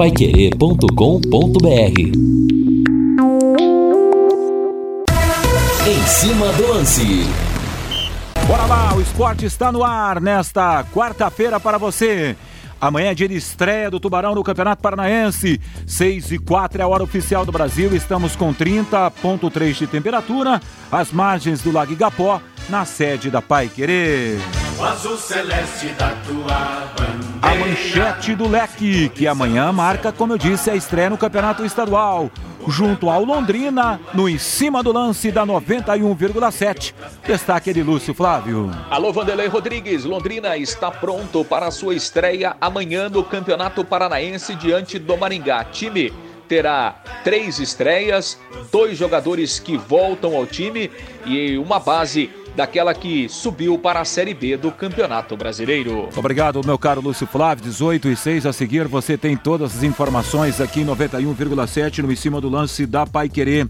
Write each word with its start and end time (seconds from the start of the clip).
paiquerê.com.br 0.00 2.00
Em 5.86 6.06
cima 6.06 6.50
do 6.54 6.68
lance. 6.68 7.26
Bora 8.48 8.64
lá, 8.64 8.94
o 8.94 9.02
esporte 9.02 9.44
está 9.44 9.70
no 9.70 9.84
ar 9.84 10.18
nesta 10.18 10.84
quarta-feira 10.84 11.60
para 11.60 11.76
você. 11.76 12.34
Amanhã 12.80 13.10
é 13.10 13.14
dia 13.14 13.28
de 13.28 13.36
estreia 13.36 13.90
do 13.90 14.00
Tubarão 14.00 14.34
no 14.34 14.42
Campeonato 14.42 14.80
Paranaense. 14.80 15.60
6 15.86 16.32
e 16.32 16.38
4 16.38 16.80
é 16.80 16.84
a 16.84 16.88
hora 16.88 17.02
oficial 17.02 17.44
do 17.44 17.52
Brasil. 17.52 17.94
Estamos 17.94 18.34
com 18.34 18.54
30,3 18.54 19.74
de 19.74 19.86
temperatura. 19.86 20.62
Às 20.90 21.12
margens 21.12 21.60
do 21.60 21.70
Lago 21.70 21.92
Igapó, 21.92 22.40
na 22.70 22.86
sede 22.86 23.30
da 23.30 23.42
Pai 23.42 23.68
Querer. 23.68 24.38
O 24.80 24.84
azul 24.84 25.18
celeste 25.18 25.88
da 25.88 26.08
tua 26.26 26.88
bandeira. 26.96 27.38
A 27.42 27.54
manchete 27.54 28.34
do 28.34 28.48
leque, 28.48 29.10
que 29.10 29.26
amanhã 29.26 29.70
marca, 29.70 30.10
como 30.10 30.32
eu 30.32 30.38
disse, 30.38 30.70
a 30.70 30.74
estreia 30.74 31.10
no 31.10 31.18
Campeonato 31.18 31.62
Estadual 31.66 32.30
junto 32.66 33.10
ao 33.10 33.22
Londrina, 33.22 34.00
no 34.14 34.26
em 34.26 34.38
cima 34.38 34.82
do 34.82 34.90
lance 34.90 35.30
da 35.30 35.44
91,7. 35.44 36.94
Destaque 37.26 37.74
de 37.74 37.82
Lúcio 37.82 38.14
Flávio. 38.14 38.70
Alô, 38.90 39.12
Vanderlei 39.12 39.48
Rodrigues. 39.48 40.04
Londrina 40.04 40.56
está 40.56 40.90
pronto 40.90 41.44
para 41.44 41.66
a 41.66 41.70
sua 41.70 41.94
estreia 41.94 42.56
amanhã 42.58 43.10
no 43.10 43.22
Campeonato 43.22 43.84
Paranaense 43.84 44.54
diante 44.54 44.98
do 44.98 45.14
Maringá. 45.14 45.62
Time 45.64 46.10
terá 46.48 46.96
três 47.22 47.60
estreias, 47.60 48.36
dois 48.72 48.98
jogadores 48.98 49.60
que 49.60 49.76
voltam 49.76 50.34
ao 50.34 50.44
time 50.46 50.90
e 51.24 51.56
uma 51.56 51.78
base 51.78 52.28
daquela 52.54 52.94
que 52.94 53.28
subiu 53.28 53.78
para 53.78 54.00
a 54.00 54.04
Série 54.04 54.34
B 54.34 54.56
do 54.56 54.70
Campeonato 54.70 55.36
Brasileiro. 55.36 56.08
Obrigado, 56.16 56.60
meu 56.64 56.78
caro 56.78 57.00
Lúcio 57.00 57.26
Flávio. 57.26 57.64
18 57.64 58.08
e 58.08 58.16
6 58.16 58.46
a 58.46 58.52
seguir. 58.52 58.86
Você 58.88 59.16
tem 59.16 59.36
todas 59.36 59.76
as 59.76 59.82
informações 59.82 60.60
aqui 60.60 60.80
em 60.80 60.86
91,7 60.86 61.98
no 62.02 62.12
em 62.12 62.16
cima 62.16 62.40
do 62.40 62.48
lance 62.48 62.86
da 62.86 63.06
Pai 63.06 63.28
Querer. 63.28 63.68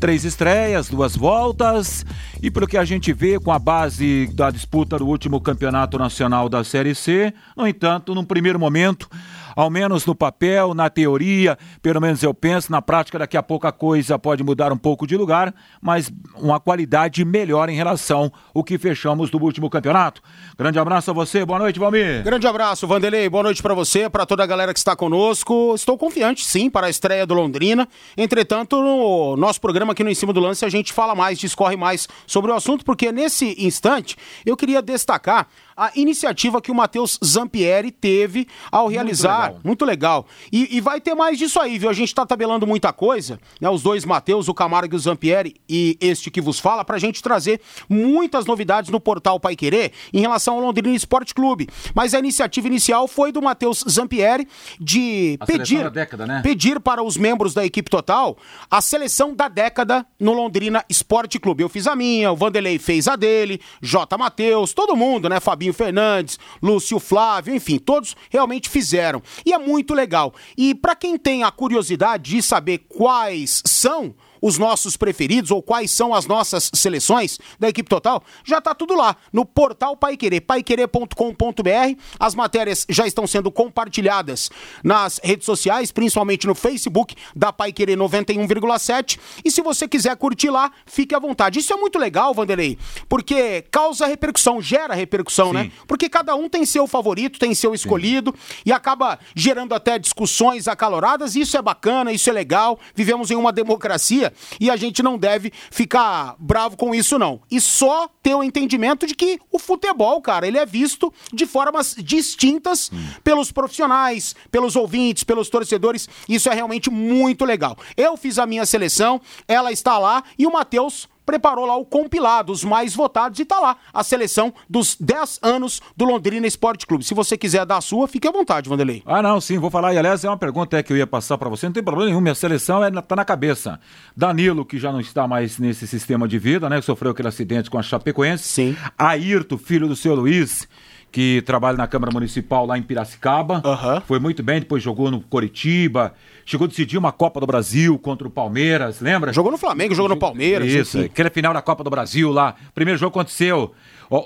Três 0.00 0.24
estreias, 0.24 0.88
duas 0.88 1.16
voltas, 1.16 2.06
e 2.40 2.52
pelo 2.52 2.68
que 2.68 2.76
a 2.76 2.84
gente 2.84 3.12
vê 3.12 3.36
com 3.40 3.50
a 3.50 3.58
base 3.58 4.28
da 4.32 4.48
disputa 4.48 4.96
do 4.96 5.04
último 5.04 5.40
campeonato 5.40 5.98
nacional 5.98 6.48
da 6.48 6.62
Série 6.62 6.94
C, 6.94 7.34
no 7.56 7.66
entanto, 7.66 8.14
num 8.14 8.24
primeiro 8.24 8.60
momento, 8.60 9.10
ao 9.58 9.68
menos 9.68 10.06
no 10.06 10.14
papel, 10.14 10.72
na 10.72 10.88
teoria, 10.88 11.58
pelo 11.82 12.00
menos 12.00 12.22
eu 12.22 12.32
penso, 12.32 12.70
na 12.70 12.80
prática 12.80 13.18
daqui 13.18 13.36
a 13.36 13.42
pouco 13.42 13.66
a 13.66 13.72
coisa 13.72 14.16
pode 14.16 14.44
mudar 14.44 14.72
um 14.72 14.76
pouco 14.76 15.04
de 15.04 15.16
lugar, 15.16 15.52
mas 15.82 16.12
uma 16.36 16.60
qualidade 16.60 17.24
melhor 17.24 17.68
em 17.68 17.74
relação 17.74 18.32
ao 18.54 18.62
que 18.62 18.78
fechamos 18.78 19.30
do 19.30 19.42
último 19.42 19.68
campeonato. 19.68 20.22
Grande 20.56 20.78
abraço 20.78 21.10
a 21.10 21.12
você, 21.12 21.44
boa 21.44 21.58
noite, 21.58 21.80
Valmir. 21.80 22.22
Grande 22.22 22.46
abraço, 22.46 22.86
Vanderlei, 22.86 23.28
boa 23.28 23.42
noite 23.42 23.60
para 23.60 23.74
você, 23.74 24.08
para 24.08 24.24
toda 24.24 24.44
a 24.44 24.46
galera 24.46 24.72
que 24.72 24.78
está 24.78 24.94
conosco. 24.94 25.74
Estou 25.74 25.98
confiante, 25.98 26.46
sim, 26.46 26.70
para 26.70 26.86
a 26.86 26.90
estreia 26.90 27.26
do 27.26 27.34
Londrina. 27.34 27.88
Entretanto, 28.16 28.80
no 28.80 29.36
nosso 29.36 29.60
programa 29.60 29.90
aqui 29.90 30.04
no 30.04 30.10
Em 30.10 30.14
Cima 30.14 30.32
do 30.32 30.38
Lance, 30.38 30.64
a 30.64 30.68
gente 30.68 30.92
fala 30.92 31.16
mais, 31.16 31.36
discorre 31.36 31.76
mais 31.76 32.06
sobre 32.28 32.52
o 32.52 32.54
assunto, 32.54 32.84
porque 32.84 33.10
nesse 33.10 33.56
instante 33.58 34.16
eu 34.46 34.56
queria 34.56 34.80
destacar 34.80 35.48
a 35.78 35.92
iniciativa 35.94 36.60
que 36.60 36.72
o 36.72 36.74
Matheus 36.74 37.20
Zampieri 37.24 37.92
teve 37.92 38.48
ao 38.70 38.88
realizar. 38.88 39.52
Muito 39.52 39.52
legal. 39.52 39.68
Muito 39.78 39.84
legal. 39.84 40.26
E, 40.50 40.76
e, 40.76 40.80
vai 40.80 41.00
ter 41.00 41.14
mais 41.14 41.38
disso 41.38 41.60
aí, 41.60 41.78
viu? 41.78 41.88
A 41.88 41.92
gente 41.92 42.12
tá 42.12 42.26
tabelando 42.26 42.66
muita 42.66 42.92
coisa, 42.92 43.38
né? 43.60 43.70
Os 43.70 43.80
dois 43.80 44.04
Matheus, 44.04 44.48
o 44.48 44.54
Camargo 44.54 44.94
e 44.94 44.96
o 44.96 44.98
Zampieri, 44.98 45.54
e 45.68 45.96
este 46.00 46.30
que 46.30 46.40
vos 46.40 46.58
fala, 46.58 46.84
pra 46.84 46.98
gente 46.98 47.22
trazer 47.22 47.60
muitas 47.88 48.44
novidades 48.44 48.90
no 48.90 48.98
portal 48.98 49.38
Pai 49.38 49.54
Querer 49.54 49.92
em 50.12 50.20
relação 50.20 50.54
ao 50.54 50.60
Londrina 50.60 50.88
Esporte 50.96 51.32
Clube. 51.32 51.68
Mas 51.94 52.12
a 52.12 52.18
iniciativa 52.18 52.66
inicial 52.66 53.06
foi 53.06 53.30
do 53.30 53.40
Matheus 53.40 53.84
Zampieri 53.88 54.48
de 54.80 55.36
a 55.38 55.46
pedir, 55.46 55.88
década, 55.90 56.26
né? 56.26 56.40
pedir 56.42 56.80
para 56.80 57.02
os 57.02 57.16
membros 57.16 57.54
da 57.54 57.64
equipe 57.64 57.88
total 57.88 58.36
a 58.68 58.80
seleção 58.80 59.32
da 59.32 59.46
década 59.46 60.04
no 60.18 60.32
Londrina 60.32 60.84
Esporte 60.88 61.38
Clube. 61.38 61.62
Eu 61.62 61.68
fiz 61.68 61.86
a 61.86 61.94
minha, 61.94 62.32
o 62.32 62.36
Vanderlei 62.36 62.78
fez 62.80 63.06
a 63.06 63.14
dele, 63.14 63.60
J. 63.80 64.18
Matheus, 64.18 64.72
todo 64.72 64.96
mundo, 64.96 65.28
né? 65.28 65.38
Fabinho 65.38 65.67
Fernandes, 65.72 66.38
Lúcio 66.62 66.98
Flávio, 66.98 67.54
enfim, 67.54 67.78
todos 67.78 68.16
realmente 68.30 68.68
fizeram. 68.68 69.22
E 69.44 69.52
é 69.52 69.58
muito 69.58 69.94
legal. 69.94 70.34
E 70.56 70.74
para 70.74 70.94
quem 70.94 71.16
tem 71.16 71.42
a 71.42 71.50
curiosidade 71.50 72.30
de 72.30 72.42
saber 72.42 72.86
quais 72.88 73.62
são 73.66 74.14
os 74.40 74.58
nossos 74.58 74.96
preferidos 74.96 75.50
ou 75.50 75.62
quais 75.62 75.90
são 75.90 76.14
as 76.14 76.26
nossas 76.26 76.70
seleções 76.74 77.38
da 77.58 77.68
equipe 77.68 77.88
total, 77.88 78.22
já 78.44 78.58
está 78.58 78.74
tudo 78.74 78.94
lá 78.94 79.16
no 79.32 79.44
portal 79.44 79.96
Paiquerê, 79.96 80.40
paiquerê.com.br. 80.40 82.00
As 82.18 82.34
matérias 82.34 82.86
já 82.88 83.06
estão 83.06 83.26
sendo 83.26 83.50
compartilhadas 83.50 84.50
nas 84.82 85.20
redes 85.22 85.46
sociais, 85.46 85.92
principalmente 85.92 86.46
no 86.46 86.54
Facebook 86.54 87.14
da 87.34 87.52
Paiquerê 87.52 87.96
91,7. 87.96 89.18
E 89.44 89.50
se 89.50 89.62
você 89.62 89.86
quiser 89.86 90.16
curtir 90.16 90.50
lá, 90.50 90.70
fique 90.86 91.14
à 91.14 91.18
vontade. 91.18 91.58
Isso 91.58 91.72
é 91.72 91.76
muito 91.76 91.98
legal, 91.98 92.34
Vanderlei, 92.34 92.78
porque 93.08 93.62
causa 93.70 94.06
repercussão, 94.06 94.60
gera 94.60 94.94
repercussão, 94.94 95.52
né? 95.52 95.62
Sim. 95.62 95.68
né? 95.68 95.72
Porque 95.86 96.08
cada 96.08 96.34
um 96.34 96.48
tem 96.48 96.64
seu 96.64 96.86
favorito, 96.86 97.38
tem 97.38 97.54
seu 97.54 97.74
escolhido 97.74 98.34
Sim. 98.36 98.54
e 98.66 98.72
acaba 98.72 99.18
gerando 99.34 99.74
até 99.74 99.98
discussões 99.98 100.68
acaloradas. 100.68 101.36
Isso 101.36 101.56
é 101.56 101.62
bacana, 101.62 102.12
isso 102.12 102.28
é 102.28 102.32
legal. 102.32 102.78
Vivemos 102.94 103.30
em 103.30 103.36
uma 103.36 103.52
democracia 103.52 104.27
e 104.60 104.70
a 104.70 104.76
gente 104.76 105.02
não 105.02 105.18
deve 105.18 105.52
ficar 105.70 106.36
bravo 106.38 106.76
com 106.76 106.94
isso, 106.94 107.18
não. 107.18 107.40
E 107.50 107.60
só 107.60 108.08
ter 108.22 108.34
o 108.34 108.42
entendimento 108.42 109.06
de 109.06 109.14
que 109.14 109.38
o 109.50 109.58
futebol, 109.58 110.20
cara, 110.20 110.46
ele 110.46 110.58
é 110.58 110.66
visto 110.66 111.12
de 111.32 111.46
formas 111.46 111.94
distintas 111.98 112.90
hum. 112.92 112.96
pelos 113.22 113.52
profissionais, 113.52 114.34
pelos 114.50 114.76
ouvintes, 114.76 115.24
pelos 115.24 115.48
torcedores. 115.48 116.08
Isso 116.28 116.48
é 116.48 116.54
realmente 116.54 116.90
muito 116.90 117.44
legal. 117.44 117.76
Eu 117.96 118.16
fiz 118.16 118.38
a 118.38 118.46
minha 118.46 118.66
seleção, 118.66 119.20
ela 119.46 119.72
está 119.72 119.98
lá 119.98 120.22
e 120.38 120.46
o 120.46 120.52
Matheus 120.52 121.08
preparou 121.28 121.66
lá 121.66 121.76
o 121.76 121.84
compilado, 121.84 122.50
os 122.50 122.64
mais 122.64 122.94
votados, 122.94 123.38
e 123.38 123.44
tá 123.44 123.60
lá 123.60 123.76
a 123.92 124.02
seleção 124.02 124.50
dos 124.66 124.96
10 124.98 125.40
anos 125.42 125.78
do 125.94 126.06
Londrina 126.06 126.46
Esporte 126.46 126.86
Clube. 126.86 127.04
Se 127.04 127.12
você 127.12 127.36
quiser 127.36 127.66
dar 127.66 127.76
a 127.76 127.80
sua, 127.82 128.08
fique 128.08 128.26
à 128.26 128.32
vontade, 128.32 128.66
Vanderlei. 128.66 129.02
Ah, 129.04 129.20
não, 129.20 129.38
sim, 129.38 129.58
vou 129.58 129.70
falar. 129.70 129.92
E 129.92 129.98
aliás, 129.98 130.24
é 130.24 130.28
uma 130.30 130.38
pergunta 130.38 130.82
que 130.82 130.90
eu 130.90 130.96
ia 130.96 131.06
passar 131.06 131.36
para 131.36 131.50
você, 131.50 131.66
não 131.66 131.72
tem 131.74 131.82
problema 131.82 132.08
nenhum, 132.08 132.22
minha 132.22 132.34
seleção 132.34 132.82
é, 132.82 132.90
tá 133.02 133.14
na 133.14 133.26
cabeça. 133.26 133.78
Danilo, 134.16 134.64
que 134.64 134.78
já 134.78 134.90
não 134.90 135.00
está 135.00 135.28
mais 135.28 135.58
nesse 135.58 135.86
sistema 135.86 136.26
de 136.26 136.38
vida, 136.38 136.66
né? 136.70 136.80
Que 136.80 136.86
sofreu 136.86 137.12
aquele 137.12 137.28
acidente 137.28 137.68
com 137.68 137.78
a 137.78 137.82
Chapecoense. 137.82 138.44
Sim. 138.44 138.74
Ayrton, 138.96 139.58
filho 139.58 139.86
do 139.86 139.94
seu 139.94 140.14
Luiz 140.14 140.66
que 141.10 141.42
trabalha 141.42 141.76
na 141.76 141.86
Câmara 141.86 142.12
Municipal 142.12 142.66
lá 142.66 142.76
em 142.76 142.82
Piracicaba. 142.82 143.62
Uhum. 143.64 144.00
Foi 144.02 144.18
muito 144.18 144.42
bem, 144.42 144.60
depois 144.60 144.82
jogou 144.82 145.10
no 145.10 145.20
Coritiba, 145.20 146.12
chegou 146.44 146.66
a 146.66 146.68
decidir 146.68 146.98
uma 146.98 147.12
Copa 147.12 147.40
do 147.40 147.46
Brasil 147.46 147.98
contra 147.98 148.26
o 148.26 148.30
Palmeiras, 148.30 149.00
lembra? 149.00 149.32
Jogou 149.32 149.50
no 149.50 149.58
Flamengo, 149.58 149.94
jogou 149.94 150.10
no 150.10 150.18
Palmeiras. 150.18 150.70
Isso, 150.70 151.00
aquela 151.00 151.30
final 151.30 151.54
da 151.54 151.62
Copa 151.62 151.82
do 151.82 151.90
Brasil 151.90 152.30
lá. 152.30 152.54
Primeiro 152.74 152.98
jogo 152.98 153.18
aconteceu 153.18 153.72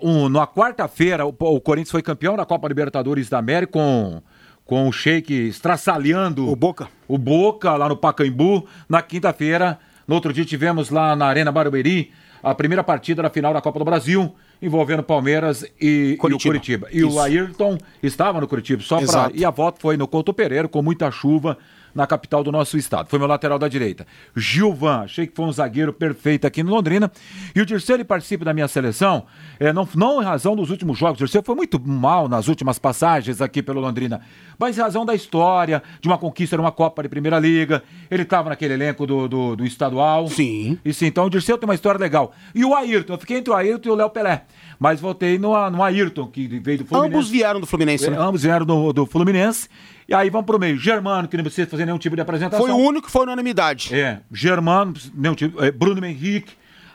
um, 0.03 0.29
na 0.29 0.47
quarta-feira, 0.47 1.27
o, 1.27 1.35
o, 1.39 1.61
Corinthians 1.61 1.91
foi 1.91 2.03
campeão 2.03 2.37
da 2.37 2.45
Copa 2.45 2.69
Libertadores 2.69 3.29
da 3.29 3.39
América 3.39 3.73
com 3.73 4.23
com 4.65 4.89
o 4.89 4.93
Sheik 4.93 5.49
estraçalhando 5.49 6.49
o 6.49 6.57
Boca. 6.57 6.89
O 7.09 7.19
Boca 7.19 7.75
lá 7.77 7.89
no 7.89 7.97
Pacaembu. 7.97 8.67
Na 8.89 9.03
quinta-feira, 9.03 9.79
no 10.07 10.15
outro 10.15 10.33
dia 10.33 10.45
tivemos 10.45 10.89
lá 10.89 11.17
na 11.17 11.27
Arena 11.27 11.51
Barueri 11.53 12.13
a 12.43 12.55
primeira 12.55 12.83
partida 12.83 13.23
da 13.23 13.29
final 13.29 13.53
da 13.53 13.61
Copa 13.61 13.79
do 13.79 13.85
Brasil 13.85 14.35
envolvendo 14.63 15.03
Palmeiras 15.03 15.65
e, 15.81 16.17
e 16.17 16.33
o 16.33 16.39
Curitiba. 16.39 16.87
E 16.93 16.99
Isso. 16.99 17.11
o 17.11 17.21
Ayrton 17.21 17.77
estava 18.01 18.41
no 18.41 18.47
Curitiba, 18.47 18.81
só 18.83 19.05
para. 19.05 19.33
E 19.35 19.45
a 19.45 19.51
volta 19.51 19.81
foi 19.81 19.97
no 19.97 20.07
Couto 20.07 20.33
Pereira, 20.33 20.69
com 20.69 20.81
muita 20.81 21.11
chuva 21.11 21.59
na 21.95 22.07
capital 22.07 22.43
do 22.43 22.51
nosso 22.51 22.77
estado. 22.77 23.09
Foi 23.09 23.19
meu 23.19 23.29
lateral 23.29 23.59
da 23.59 23.69
direita. 23.69 24.07
Gilvan, 24.37 25.03
achei 25.03 25.27
que 25.27 25.35
foi 25.35 25.45
um 25.45 25.53
zagueiro 25.53 25.93
perfeito 25.93 26.47
aqui 26.47 26.63
no 26.63 26.71
Londrina. 26.71 27.11
E 27.55 27.61
o 27.61 27.67
Dirceu, 27.67 27.97
ele 27.97 28.05
participa 28.05 28.45
da 28.45 28.55
minha 28.55 28.69
seleção, 28.69 29.25
é, 29.59 29.73
não, 29.73 29.89
não 29.95 30.23
em 30.23 30.25
razão 30.25 30.57
dos 30.57 30.71
últimos 30.71 30.99
jogos. 30.99 31.17
O 31.17 31.25
Dirceu 31.25 31.43
foi 31.43 31.55
muito 31.55 31.81
mal 31.81 32.29
nas 32.29 32.49
últimas 32.49 32.79
passagens 32.79 33.41
aqui 33.41 33.63
pelo 33.63 33.81
Londrina, 33.81 34.21
mas 34.59 34.79
em 34.79 34.81
razão 34.81 35.05
da 35.05 35.15
história, 35.15 35.83
de 36.01 36.09
uma 36.09 36.19
conquista 36.19 36.57
de 36.57 36.61
uma 36.61 36.73
Copa 36.73 37.03
de 37.03 37.09
Primeira 37.09 37.39
Liga. 37.39 37.83
Ele 38.11 38.23
estava 38.23 38.51
naquele 38.51 38.75
elenco 38.75 39.07
do, 39.07 39.29
do, 39.29 39.57
do, 39.57 39.65
estadual. 39.65 40.29
Sim. 40.29 40.79
E 40.85 40.93
sim, 40.93 41.07
então 41.07 41.27
o 41.27 41.31
Dirceu 41.31 41.59
tem 41.59 41.69
uma 41.69 41.75
história 41.75 41.99
legal. 41.99 42.33
E 42.55 42.65
o 42.65 42.75
Ayrton, 42.75 43.15
eu 43.15 43.19
fiquei 43.19 43.39
entre 43.39 43.53
o 43.53 43.57
Ayrton 43.57 43.89
e 43.89 43.93
o 43.93 43.95
Léo 43.95 44.11
Pelé. 44.11 44.45
Mas 44.79 45.01
voltei 45.01 45.39
no, 45.39 45.71
no 45.71 45.83
Ayrton, 45.83 46.27
que 46.27 46.47
veio 46.47 46.79
do 46.79 46.85
Fluminense. 46.85 47.15
Ambos 47.15 47.31
vieram 47.31 47.61
do 47.61 47.67
Fluminense, 47.67 48.11
né? 48.11 48.17
Ambos 48.19 48.43
vieram 48.43 48.67
do, 48.67 48.93
do 48.93 49.07
Fluminense. 49.07 49.69
E 50.09 50.15
aí 50.15 50.31
vamos 50.31 50.47
pro 50.47 50.59
meio. 50.59 50.77
Germano, 50.77 51.29
que 51.29 51.37
não 51.37 51.45
precisa 51.45 51.69
fazer 51.69 51.85
nenhum 51.85 51.99
tipo 51.99 52.17
de 52.17 52.23
apresentação. 52.23 52.67
Foi 52.67 52.75
o 52.75 52.79
único 52.79 53.07
que 53.07 53.13
foi 53.13 53.23
unanimidade. 53.23 53.95
É. 53.95 54.21
Germano, 54.33 54.95
nenhum 55.15 55.35
tipo. 55.35 55.63
É, 55.63 55.71
Bruno 55.71 56.05
Henrique. 56.05 56.53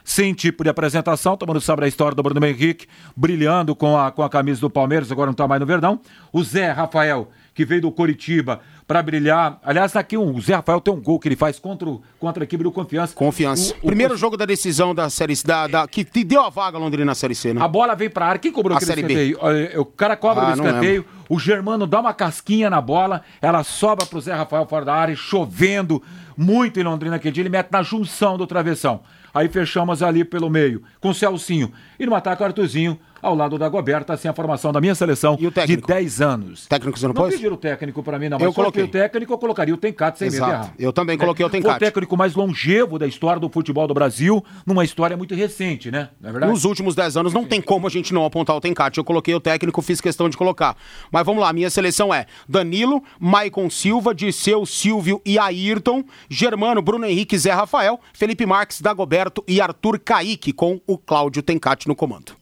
Sem 0.08 0.34
tipo 0.34 0.64
de 0.64 0.70
apresentação. 0.70 1.36
Todo 1.36 1.50
mundo 1.50 1.60
sabe 1.60 1.84
a 1.84 1.88
história 1.88 2.16
do 2.16 2.24
Bruno 2.24 2.44
Henrique, 2.46 2.88
brilhando 3.14 3.76
com 3.76 3.98
a, 3.98 4.10
com 4.10 4.24
a 4.24 4.30
camisa 4.30 4.62
do 4.62 4.70
Palmeiras, 4.70 5.12
agora 5.12 5.26
não 5.26 5.34
está 5.34 5.46
mais 5.46 5.60
no 5.60 5.68
Verdão. 5.68 6.00
O 6.32 6.42
Zé 6.42 6.72
Rafael, 6.72 7.30
que 7.54 7.66
veio 7.66 7.82
do 7.82 7.92
Coritiba 7.92 8.62
para 8.88 9.04
brilhar. 9.04 9.60
Aliás, 9.62 9.98
aqui 9.98 10.18
um, 10.18 10.34
o 10.34 10.40
Zé 10.40 10.56
Rafael 10.56 10.80
tem 10.80 10.94
um 10.94 11.02
gol 11.02 11.20
que 11.20 11.28
ele 11.28 11.36
faz 11.36 11.60
contra, 11.60 11.90
o, 11.90 12.02
contra 12.18 12.42
a 12.42 12.46
equipe 12.46 12.64
do 12.64 12.72
Confiança. 12.72 13.14
Confiança. 13.14 13.74
O, 13.74 13.78
o 13.80 13.88
Primeiro 13.88 14.14
o... 14.14 14.18
jogo 14.18 14.38
da 14.38 14.46
decisão 14.46 14.96
da 14.96 15.10
Série 15.10 15.34
da, 15.44 15.68
da, 15.68 15.88
que 15.90 16.06
te 16.06 16.24
deu 16.24 16.42
a 16.42 16.50
vaga 16.50 16.78
Londrina 16.78 17.04
na 17.04 17.16
Série 17.16 17.36
C, 17.36 17.54
né? 17.54 17.62
A 17.62 17.68
bola 17.68 17.94
vem 17.94 18.10
pra 18.10 18.28
área. 18.28 18.40
Quem 18.40 18.50
cobrou 18.50 18.76
a 18.76 18.78
aquele 18.78 19.02
escanteio? 19.02 19.38
O 19.76 19.86
cara 19.86 20.16
cobra 20.16 20.46
ah, 20.46 20.50
o 20.52 20.54
escanteio, 20.54 21.06
o 21.28 21.38
Germano 21.38 21.86
dá 21.86 22.00
uma 22.00 22.14
casquinha 22.14 22.70
na 22.70 22.80
bola, 22.80 23.24
ela 23.42 23.62
sobra 23.62 24.06
pro 24.06 24.22
Zé 24.22 24.34
Rafael 24.34 24.66
fora 24.66 24.86
da 24.86 24.94
área, 24.94 25.16
chovendo 25.18 26.02
muito 26.38 26.80
em 26.80 26.84
Londrina 26.84 27.18
aquele 27.18 27.34
dia, 27.34 27.42
ele 27.42 27.50
mete 27.50 27.72
na 27.72 27.84
junção 27.84 28.38
do 28.38 28.48
travessão. 28.48 29.02
Aí 29.38 29.48
fechamos 29.48 30.02
ali 30.02 30.26
pelo 30.26 30.50
meio, 30.50 30.82
com 31.00 31.10
o 31.10 31.14
Celcinho. 31.14 31.72
E 32.00 32.08
no 32.08 32.16
ataque 32.16 32.42
o 32.42 32.46
Artuzinho, 32.46 33.00
ao 33.22 33.36
lado 33.36 33.58
da 33.58 33.70
Goberta, 33.70 34.14
assim 34.14 34.28
a 34.28 34.34
formação 34.34 34.72
da 34.72 34.82
minha 34.82 34.96
seleção 34.96 35.36
de 35.36 35.78
10 35.78 36.22
anos. 36.22 36.68
Técnico 36.68 36.98
você 36.98 37.08
não, 37.08 37.14
não 37.14 37.22
pôs? 37.22 37.32
Não 37.32 37.38
pediram 37.38 37.56
o 37.56 37.58
técnico 37.58 38.04
para 38.04 38.20
mim, 38.20 38.30
não. 38.30 38.40
Eu 38.40 38.54
coloquei 38.54 38.84
o 38.84 38.88
técnico, 38.88 39.34
eu 39.34 39.38
colocaria 39.38 39.74
o 39.74 39.78
Tencate 39.78 40.20
sem 40.20 40.28
Exato. 40.28 40.52
medo 40.52 40.74
Eu 40.80 40.94
também 40.94 41.18
coloquei 41.18 41.44
é, 41.44 41.48
o 41.48 41.50
Tencate. 41.50 41.76
O 41.76 41.80
técnico 41.80 42.18
mais 42.18 42.36
longevo 42.36 42.98
da 43.00 43.08
história 43.08 43.40
do 43.40 43.50
futebol 43.50 43.88
do 43.88 43.94
Brasil, 43.94 44.44
numa 44.66 44.84
história 44.84 45.18
muito 45.18 45.36
recente, 45.36 45.92
né? 45.92 46.10
Não 46.20 46.30
é 46.30 46.32
verdade? 46.32 46.52
Nos 46.52 46.66
últimos 46.66 46.96
10 46.96 47.18
anos 47.18 47.34
não 47.34 47.46
tem 47.46 47.62
como 47.62 47.88
a 47.88 47.90
gente 47.90 48.14
não 48.14 48.26
apontar 48.26 48.56
o 48.56 48.62
Tencate. 48.62 48.98
Eu 48.98 49.04
coloquei 49.04 49.34
o 49.34 49.40
técnico, 49.40 49.82
fiz 49.82 50.00
questão 50.00 50.30
de 50.30 50.38
colocar. 50.38 50.76
Mas 51.12 51.26
vamos 51.26 51.42
lá, 51.42 51.52
minha 51.52 51.70
seleção 51.70 52.14
é 52.14 52.26
Danilo, 52.48 53.04
Maicon 53.20 53.70
Silva, 53.70 54.14
Disseu, 54.14 54.66
Silvio 54.66 55.22
e 55.26 55.38
Ayrton, 55.40 56.04
Germano, 56.30 56.82
Bruno 56.82 57.06
Henrique, 57.06 57.38
Zé 57.38 57.52
Rafael, 57.52 58.00
Felipe 58.14 58.46
Marques, 58.46 58.82
Dagoberto 58.82 59.44
e 59.48 59.60
Arthur 59.60 60.00
Caíque, 60.00 60.54
com 60.54 60.80
o 60.86 60.98
Cláudio 60.98 61.42
Tencate 61.42 61.88
no 61.88 61.96
comando. 61.96 62.37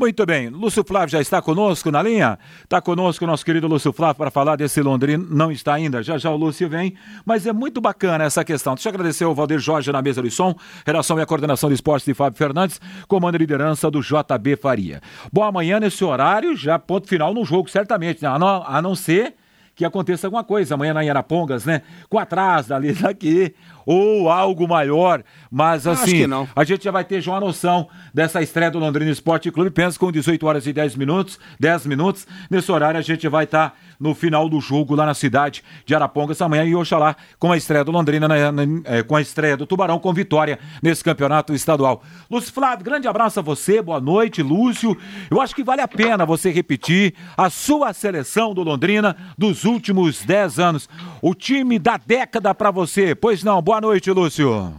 Muito 0.00 0.24
bem, 0.24 0.48
Lúcio 0.48 0.82
Flávio 0.82 1.10
já 1.10 1.20
está 1.20 1.42
conosco 1.42 1.90
na 1.90 2.02
linha? 2.02 2.38
Está 2.64 2.80
conosco 2.80 3.22
o 3.22 3.28
nosso 3.28 3.44
querido 3.44 3.68
Lúcio 3.68 3.92
Flávio 3.92 4.14
para 4.16 4.30
falar 4.30 4.56
desse 4.56 4.80
Londrina. 4.80 5.22
Não 5.28 5.52
está 5.52 5.74
ainda, 5.74 6.02
já 6.02 6.16
já 6.16 6.30
o 6.30 6.36
Lúcio 6.38 6.70
vem, 6.70 6.94
mas 7.22 7.46
é 7.46 7.52
muito 7.52 7.82
bacana 7.82 8.24
essa 8.24 8.42
questão. 8.42 8.74
Deixa 8.74 8.88
eu 8.88 8.94
agradecer 8.94 9.24
ao 9.24 9.34
Valdir 9.34 9.58
Jorge 9.58 9.92
na 9.92 10.00
mesa 10.00 10.22
do 10.22 10.30
som, 10.30 10.54
relação 10.86 11.20
e 11.20 11.26
coordenação 11.26 11.68
de 11.68 11.74
esportes 11.74 12.06
de 12.06 12.14
Fábio 12.14 12.38
Fernandes, 12.38 12.80
comando 13.06 13.34
e 13.34 13.38
liderança 13.40 13.90
do 13.90 14.00
JB 14.00 14.56
Faria. 14.56 15.02
Bom, 15.30 15.44
amanhã 15.44 15.78
nesse 15.78 16.02
horário, 16.02 16.56
já 16.56 16.78
ponto 16.78 17.06
final 17.06 17.34
no 17.34 17.44
jogo, 17.44 17.68
certamente, 17.68 18.22
né? 18.22 18.28
a, 18.30 18.38
não, 18.38 18.64
a 18.66 18.80
não 18.80 18.94
ser 18.94 19.34
que 19.80 19.84
aconteça 19.86 20.26
alguma 20.26 20.44
coisa 20.44 20.74
amanhã 20.74 20.92
na 20.92 21.02
Iarapongas, 21.02 21.64
né? 21.64 21.82
Com 22.08 22.18
atrás 22.18 22.66
dali, 22.66 22.92
daqui, 22.96 23.54
ou 23.90 24.30
algo 24.30 24.68
maior. 24.68 25.24
Mas 25.50 25.84
assim, 25.84 26.22
a 26.54 26.62
gente 26.62 26.84
já 26.84 26.92
vai 26.92 27.02
ter 27.02 27.20
já 27.20 27.32
uma 27.32 27.40
noção 27.40 27.88
dessa 28.14 28.40
estreia 28.40 28.70
do 28.70 28.78
Londrina 28.78 29.10
Esporte 29.10 29.50
Clube. 29.50 29.68
Pensa 29.68 29.98
com 29.98 30.12
18 30.12 30.46
horas 30.46 30.64
e 30.68 30.72
10 30.72 30.94
minutos, 30.94 31.40
10 31.58 31.86
minutos. 31.86 32.24
Nesse 32.48 32.70
horário 32.70 33.00
a 33.00 33.02
gente 33.02 33.26
vai 33.26 33.42
estar 33.42 33.70
tá 33.70 33.76
no 33.98 34.14
final 34.14 34.48
do 34.48 34.60
jogo 34.60 34.94
lá 34.94 35.04
na 35.04 35.12
cidade 35.12 35.64
de 35.84 35.92
Arapongas 35.92 36.40
amanhã 36.40 36.64
e 36.64 36.74
Oxalá 36.74 37.16
com 37.36 37.50
a 37.50 37.56
estreia 37.56 37.84
do 37.84 37.90
Londrina, 37.90 38.28
na, 38.28 38.52
na, 38.52 38.62
é, 38.84 39.02
com 39.02 39.16
a 39.16 39.20
estreia 39.20 39.56
do 39.56 39.66
Tubarão 39.66 39.98
com 39.98 40.12
vitória 40.12 40.60
nesse 40.80 41.02
campeonato 41.02 41.52
estadual. 41.52 42.02
Lúcio 42.30 42.52
Flávio, 42.52 42.84
grande 42.84 43.08
abraço 43.08 43.40
a 43.40 43.42
você, 43.42 43.82
boa 43.82 44.00
noite, 44.00 44.40
Lúcio. 44.40 44.96
Eu 45.28 45.40
acho 45.40 45.52
que 45.52 45.64
vale 45.64 45.82
a 45.82 45.88
pena 45.88 46.24
você 46.24 46.50
repetir 46.50 47.12
a 47.36 47.50
sua 47.50 47.92
seleção 47.92 48.54
do 48.54 48.62
Londrina 48.62 49.16
dos 49.36 49.64
últimos 49.64 50.24
10 50.24 50.60
anos. 50.60 50.88
O 51.20 51.34
time 51.34 51.76
da 51.76 51.96
década 51.96 52.54
para 52.54 52.70
você. 52.70 53.16
Pois 53.16 53.42
não, 53.42 53.60
boa 53.60 53.79
noite, 53.80 54.10
Lúcio. 54.10 54.74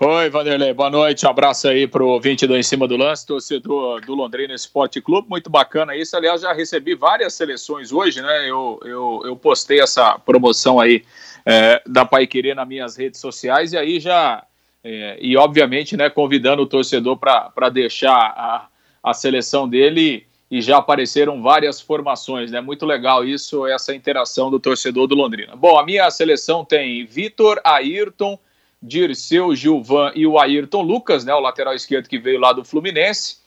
Oi, 0.00 0.28
Vanderlei, 0.28 0.74
boa 0.74 0.90
noite. 0.90 1.24
Abraço 1.26 1.68
aí 1.68 1.86
pro 1.86 2.08
ouvinte 2.08 2.46
do 2.46 2.56
Em 2.56 2.62
Cima 2.62 2.88
do 2.88 2.96
Lance, 2.96 3.24
torcedor 3.24 4.00
do 4.00 4.14
Londrina 4.14 4.52
Esporte 4.52 5.00
Clube. 5.00 5.28
Muito 5.30 5.48
bacana 5.48 5.96
isso. 5.96 6.16
Aliás, 6.16 6.42
já 6.42 6.52
recebi 6.52 6.94
várias 6.96 7.32
seleções 7.34 7.92
hoje, 7.92 8.20
né? 8.20 8.50
Eu, 8.50 8.80
eu, 8.84 9.22
eu 9.24 9.36
postei 9.36 9.80
essa 9.80 10.18
promoção 10.18 10.80
aí 10.80 11.04
é, 11.46 11.80
da 11.86 12.04
Pai 12.04 12.26
Querer 12.26 12.54
nas 12.54 12.66
minhas 12.66 12.96
redes 12.96 13.20
sociais 13.20 13.72
e 13.72 13.78
aí 13.78 14.00
já. 14.00 14.44
É, 14.82 15.16
e 15.20 15.36
obviamente, 15.36 15.96
né, 15.96 16.10
convidando 16.10 16.62
o 16.62 16.66
torcedor 16.66 17.16
para 17.16 17.68
deixar 17.70 18.12
a, 18.12 18.66
a 19.02 19.14
seleção 19.14 19.66
dele 19.66 20.26
e 20.54 20.62
já 20.62 20.76
apareceram 20.76 21.42
várias 21.42 21.80
formações, 21.80 22.52
né? 22.52 22.60
Muito 22.60 22.86
legal 22.86 23.24
isso, 23.24 23.66
essa 23.66 23.92
interação 23.92 24.52
do 24.52 24.60
torcedor 24.60 25.08
do 25.08 25.14
Londrina. 25.16 25.56
Bom, 25.56 25.76
a 25.76 25.84
minha 25.84 26.08
seleção 26.12 26.64
tem 26.64 27.04
Vitor, 27.04 27.60
Ayrton. 27.64 28.38
Dirceu, 28.80 29.56
Gilvan 29.56 30.12
e 30.14 30.26
o 30.26 30.38
Ayrton 30.38 30.82
Lucas, 30.82 31.24
né, 31.24 31.34
o 31.34 31.40
lateral 31.40 31.74
esquerdo 31.74 32.06
que 32.06 32.18
veio 32.18 32.38
lá 32.38 32.52
do 32.52 32.64
Fluminense. 32.64 33.38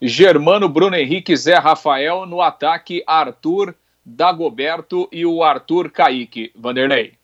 Germano, 0.00 0.68
Bruno 0.68 0.94
Henrique, 0.94 1.34
Zé 1.34 1.56
Rafael. 1.56 2.26
No 2.26 2.40
ataque, 2.40 3.02
Arthur, 3.08 3.74
Dagoberto 4.04 5.08
e 5.10 5.26
o 5.26 5.42
Arthur 5.42 5.90
Kaique. 5.90 6.52
Vanderlei. 6.54 7.14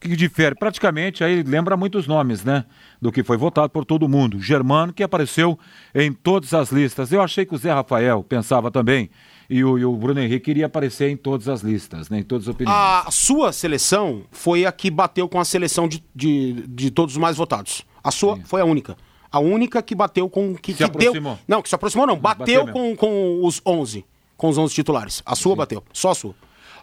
que 0.00 0.16
difere? 0.16 0.54
Praticamente 0.54 1.22
aí 1.22 1.42
lembra 1.42 1.76
muitos 1.76 2.06
nomes, 2.06 2.44
né? 2.44 2.64
Do 3.00 3.12
que 3.12 3.22
foi 3.22 3.36
votado 3.36 3.70
por 3.70 3.84
todo 3.84 4.08
mundo. 4.08 4.40
Germano, 4.40 4.92
que 4.92 5.02
apareceu 5.02 5.58
em 5.94 6.12
todas 6.12 6.54
as 6.54 6.70
listas. 6.70 7.12
Eu 7.12 7.20
achei 7.20 7.44
que 7.44 7.54
o 7.54 7.58
Zé 7.58 7.72
Rafael 7.72 8.24
pensava 8.24 8.70
também 8.70 9.10
e 9.48 9.62
o, 9.64 9.78
e 9.78 9.84
o 9.84 9.92
Bruno 9.92 10.20
Henrique 10.20 10.50
iria 10.50 10.66
aparecer 10.66 11.10
em 11.10 11.16
todas 11.16 11.48
as 11.48 11.60
listas, 11.60 12.08
né, 12.08 12.20
em 12.20 12.22
todas 12.22 12.48
as 12.48 12.54
opiniões. 12.54 12.76
A 12.76 13.10
sua 13.10 13.52
seleção 13.52 14.22
foi 14.30 14.66
a 14.66 14.72
que 14.72 14.90
bateu 14.90 15.28
com 15.28 15.38
a 15.38 15.44
seleção 15.44 15.88
de, 15.88 16.02
de, 16.14 16.64
de 16.68 16.90
todos 16.90 17.14
os 17.14 17.20
mais 17.20 17.36
votados. 17.36 17.84
A 18.02 18.10
sua 18.10 18.36
Sim. 18.36 18.42
foi 18.44 18.60
a 18.60 18.64
única. 18.64 18.96
A 19.30 19.38
única 19.38 19.82
que 19.82 19.94
bateu 19.94 20.28
com. 20.28 20.54
Que, 20.54 20.72
se 20.72 20.78
que 20.78 20.84
aproximou. 20.84 21.34
Deu, 21.34 21.44
não, 21.46 21.62
que 21.62 21.68
se 21.68 21.74
aproximou, 21.74 22.06
não. 22.06 22.16
Bateu, 22.16 22.66
bateu 22.66 22.72
com, 22.72 22.96
com 22.96 23.40
os 23.44 23.60
11. 23.66 24.04
Com 24.36 24.48
os 24.48 24.58
11 24.58 24.74
titulares. 24.74 25.22
A 25.26 25.34
sua 25.34 25.52
Sim. 25.52 25.58
bateu. 25.58 25.84
Só 25.92 26.10
a 26.10 26.14
sua. 26.14 26.34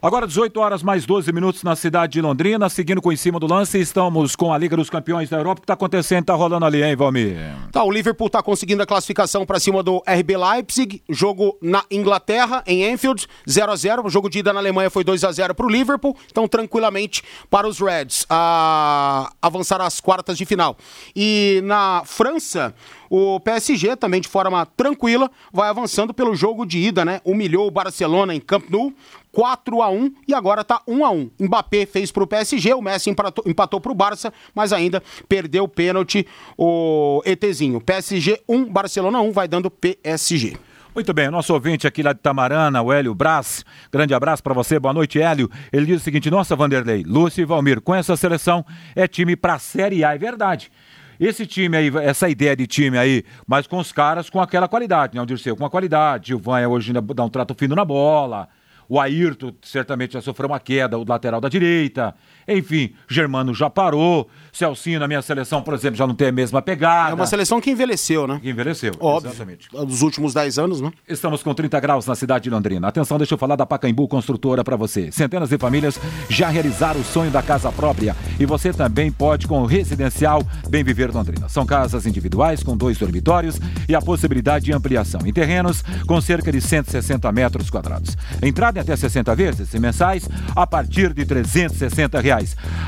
Agora 0.03 0.27
18 0.27 0.59
horas 0.59 0.83
mais 0.83 1.05
12 1.05 1.31
minutos 1.31 1.63
na 1.63 1.77
cidade 1.77 2.11
de 2.11 2.21
Londrina, 2.21 2.67
seguindo 2.67 3.01
com 3.01 3.09
em 3.09 3.15
cima 3.15 3.39
do 3.39 3.47
lance, 3.47 3.79
estamos 3.79 4.35
com 4.35 4.51
a 4.51 4.57
Liga 4.57 4.75
dos 4.75 4.89
Campeões 4.89 5.29
da 5.29 5.37
Europa, 5.37 5.61
que 5.61 5.67
tá 5.67 5.75
acontecendo, 5.75 6.25
tá 6.25 6.33
rolando 6.33 6.65
ali, 6.65 6.83
hein, 6.83 6.93
Valmir? 6.93 7.37
Tá, 7.71 7.85
o 7.85 7.89
Liverpool 7.89 8.29
tá 8.29 8.43
conseguindo 8.43 8.83
a 8.83 8.85
classificação 8.85 9.45
para 9.45 9.61
cima 9.61 9.81
do 9.81 10.03
RB 10.05 10.35
Leipzig, 10.35 11.01
jogo 11.09 11.57
na 11.61 11.85
Inglaterra, 11.89 12.61
em 12.67 12.83
Enfield, 12.83 13.25
0 13.49 13.71
a 13.71 13.75
0 13.77 14.05
o 14.05 14.09
jogo 14.09 14.29
de 14.29 14.39
ida 14.39 14.51
na 14.51 14.59
Alemanha 14.59 14.89
foi 14.89 15.05
2 15.05 15.23
a 15.23 15.31
0 15.31 15.55
pro 15.55 15.69
Liverpool, 15.69 16.17
então 16.29 16.49
tranquilamente 16.49 17.23
para 17.49 17.65
os 17.65 17.79
Reds 17.79 18.25
a 18.29 19.31
avançar 19.41 19.79
às 19.79 20.01
quartas 20.01 20.37
de 20.37 20.45
final. 20.45 20.75
E 21.15 21.61
na 21.63 22.03
França, 22.03 22.75
o 23.09 23.39
PSG, 23.39 23.95
também 23.95 24.19
de 24.19 24.27
forma 24.27 24.65
tranquila, 24.65 25.31
vai 25.53 25.69
avançando 25.69 26.13
pelo 26.13 26.35
jogo 26.35 26.65
de 26.65 26.79
ida, 26.79 27.05
né? 27.05 27.21
Humilhou 27.23 27.67
o 27.67 27.71
Barcelona 27.71 28.35
em 28.35 28.39
Camp 28.41 28.69
Nou, 28.69 28.91
4 29.33 29.81
a 29.81 29.89
1 29.89 30.13
e 30.27 30.33
agora 30.33 30.63
tá 30.63 30.81
1 30.87 31.03
a 31.03 31.09
1. 31.09 31.31
Mbappé 31.41 31.87
fez 31.87 32.11
pro 32.11 32.27
PSG, 32.27 32.73
o 32.75 32.81
Messi 32.81 33.09
empatou, 33.09 33.43
empatou 33.47 33.81
pro 33.81 33.95
Barça, 33.95 34.31
mas 34.53 34.71
ainda 34.71 35.01
perdeu 35.27 35.63
o 35.63 35.67
pênalti 35.67 36.25
o 36.55 37.21
ETzinho. 37.25 37.81
PSG 37.81 38.41
1, 38.47 38.71
Barcelona 38.71 39.19
1, 39.21 39.31
vai 39.31 39.47
dando 39.47 39.71
PSG. 39.71 40.55
Muito 40.93 41.11
bem, 41.11 41.31
nosso 41.31 41.51
ouvinte 41.51 41.87
aqui 41.87 42.03
lá 42.03 42.13
de 42.13 42.19
Tamarana, 42.19 42.79
o 42.79 42.93
Hélio 42.93 43.15
Brás, 43.15 43.65
grande 43.91 44.13
abraço 44.13 44.43
para 44.43 44.53
você, 44.53 44.77
boa 44.77 44.93
noite, 44.93 45.19
Hélio. 45.19 45.49
Ele 45.71 45.87
diz 45.87 46.01
o 46.01 46.03
seguinte: 46.03 46.29
Nossa, 46.29 46.55
Vanderlei, 46.55 47.03
Lúcio 47.03 47.41
e 47.41 47.45
Valmir, 47.45 47.81
com 47.81 47.95
essa 47.95 48.15
seleção 48.15 48.63
é 48.95 49.07
time 49.07 49.35
para 49.35 49.57
Série 49.57 50.05
A, 50.05 50.13
é 50.13 50.17
verdade. 50.19 50.71
Esse 51.19 51.47
time 51.47 51.75
aí, 51.75 51.91
essa 52.03 52.29
ideia 52.29 52.55
de 52.55 52.67
time 52.67 52.99
aí, 52.99 53.23
mas 53.47 53.65
com 53.65 53.79
os 53.79 53.91
caras 53.91 54.29
com 54.29 54.39
aquela 54.39 54.67
qualidade, 54.67 55.15
né? 55.15 55.21
O 55.23 55.25
Dirceu 55.25 55.55
com 55.55 55.65
a 55.65 55.69
qualidade, 55.69 56.27
Gilvan 56.27 56.59
é 56.59 56.67
hoje 56.67 56.93
dá 56.93 57.23
um 57.23 57.29
trato 57.29 57.55
fino 57.55 57.75
na 57.75 57.83
bola. 57.83 58.47
O 58.93 58.99
Ayrton 58.99 59.51
certamente 59.63 60.13
já 60.13 60.21
sofreu 60.21 60.47
uma 60.47 60.59
queda, 60.59 60.99
o 60.99 61.03
lateral 61.03 61.41
da 61.41 61.49
direita. 61.49 62.13
Enfim, 62.47 62.93
Germano 63.07 63.53
já 63.53 63.69
parou. 63.69 64.27
Celcinho 64.51 64.99
na 64.99 65.07
minha 65.07 65.21
seleção, 65.21 65.61
por 65.63 65.73
exemplo, 65.73 65.97
já 65.97 66.05
não 66.05 66.13
tem 66.13 66.27
a 66.27 66.31
mesma 66.31 66.61
pegada. 66.61 67.11
É 67.11 67.13
uma 67.13 67.25
seleção 67.25 67.59
que 67.59 67.71
envelheceu, 67.71 68.27
né? 68.27 68.39
Que 68.41 68.51
envelheceu, 68.51 68.93
Óbvio. 68.99 69.31
exatamente. 69.31 69.67
Dos 69.71 70.03
últimos 70.03 70.33
10 70.33 70.59
anos, 70.59 70.79
né? 70.79 70.91
Estamos 71.07 71.41
com 71.41 71.53
30 71.53 71.79
graus 71.79 72.05
na 72.05 72.13
cidade 72.13 72.43
de 72.43 72.49
Londrina. 72.51 72.87
Atenção, 72.87 73.17
deixa 73.17 73.33
eu 73.33 73.37
falar 73.37 73.55
da 73.55 73.65
Pacaembu 73.65 74.07
Construtora 74.07 74.63
para 74.63 74.75
você. 74.75 75.11
Centenas 75.11 75.49
de 75.49 75.57
famílias 75.57 75.99
já 76.29 76.49
realizaram 76.49 76.99
o 76.99 77.03
sonho 77.03 77.31
da 77.31 77.41
casa 77.41 77.71
própria 77.71 78.15
e 78.39 78.45
você 78.45 78.71
também 78.71 79.11
pode 79.11 79.47
com 79.47 79.61
o 79.61 79.65
residencial 79.65 80.43
Bem 80.69 80.83
Viver 80.83 81.11
Londrina. 81.11 81.49
São 81.49 81.65
casas 81.65 82.05
individuais 82.05 82.61
com 82.61 82.77
dois 82.77 82.97
dormitórios 82.97 83.59
e 83.89 83.95
a 83.95 84.01
possibilidade 84.01 84.65
de 84.65 84.73
ampliação 84.73 85.21
em 85.25 85.33
terrenos 85.33 85.83
com 86.05 86.21
cerca 86.21 86.51
de 86.51 86.61
160 86.61 87.31
metros 87.31 87.69
quadrados. 87.69 88.15
Entrada 88.41 88.79
em 88.79 88.81
até 88.81 88.95
60 88.95 89.35
vezes 89.35 89.73
e 89.73 89.79
mensais 89.79 90.29
a 90.55 90.67
partir 90.67 91.13
de 91.13 91.25
360 91.25 92.19
reais. 92.19 92.32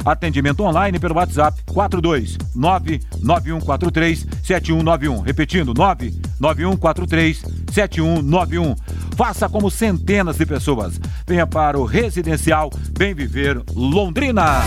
Atendimento 0.06 0.64
online 0.64 1.00
pelo 1.00 1.16
WhatsApp 1.16 1.26
WhatsApp 1.36 1.62
42 1.68 2.38
99143 2.56 4.28
7191. 4.44 5.22
Repetindo, 5.22 5.74
99143 5.74 7.44
7191. 7.72 8.76
Faça 9.16 9.50
como 9.50 9.70
centenas 9.70 10.38
de 10.38 10.46
pessoas. 10.46 11.00
Venha 11.28 11.48
para 11.48 11.78
o 11.78 11.86
Residencial 11.86 12.70
Bem 12.98 13.14
Viver 13.14 13.62
Londrina. 13.74 14.62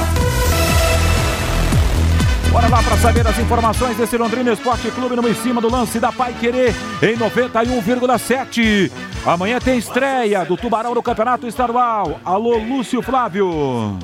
Bora 2.50 2.66
lá 2.68 2.82
para 2.82 2.96
saber 2.96 3.26
as 3.26 3.38
informações 3.38 3.96
desse 3.96 4.16
Londrina 4.16 4.50
Esporte 4.52 4.90
Clube 4.90 5.14
no 5.14 5.28
em 5.28 5.34
cima 5.34 5.60
do 5.60 5.70
lance 5.70 6.00
da 6.00 6.10
Pai 6.10 6.34
Querer 6.40 6.74
em 7.02 7.14
91,7. 7.16 8.90
Amanhã 9.26 9.58
tem 9.60 9.76
estreia 9.78 10.44
do 10.46 10.56
Tubarão 10.56 10.94
no 10.94 11.02
Campeonato 11.02 11.46
Estadual. 11.46 12.18
Alô, 12.24 12.56
Lúcio 12.56 13.02
Flávio. 13.02 13.98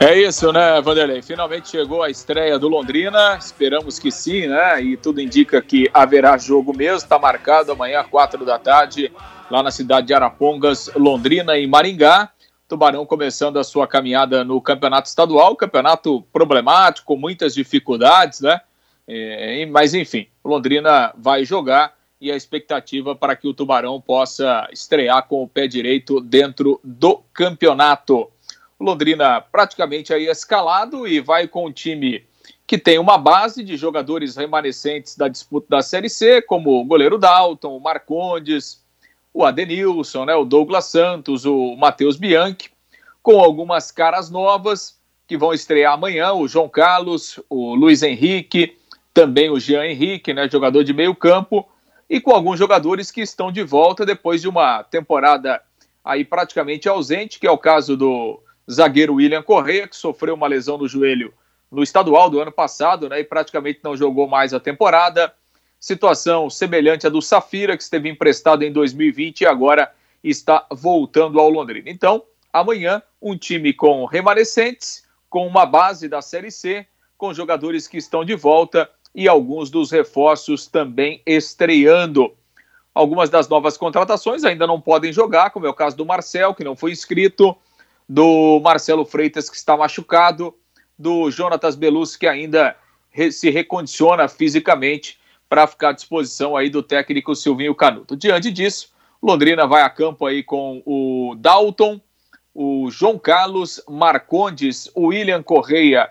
É 0.00 0.16
isso, 0.16 0.52
né, 0.52 0.80
Vanderlei? 0.80 1.20
Finalmente 1.22 1.70
chegou 1.70 2.04
a 2.04 2.08
estreia 2.08 2.56
do 2.56 2.68
Londrina. 2.68 3.36
Esperamos 3.36 3.98
que 3.98 4.12
sim, 4.12 4.46
né? 4.46 4.80
E 4.80 4.96
tudo 4.96 5.20
indica 5.20 5.60
que 5.60 5.90
haverá 5.92 6.38
jogo 6.38 6.72
mesmo. 6.76 6.98
Está 6.98 7.18
marcado 7.18 7.72
amanhã, 7.72 8.04
quatro 8.04 8.44
da 8.44 8.60
tarde, 8.60 9.10
lá 9.50 9.60
na 9.60 9.72
cidade 9.72 10.06
de 10.06 10.14
Arapongas, 10.14 10.88
Londrina 10.94 11.58
e 11.58 11.66
Maringá. 11.66 12.30
Tubarão 12.68 13.04
começando 13.04 13.58
a 13.58 13.64
sua 13.64 13.88
caminhada 13.88 14.44
no 14.44 14.60
campeonato 14.60 15.08
estadual, 15.08 15.56
campeonato 15.56 16.22
problemático, 16.32 17.06
com 17.06 17.16
muitas 17.16 17.52
dificuldades, 17.52 18.40
né? 18.40 18.60
É, 19.08 19.66
mas 19.66 19.94
enfim, 19.94 20.28
Londrina 20.44 21.12
vai 21.16 21.44
jogar 21.44 21.94
e 22.20 22.30
a 22.30 22.36
expectativa 22.36 23.16
para 23.16 23.34
que 23.34 23.48
o 23.48 23.54
Tubarão 23.54 24.00
possa 24.00 24.68
estrear 24.72 25.26
com 25.26 25.42
o 25.42 25.48
pé 25.48 25.66
direito 25.66 26.20
dentro 26.20 26.80
do 26.84 27.20
campeonato. 27.32 28.30
Londrina 28.80 29.40
praticamente 29.40 30.12
aí 30.12 30.26
escalado 30.28 31.06
e 31.06 31.20
vai 31.20 31.48
com 31.48 31.66
um 31.66 31.72
time 31.72 32.24
que 32.66 32.78
tem 32.78 32.98
uma 32.98 33.16
base 33.16 33.64
de 33.64 33.76
jogadores 33.76 34.36
remanescentes 34.36 35.16
da 35.16 35.26
disputa 35.26 35.66
da 35.70 35.82
Série 35.82 36.10
C, 36.10 36.42
como 36.42 36.80
o 36.80 36.84
goleiro 36.84 37.18
Dalton, 37.18 37.76
o 37.76 37.80
Marcondes, 37.80 38.84
o 39.32 39.44
Adenilson, 39.44 40.26
né, 40.26 40.34
o 40.34 40.44
Douglas 40.44 40.84
Santos, 40.84 41.46
o 41.46 41.74
Matheus 41.76 42.16
Bianchi, 42.16 42.70
com 43.22 43.40
algumas 43.40 43.90
caras 43.90 44.30
novas 44.30 44.98
que 45.26 45.36
vão 45.36 45.52
estrear 45.52 45.94
amanhã, 45.94 46.32
o 46.32 46.46
João 46.46 46.68
Carlos, 46.68 47.40
o 47.48 47.74
Luiz 47.74 48.02
Henrique, 48.02 48.76
também 49.12 49.50
o 49.50 49.58
Jean 49.58 49.84
Henrique, 49.84 50.32
né, 50.32 50.48
jogador 50.48 50.84
de 50.84 50.92
meio 50.92 51.14
campo, 51.14 51.66
e 52.08 52.20
com 52.20 52.32
alguns 52.32 52.58
jogadores 52.58 53.10
que 53.10 53.20
estão 53.20 53.50
de 53.50 53.62
volta 53.62 54.06
depois 54.06 54.40
de 54.40 54.48
uma 54.48 54.82
temporada 54.82 55.60
aí 56.04 56.24
praticamente 56.24 56.88
ausente, 56.88 57.38
que 57.38 57.46
é 57.46 57.50
o 57.50 57.58
caso 57.58 57.96
do 57.96 58.40
zagueiro 58.70 59.14
William 59.14 59.42
Correia, 59.42 59.88
que 59.88 59.96
sofreu 59.96 60.34
uma 60.34 60.46
lesão 60.46 60.76
no 60.76 60.88
joelho 60.88 61.32
no 61.70 61.82
estadual 61.82 62.30
do 62.30 62.40
ano 62.40 62.52
passado, 62.52 63.08
né, 63.08 63.20
e 63.20 63.24
praticamente 63.24 63.80
não 63.82 63.96
jogou 63.96 64.26
mais 64.26 64.54
a 64.54 64.60
temporada. 64.60 65.32
Situação 65.78 66.50
semelhante 66.50 67.06
à 67.06 67.10
do 67.10 67.22
Safira, 67.22 67.76
que 67.76 67.82
esteve 67.82 68.08
emprestado 68.08 68.62
em 68.62 68.72
2020 68.72 69.42
e 69.42 69.46
agora 69.46 69.92
está 70.24 70.66
voltando 70.70 71.38
ao 71.38 71.48
Londrina. 71.48 71.88
Então, 71.90 72.22
amanhã, 72.52 73.02
um 73.20 73.36
time 73.36 73.72
com 73.72 74.04
remanescentes, 74.04 75.04
com 75.28 75.46
uma 75.46 75.64
base 75.64 76.08
da 76.08 76.20
Série 76.20 76.50
C, 76.50 76.86
com 77.16 77.34
jogadores 77.34 77.86
que 77.86 77.98
estão 77.98 78.24
de 78.24 78.34
volta 78.34 78.90
e 79.14 79.28
alguns 79.28 79.70
dos 79.70 79.90
reforços 79.90 80.66
também 80.66 81.22
estreando. 81.26 82.34
Algumas 82.94 83.30
das 83.30 83.48
novas 83.48 83.76
contratações 83.76 84.44
ainda 84.44 84.66
não 84.66 84.80
podem 84.80 85.12
jogar, 85.12 85.50
como 85.50 85.66
é 85.66 85.68
o 85.68 85.74
caso 85.74 85.96
do 85.96 86.06
Marcel, 86.06 86.54
que 86.54 86.64
não 86.64 86.74
foi 86.74 86.92
inscrito 86.92 87.56
do 88.08 88.60
Marcelo 88.60 89.04
Freitas, 89.04 89.50
que 89.50 89.56
está 89.56 89.76
machucado, 89.76 90.54
do 90.98 91.30
Jonatas 91.30 91.76
Belus, 91.76 92.16
que 92.16 92.26
ainda 92.26 92.74
se 93.30 93.50
recondiciona 93.50 94.28
fisicamente 94.28 95.18
para 95.48 95.66
ficar 95.66 95.90
à 95.90 95.92
disposição 95.92 96.56
aí 96.56 96.70
do 96.70 96.82
técnico 96.82 97.34
Silvinho 97.34 97.74
Canuto. 97.74 98.16
Diante 98.16 98.50
disso, 98.50 98.92
Londrina 99.22 99.66
vai 99.66 99.82
a 99.82 99.90
campo 99.90 100.26
aí 100.26 100.42
com 100.42 100.82
o 100.84 101.34
Dalton, 101.36 102.00
o 102.54 102.90
João 102.90 103.18
Carlos, 103.18 103.82
Marcondes, 103.88 104.90
o 104.94 105.06
William 105.06 105.42
Correia 105.42 106.10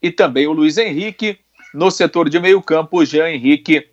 e 0.00 0.10
também 0.10 0.46
o 0.46 0.52
Luiz 0.52 0.78
Henrique. 0.78 1.38
No 1.74 1.90
setor 1.90 2.30
de 2.30 2.40
meio 2.40 2.62
campo, 2.62 3.04
Jean 3.04 3.28
Henrique, 3.28 3.88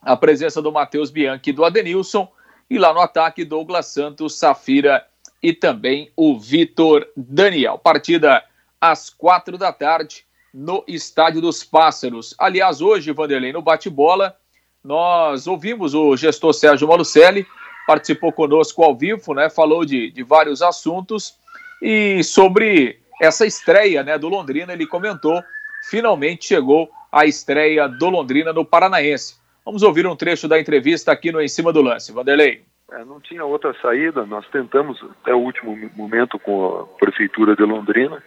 a 0.00 0.16
presença 0.16 0.62
do 0.62 0.72
Matheus 0.72 1.10
Bianchi 1.10 1.50
e 1.50 1.52
do 1.52 1.64
Adenilson. 1.64 2.30
E 2.70 2.78
lá 2.78 2.92
no 2.94 3.00
ataque, 3.00 3.44
Douglas 3.44 3.86
Santos, 3.86 4.38
Safira 4.38 5.04
e 5.42 5.52
também 5.52 6.10
o 6.16 6.38
Vitor 6.38 7.06
Daniel. 7.16 7.78
Partida 7.78 8.42
às 8.80 9.10
quatro 9.10 9.58
da 9.58 9.72
tarde 9.72 10.24
no 10.52 10.84
Estádio 10.86 11.40
dos 11.40 11.64
Pássaros. 11.64 12.34
Aliás, 12.38 12.80
hoje, 12.80 13.12
Vanderlei, 13.12 13.52
no 13.52 13.62
bate-bola, 13.62 14.36
nós 14.84 15.46
ouvimos 15.46 15.94
o 15.94 16.16
gestor 16.16 16.52
Sérgio 16.52 16.86
Malucelli, 16.86 17.46
participou 17.86 18.32
conosco 18.32 18.82
ao 18.82 18.96
vivo, 18.96 19.34
né? 19.34 19.48
Falou 19.48 19.84
de, 19.84 20.10
de 20.10 20.22
vários 20.22 20.62
assuntos 20.62 21.34
e 21.80 22.22
sobre 22.22 23.00
essa 23.20 23.44
estreia 23.44 24.02
né, 24.02 24.16
do 24.16 24.28
Londrina, 24.28 24.72
ele 24.72 24.86
comentou, 24.86 25.42
finalmente 25.88 26.46
chegou 26.46 26.90
a 27.10 27.26
estreia 27.26 27.88
do 27.88 28.08
Londrina 28.08 28.52
no 28.52 28.64
Paranaense. 28.64 29.36
Vamos 29.64 29.82
ouvir 29.82 30.06
um 30.06 30.16
trecho 30.16 30.48
da 30.48 30.58
entrevista 30.58 31.12
aqui 31.12 31.30
no 31.30 31.40
Em 31.40 31.48
Cima 31.48 31.72
do 31.72 31.82
Lance. 31.82 32.12
Vanderlei. 32.12 32.64
É, 32.92 33.04
não 33.06 33.20
tinha 33.20 33.44
outra 33.44 33.72
saída. 33.80 34.26
Nós 34.26 34.46
tentamos 34.48 35.02
até 35.20 35.34
o 35.34 35.38
último 35.38 35.74
momento 35.96 36.38
com 36.38 36.80
a 36.80 36.86
prefeitura 36.98 37.56
de 37.56 37.62
Londrina. 37.62 38.22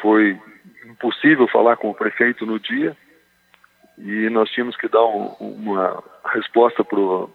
Foi 0.00 0.40
impossível 0.86 1.46
falar 1.48 1.76
com 1.76 1.90
o 1.90 1.94
prefeito 1.94 2.46
no 2.46 2.58
dia 2.58 2.96
e 3.98 4.30
nós 4.30 4.48
tínhamos 4.50 4.76
que 4.76 4.88
dar 4.88 5.04
um, 5.04 5.34
uma 5.40 6.02
resposta 6.24 6.82
para 6.82 6.98
o 6.98 7.30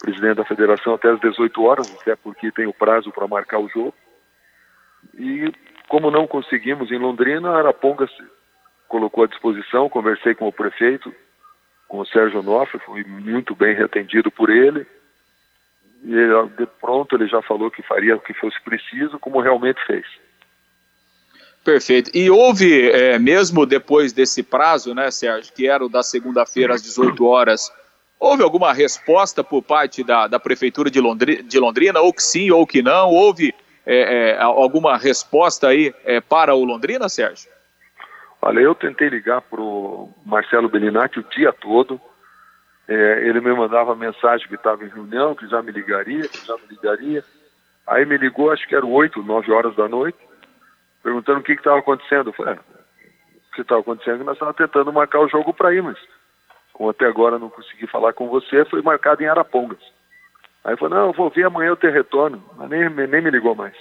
presidente 0.00 0.36
da 0.36 0.44
federação 0.44 0.94
até 0.94 1.10
às 1.10 1.18
18 1.18 1.64
horas, 1.64 1.98
até 2.00 2.14
porque 2.14 2.52
tem 2.52 2.66
o 2.66 2.74
prazo 2.74 3.10
para 3.10 3.26
marcar 3.26 3.58
o 3.58 3.68
jogo. 3.68 3.94
E 5.14 5.50
como 5.88 6.10
não 6.10 6.26
conseguimos 6.26 6.92
em 6.92 6.98
Londrina, 6.98 7.50
a 7.50 7.58
Araponga 7.58 8.06
se 8.06 8.22
colocou 8.86 9.24
à 9.24 9.26
disposição. 9.26 9.88
Conversei 9.88 10.36
com 10.36 10.46
o 10.46 10.52
prefeito, 10.52 11.12
com 11.88 11.98
o 11.98 12.06
Sérgio 12.06 12.40
Onofre, 12.40 12.78
fui 12.80 13.02
muito 13.02 13.56
bem 13.56 13.76
atendido 13.82 14.30
por 14.30 14.50
ele 14.50 14.86
e 16.04 16.48
de 16.56 16.66
pronto 16.80 17.16
ele 17.16 17.26
já 17.26 17.42
falou 17.42 17.70
que 17.70 17.82
faria 17.82 18.16
o 18.16 18.20
que 18.20 18.34
fosse 18.34 18.60
preciso, 18.62 19.18
como 19.18 19.40
realmente 19.40 19.84
fez. 19.86 20.06
Perfeito. 21.64 22.10
E 22.14 22.30
houve, 22.30 22.90
é, 22.90 23.18
mesmo 23.18 23.66
depois 23.66 24.12
desse 24.12 24.42
prazo, 24.42 24.94
né, 24.94 25.10
Sérgio, 25.10 25.52
que 25.52 25.68
era 25.68 25.84
o 25.84 25.88
da 25.88 26.02
segunda-feira 26.02 26.74
às 26.74 26.82
18 26.82 27.26
horas, 27.26 27.70
houve 28.18 28.42
alguma 28.42 28.72
resposta 28.72 29.44
por 29.44 29.62
parte 29.62 30.02
da, 30.02 30.26
da 30.26 30.40
Prefeitura 30.40 30.90
de 30.90 31.00
Londrina, 31.00 31.42
de 31.42 31.58
Londrina, 31.58 32.00
ou 32.00 32.12
que 32.12 32.22
sim 32.22 32.50
ou 32.50 32.66
que 32.66 32.80
não? 32.80 33.10
Houve 33.10 33.54
é, 33.84 34.30
é, 34.30 34.38
alguma 34.40 34.96
resposta 34.96 35.68
aí 35.68 35.94
é, 36.04 36.20
para 36.20 36.54
o 36.54 36.64
Londrina, 36.64 37.08
Sérgio? 37.08 37.50
Olha, 38.40 38.60
eu 38.60 38.74
tentei 38.74 39.08
ligar 39.08 39.42
para 39.42 39.60
o 39.60 40.10
Marcelo 40.24 40.68
Belinati 40.68 41.18
o 41.18 41.24
dia 41.24 41.52
todo, 41.52 42.00
é, 42.88 43.28
ele 43.28 43.40
me 43.40 43.52
mandava 43.52 43.94
mensagem 43.94 44.48
que 44.48 44.54
estava 44.54 44.82
em 44.82 44.88
reunião, 44.88 45.34
que 45.34 45.46
já 45.46 45.60
me 45.60 45.70
ligaria, 45.70 46.26
que 46.26 46.46
já 46.46 46.56
me 46.56 46.68
ligaria. 46.70 47.22
Aí 47.86 48.06
me 48.06 48.16
ligou, 48.16 48.50
acho 48.50 48.66
que 48.66 48.74
eram 48.74 48.90
8, 48.90 49.22
9 49.22 49.52
horas 49.52 49.76
da 49.76 49.86
noite, 49.86 50.18
perguntando 51.02 51.40
o 51.40 51.42
que 51.42 51.52
estava 51.52 51.78
acontecendo. 51.78 52.30
Eu 52.30 52.32
falei, 52.32 52.54
é, 52.54 52.56
o 52.56 53.54
que 53.54 53.60
estava 53.60 53.80
acontecendo 53.82 54.24
nós 54.24 54.34
estávamos 54.34 54.56
tentando 54.56 54.92
marcar 54.92 55.20
o 55.20 55.28
jogo 55.28 55.52
para 55.52 55.74
ir, 55.74 55.82
mas 55.82 55.98
como 56.72 56.90
até 56.90 57.04
agora 57.06 57.38
não 57.38 57.50
consegui 57.50 57.86
falar 57.86 58.14
com 58.14 58.28
você, 58.28 58.64
foi 58.64 58.80
marcado 58.80 59.22
em 59.22 59.26
Arapongas. 59.26 59.80
Aí 60.64 60.76
falou, 60.76 60.96
não, 60.96 61.06
eu 61.08 61.12
vou 61.12 61.28
ver 61.28 61.44
amanhã 61.44 61.72
o 61.72 61.76
ter 61.76 61.92
retorno. 61.92 62.42
Mas 62.56 62.70
nem, 62.70 62.88
nem 62.88 63.20
me 63.20 63.30
ligou 63.30 63.54
mais. 63.54 63.74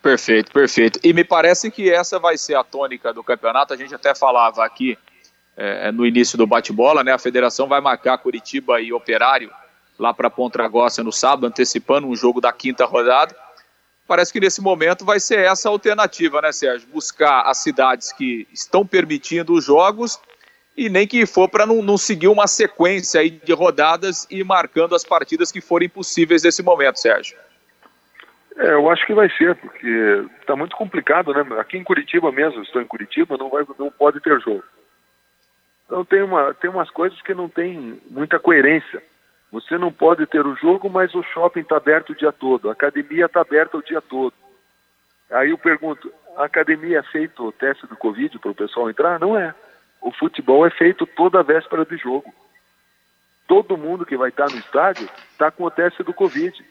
Perfeito, 0.00 0.52
perfeito. 0.52 1.00
E 1.02 1.12
me 1.12 1.24
parece 1.24 1.70
que 1.70 1.90
essa 1.90 2.18
vai 2.18 2.36
ser 2.36 2.54
a 2.54 2.64
tônica 2.64 3.12
do 3.12 3.22
campeonato. 3.22 3.72
A 3.72 3.76
gente 3.76 3.94
até 3.94 4.14
falava 4.14 4.64
aqui 4.64 4.98
é, 5.56 5.88
é, 5.88 5.92
no 5.92 6.06
início 6.06 6.38
do 6.38 6.46
bate-bola, 6.46 7.04
né? 7.04 7.12
A 7.12 7.18
federação 7.18 7.68
vai 7.68 7.80
marcar 7.80 8.18
Curitiba 8.18 8.80
e 8.80 8.92
Operário 8.92 9.50
lá 9.98 10.12
para 10.12 10.30
Ponta 10.30 10.66
Grossa 10.68 11.02
no 11.02 11.12
sábado, 11.12 11.46
antecipando 11.46 12.06
um 12.06 12.16
jogo 12.16 12.40
da 12.40 12.52
quinta 12.52 12.84
rodada. 12.84 13.36
Parece 14.06 14.32
que 14.32 14.40
nesse 14.40 14.60
momento 14.60 15.04
vai 15.04 15.20
ser 15.20 15.38
essa 15.40 15.68
a 15.68 15.72
alternativa, 15.72 16.40
né, 16.42 16.52
Sérgio? 16.52 16.88
Buscar 16.88 17.42
as 17.42 17.58
cidades 17.58 18.12
que 18.12 18.46
estão 18.52 18.84
permitindo 18.84 19.52
os 19.52 19.64
jogos 19.64 20.18
e 20.76 20.88
nem 20.88 21.06
que 21.06 21.24
for 21.26 21.48
para 21.48 21.66
não, 21.66 21.82
não, 21.82 21.98
seguir 21.98 22.28
uma 22.28 22.46
sequência 22.46 23.20
aí 23.20 23.30
de 23.30 23.52
rodadas 23.52 24.26
e 24.30 24.42
marcando 24.42 24.94
as 24.94 25.04
partidas 25.04 25.52
que 25.52 25.60
forem 25.60 25.88
possíveis 25.88 26.42
nesse 26.42 26.62
momento, 26.62 26.98
Sérgio. 26.98 27.36
É, 28.56 28.72
eu 28.72 28.90
acho 28.90 29.06
que 29.06 29.14
vai 29.14 29.30
ser, 29.30 29.54
porque 29.56 30.26
está 30.40 30.56
muito 30.56 30.76
complicado, 30.76 31.32
né? 31.32 31.60
Aqui 31.60 31.76
em 31.78 31.84
Curitiba 31.84 32.32
mesmo, 32.32 32.62
estou 32.62 32.82
em 32.82 32.86
Curitiba, 32.86 33.36
não, 33.36 33.48
vai, 33.48 33.64
não 33.78 33.90
pode 33.90 34.20
ter 34.20 34.40
jogo. 34.40 34.64
Então 35.92 36.06
tem, 36.06 36.22
uma, 36.22 36.54
tem 36.54 36.70
umas 36.70 36.88
coisas 36.88 37.20
que 37.20 37.34
não 37.34 37.50
tem 37.50 38.00
muita 38.08 38.38
coerência. 38.38 39.02
Você 39.50 39.76
não 39.76 39.92
pode 39.92 40.24
ter 40.24 40.46
o 40.46 40.56
jogo, 40.56 40.88
mas 40.88 41.14
o 41.14 41.22
shopping 41.22 41.60
está 41.60 41.76
aberto 41.76 42.10
o 42.10 42.14
dia 42.14 42.32
todo, 42.32 42.70
a 42.70 42.72
academia 42.72 43.26
está 43.26 43.42
aberta 43.42 43.76
o 43.76 43.82
dia 43.82 44.00
todo. 44.00 44.32
Aí 45.30 45.50
eu 45.50 45.58
pergunto, 45.58 46.10
a 46.34 46.46
academia 46.46 47.00
é 47.00 47.02
feito 47.02 47.46
o 47.46 47.52
teste 47.52 47.86
do 47.86 47.94
Covid 47.94 48.38
para 48.38 48.50
o 48.50 48.54
pessoal 48.54 48.88
entrar? 48.88 49.20
Não 49.20 49.38
é. 49.38 49.54
O 50.00 50.10
futebol 50.12 50.66
é 50.66 50.70
feito 50.70 51.06
toda 51.06 51.40
a 51.40 51.42
véspera 51.42 51.84
de 51.84 51.98
jogo. 51.98 52.32
Todo 53.46 53.76
mundo 53.76 54.06
que 54.06 54.16
vai 54.16 54.30
estar 54.30 54.48
no 54.48 54.56
estádio 54.56 55.06
está 55.30 55.50
com 55.50 55.64
o 55.64 55.70
teste 55.70 56.02
do 56.02 56.14
Covid. 56.14 56.64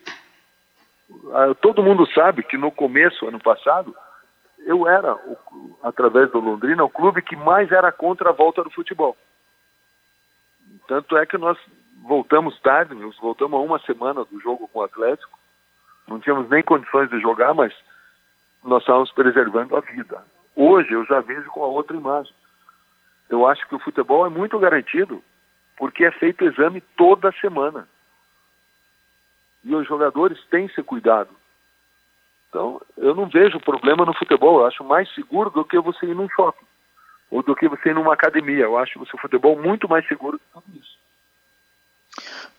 Ah, 1.31 1.53
todo 1.61 1.83
mundo 1.83 2.11
sabe 2.11 2.41
que 2.41 2.57
no 2.57 2.71
começo, 2.71 3.27
ano 3.27 3.39
passado, 3.39 3.95
eu 4.65 4.87
era, 4.87 5.17
através 5.83 6.31
do 6.31 6.39
Londrina, 6.39 6.83
o 6.83 6.89
clube 6.89 7.21
que 7.21 7.35
mais 7.35 7.71
era 7.71 7.91
contra 7.91 8.29
a 8.29 8.33
volta 8.33 8.63
do 8.63 8.71
futebol. 8.71 9.17
Tanto 10.87 11.17
é 11.17 11.25
que 11.25 11.37
nós 11.37 11.57
voltamos 12.03 12.59
tarde, 12.61 12.93
nós 12.93 13.17
voltamos 13.17 13.59
a 13.59 13.63
uma 13.63 13.79
semana 13.79 14.25
do 14.25 14.39
jogo 14.39 14.67
com 14.67 14.79
o 14.79 14.83
Atlético, 14.83 15.37
não 16.07 16.19
tínhamos 16.19 16.49
nem 16.49 16.63
condições 16.63 17.09
de 17.09 17.19
jogar, 17.19 17.53
mas 17.53 17.73
nós 18.63 18.81
estávamos 18.81 19.11
preservando 19.11 19.75
a 19.75 19.79
vida. 19.81 20.23
Hoje 20.55 20.91
eu 20.91 21.05
já 21.05 21.21
vejo 21.21 21.49
com 21.49 21.63
a 21.63 21.67
outra 21.67 21.95
imagem. 21.95 22.33
Eu 23.29 23.47
acho 23.47 23.65
que 23.67 23.75
o 23.75 23.79
futebol 23.79 24.25
é 24.25 24.29
muito 24.29 24.59
garantido, 24.59 25.23
porque 25.77 26.03
é 26.03 26.11
feito 26.11 26.43
exame 26.43 26.81
toda 26.97 27.31
semana. 27.39 27.87
E 29.63 29.73
os 29.73 29.87
jogadores 29.87 30.43
têm 30.47 30.65
esse 30.65 30.83
cuidado. 30.83 31.29
Então, 32.51 32.81
eu 32.97 33.15
não 33.15 33.27
vejo 33.27 33.61
problema 33.61 34.05
no 34.05 34.13
futebol. 34.13 34.59
Eu 34.59 34.67
acho 34.67 34.83
mais 34.83 35.09
seguro 35.15 35.49
do 35.49 35.63
que 35.63 35.79
você 35.79 36.05
ir 36.05 36.13
num 36.13 36.29
shopping 36.29 36.65
ou 37.31 37.41
do 37.41 37.55
que 37.55 37.67
você 37.69 37.89
ir 37.89 37.95
numa 37.95 38.13
academia. 38.13 38.65
Eu 38.65 38.77
acho 38.77 39.01
o 39.01 39.07
seu 39.07 39.17
futebol 39.17 39.57
muito 39.57 39.87
mais 39.87 40.05
seguro 40.05 40.37
que 40.37 40.43
tudo 40.53 40.65
isso. 40.77 40.99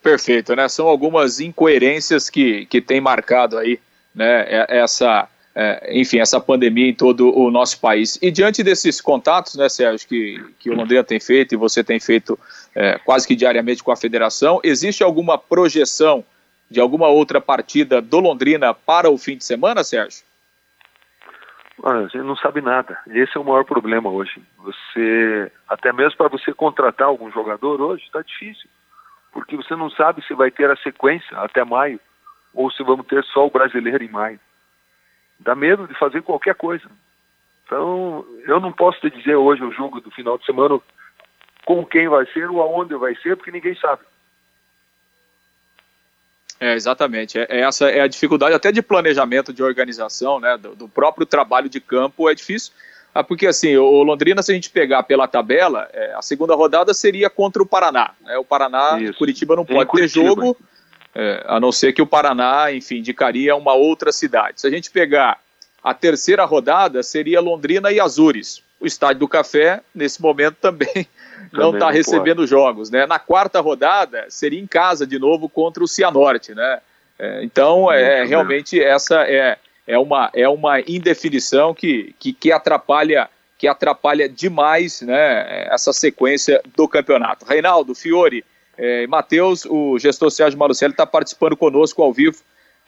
Perfeito, 0.02 0.56
né? 0.56 0.66
São 0.66 0.88
algumas 0.88 1.40
incoerências 1.40 2.30
que, 2.30 2.64
que 2.66 2.80
tem 2.80 3.02
marcado 3.02 3.58
aí, 3.58 3.78
né? 4.14 4.64
Essa, 4.66 5.28
é, 5.54 6.00
enfim, 6.00 6.20
essa 6.20 6.40
pandemia 6.40 6.88
em 6.88 6.94
todo 6.94 7.30
o 7.38 7.50
nosso 7.50 7.78
país. 7.78 8.18
E 8.22 8.30
diante 8.30 8.62
desses 8.62 8.98
contatos, 8.98 9.56
né, 9.56 9.68
Sérgio, 9.68 10.08
que, 10.08 10.42
que 10.58 10.70
o 10.70 10.74
Londrina 10.74 11.04
tem 11.04 11.20
feito 11.20 11.52
e 11.54 11.58
você 11.58 11.84
tem 11.84 12.00
feito 12.00 12.38
é, 12.74 12.98
quase 13.04 13.28
que 13.28 13.36
diariamente 13.36 13.84
com 13.84 13.92
a 13.92 13.96
federação, 13.96 14.58
existe 14.64 15.02
alguma 15.02 15.36
projeção 15.36 16.24
de 16.72 16.80
alguma 16.80 17.08
outra 17.08 17.40
partida 17.40 18.00
do 18.00 18.18
Londrina 18.18 18.74
para 18.74 19.10
o 19.10 19.18
fim 19.18 19.36
de 19.36 19.44
semana, 19.44 19.84
Sérgio? 19.84 20.24
Ah, 21.84 22.02
gente 22.02 22.18
não 22.18 22.36
sabe 22.36 22.60
nada. 22.60 22.98
Esse 23.08 23.36
é 23.36 23.40
o 23.40 23.44
maior 23.44 23.64
problema 23.64 24.08
hoje. 24.08 24.42
Você, 24.58 25.52
até 25.68 25.92
mesmo 25.92 26.16
para 26.16 26.28
você 26.28 26.52
contratar 26.52 27.08
algum 27.08 27.30
jogador 27.30 27.80
hoje, 27.80 28.04
está 28.04 28.22
difícil, 28.22 28.68
porque 29.32 29.56
você 29.56 29.76
não 29.76 29.90
sabe 29.90 30.24
se 30.24 30.34
vai 30.34 30.50
ter 30.50 30.70
a 30.70 30.76
sequência 30.76 31.36
até 31.38 31.64
maio 31.64 32.00
ou 32.54 32.70
se 32.70 32.82
vamos 32.82 33.06
ter 33.06 33.22
só 33.24 33.46
o 33.46 33.50
brasileiro 33.50 34.02
em 34.02 34.08
maio. 34.08 34.40
Dá 35.40 35.54
medo 35.54 35.86
de 35.86 35.94
fazer 35.98 36.22
qualquer 36.22 36.54
coisa. 36.54 36.88
Então, 37.66 38.24
eu 38.46 38.60
não 38.60 38.72
posso 38.72 39.00
te 39.00 39.10
dizer 39.10 39.34
hoje 39.34 39.64
o 39.64 39.72
jogo 39.72 40.00
do 40.00 40.10
final 40.10 40.38
de 40.38 40.44
semana 40.44 40.78
com 41.64 41.84
quem 41.84 42.08
vai 42.08 42.26
ser 42.26 42.50
ou 42.50 42.60
aonde 42.60 42.94
vai 42.94 43.14
ser, 43.16 43.36
porque 43.36 43.50
ninguém 43.50 43.74
sabe. 43.76 44.02
É, 46.62 46.74
exatamente. 46.74 47.36
É, 47.40 47.60
essa 47.62 47.90
é 47.90 48.00
a 48.00 48.06
dificuldade 48.06 48.54
até 48.54 48.70
de 48.70 48.80
planejamento, 48.80 49.52
de 49.52 49.64
organização, 49.64 50.38
né? 50.38 50.56
Do, 50.56 50.76
do 50.76 50.88
próprio 50.88 51.26
trabalho 51.26 51.68
de 51.68 51.80
campo 51.80 52.30
é 52.30 52.34
difícil. 52.36 52.72
Ah, 53.12 53.24
porque 53.24 53.48
assim, 53.48 53.76
o 53.76 54.04
Londrina, 54.04 54.40
se 54.44 54.52
a 54.52 54.54
gente 54.54 54.70
pegar 54.70 55.02
pela 55.02 55.26
tabela, 55.26 55.88
é, 55.92 56.14
a 56.14 56.22
segunda 56.22 56.54
rodada 56.54 56.94
seria 56.94 57.28
contra 57.28 57.60
o 57.60 57.66
Paraná. 57.66 58.12
Né? 58.24 58.38
O 58.38 58.44
Paraná, 58.44 58.96
Isso. 59.00 59.18
Curitiba 59.18 59.56
não 59.56 59.66
pode 59.66 59.90
ter 59.90 60.06
jogo, 60.06 60.56
é, 61.12 61.44
a 61.48 61.58
não 61.58 61.72
ser 61.72 61.92
que 61.92 62.00
o 62.00 62.06
Paraná, 62.06 62.72
enfim, 62.72 62.98
indicaria 62.98 63.56
uma 63.56 63.74
outra 63.74 64.12
cidade. 64.12 64.60
Se 64.60 64.66
a 64.68 64.70
gente 64.70 64.88
pegar 64.88 65.40
a 65.82 65.92
terceira 65.92 66.44
rodada, 66.44 67.02
seria 67.02 67.40
Londrina 67.40 67.90
e 67.90 67.98
Azures. 67.98 68.62
O 68.78 68.86
Estádio 68.86 69.18
do 69.20 69.28
Café, 69.28 69.82
nesse 69.92 70.22
momento, 70.22 70.58
também 70.62 71.08
não 71.52 71.74
está 71.74 71.90
recebendo 71.90 72.38
pode. 72.38 72.50
jogos, 72.50 72.90
né? 72.90 73.06
Na 73.06 73.18
quarta 73.18 73.60
rodada 73.60 74.26
seria 74.28 74.60
em 74.60 74.66
casa 74.66 75.06
de 75.06 75.18
novo 75.18 75.48
contra 75.48 75.82
o 75.82 75.88
Cianorte, 75.88 76.54
né? 76.54 76.80
É, 77.18 77.44
então 77.44 77.92
é 77.92 78.24
realmente 78.24 78.82
essa 78.82 79.22
é, 79.24 79.58
é 79.86 79.98
uma 79.98 80.30
é 80.34 80.48
uma 80.48 80.80
indefinição 80.80 81.74
que, 81.74 82.14
que, 82.18 82.32
que 82.32 82.50
atrapalha 82.50 83.28
que 83.58 83.68
atrapalha 83.68 84.28
demais, 84.28 85.02
né? 85.02 85.68
Essa 85.72 85.92
sequência 85.92 86.60
do 86.74 86.88
campeonato. 86.88 87.44
Reinaldo, 87.44 87.94
Fiore, 87.94 88.44
é, 88.76 89.06
Matheus, 89.06 89.64
o 89.64 89.98
gestor 89.98 90.30
Sérgio 90.30 90.58
Malucelli 90.58 90.92
está 90.92 91.06
participando 91.06 91.56
conosco 91.56 92.02
ao 92.02 92.12
vivo 92.12 92.38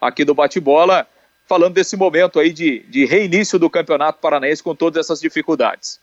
aqui 0.00 0.25
do 0.25 0.35
bate-bola, 0.35 1.06
falando 1.47 1.75
desse 1.75 1.97
momento 1.97 2.40
aí 2.40 2.52
de, 2.52 2.80
de 2.88 3.04
reinício 3.04 3.59
do 3.59 3.71
campeonato 3.71 4.18
paranaense 4.21 4.62
com 4.62 4.75
todas 4.75 5.04
essas 5.04 5.21
dificuldades. 5.21 6.00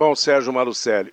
Bom, 0.00 0.16
Sérgio 0.16 0.50
Malucelli, 0.50 1.12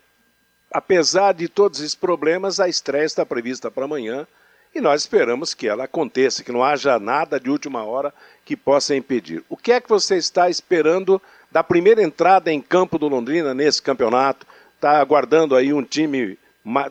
apesar 0.72 1.34
de 1.34 1.50
todos 1.50 1.82
esses 1.82 1.94
problemas, 1.94 2.58
a 2.58 2.70
estreia 2.70 3.04
está 3.04 3.26
prevista 3.26 3.70
para 3.70 3.84
amanhã 3.84 4.26
e 4.74 4.80
nós 4.80 5.02
esperamos 5.02 5.54
que 5.54 5.68
ela 5.68 5.84
aconteça, 5.84 6.42
que 6.42 6.54
não 6.54 6.64
haja 6.64 6.98
nada 6.98 7.38
de 7.38 7.50
última 7.50 7.84
hora 7.84 8.14
que 8.46 8.56
possa 8.56 8.96
impedir. 8.96 9.44
O 9.50 9.58
que 9.58 9.74
é 9.74 9.82
que 9.82 9.90
você 9.90 10.16
está 10.16 10.50
esperando 10.50 11.22
da 11.52 11.62
primeira 11.62 12.02
entrada 12.02 12.50
em 12.50 12.62
campo 12.62 12.98
do 12.98 13.10
Londrina 13.10 13.54
nesse 13.54 13.82
campeonato? 13.82 14.48
Está 14.76 15.02
aguardando 15.02 15.54
aí 15.54 15.74
um 15.74 15.84
time, 15.84 16.40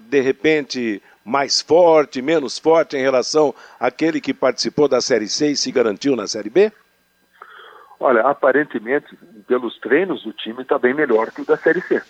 de 0.03 0.21
repente, 0.21 1.03
mais 1.25 1.63
forte, 1.63 2.21
menos 2.21 2.59
forte 2.59 2.95
em 2.99 3.01
relação 3.01 3.55
àquele 3.81 4.21
que 4.21 4.35
participou 4.35 4.87
da 4.87 5.01
Série 5.01 5.31
C 5.31 5.53
e 5.53 5.57
se 5.57 5.73
garantiu 5.73 6.15
na 6.15 6.29
Série 6.29 6.51
B? 6.51 6.71
Olha, 7.99 8.23
aparentemente, 8.23 9.17
pelos 9.47 9.79
treinos, 9.79 10.27
o 10.27 10.33
time 10.33 10.63
está 10.63 10.79
bem 10.79 10.93
melhor 10.93 11.31
que 11.31 11.43
o 11.43 11.47
da 11.47 11.57
Série 11.57 11.81
C. 11.81 12.03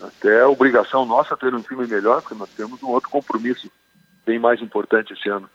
Até 0.00 0.40
a 0.40 0.48
obrigação 0.48 1.04
nossa 1.04 1.36
ter 1.36 1.54
um 1.54 1.60
time 1.60 1.86
melhor, 1.86 2.22
porque 2.22 2.34
nós 2.34 2.50
temos 2.50 2.82
um 2.82 2.88
outro 2.88 3.10
compromisso 3.10 3.70
bem 4.24 4.38
mais 4.38 4.60
importante 4.60 5.12
esse 5.12 5.28
ano. 5.28 5.48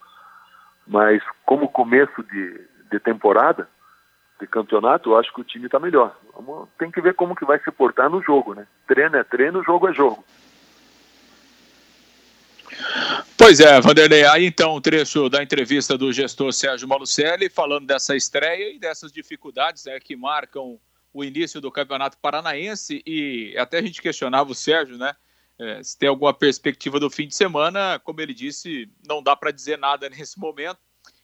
Mas 0.87 1.21
como 1.45 1.67
começo 1.67 2.23
de, 2.23 2.67
de 2.91 2.99
temporada, 2.99 3.67
de 4.39 4.47
campeonato, 4.47 5.11
eu 5.11 5.17
acho 5.17 5.33
que 5.33 5.41
o 5.41 5.43
time 5.43 5.65
está 5.65 5.79
melhor. 5.79 6.15
Tem 6.77 6.89
que 6.89 7.01
ver 7.01 7.13
como 7.13 7.35
que 7.35 7.45
vai 7.45 7.59
se 7.59 7.71
portar 7.71 8.09
no 8.09 8.21
jogo, 8.21 8.53
né? 8.53 8.65
Treino 8.87 9.17
é 9.17 9.23
treino, 9.23 9.63
jogo 9.63 9.87
é 9.89 9.93
jogo. 9.93 10.23
Pois 13.41 13.61
é, 13.61 13.79
Vanderlei, 13.79 14.25
aí 14.25 14.45
então 14.45 14.75
um 14.75 14.81
trecho 14.81 15.29
da 15.29 15.41
entrevista 15.41 15.97
do 15.97 16.11
gestor 16.11 16.51
Sérgio 16.51 16.89
Malucelli 16.89 17.49
falando 17.49 17.87
dessa 17.87 18.13
estreia 18.13 18.75
e 18.75 18.77
dessas 18.77 19.13
dificuldades 19.13 19.85
né, 19.85 19.97
que 19.97 20.13
marcam 20.13 20.77
o 21.13 21.23
início 21.23 21.61
do 21.61 21.71
Campeonato 21.71 22.17
Paranaense. 22.17 23.01
E 23.07 23.55
até 23.57 23.77
a 23.77 23.81
gente 23.81 24.01
questionava 24.01 24.51
o 24.51 24.53
Sérgio, 24.53 24.97
né, 24.97 25.13
é, 25.57 25.81
se 25.81 25.97
tem 25.97 26.09
alguma 26.09 26.33
perspectiva 26.33 26.99
do 26.99 27.09
fim 27.09 27.29
de 27.29 27.33
semana, 27.33 27.97
como 28.03 28.19
ele 28.19 28.33
disse, 28.33 28.89
não 29.07 29.23
dá 29.23 29.37
para 29.37 29.51
dizer 29.51 29.77
nada 29.77 30.09
nesse 30.11 30.37
momento. 30.37 30.79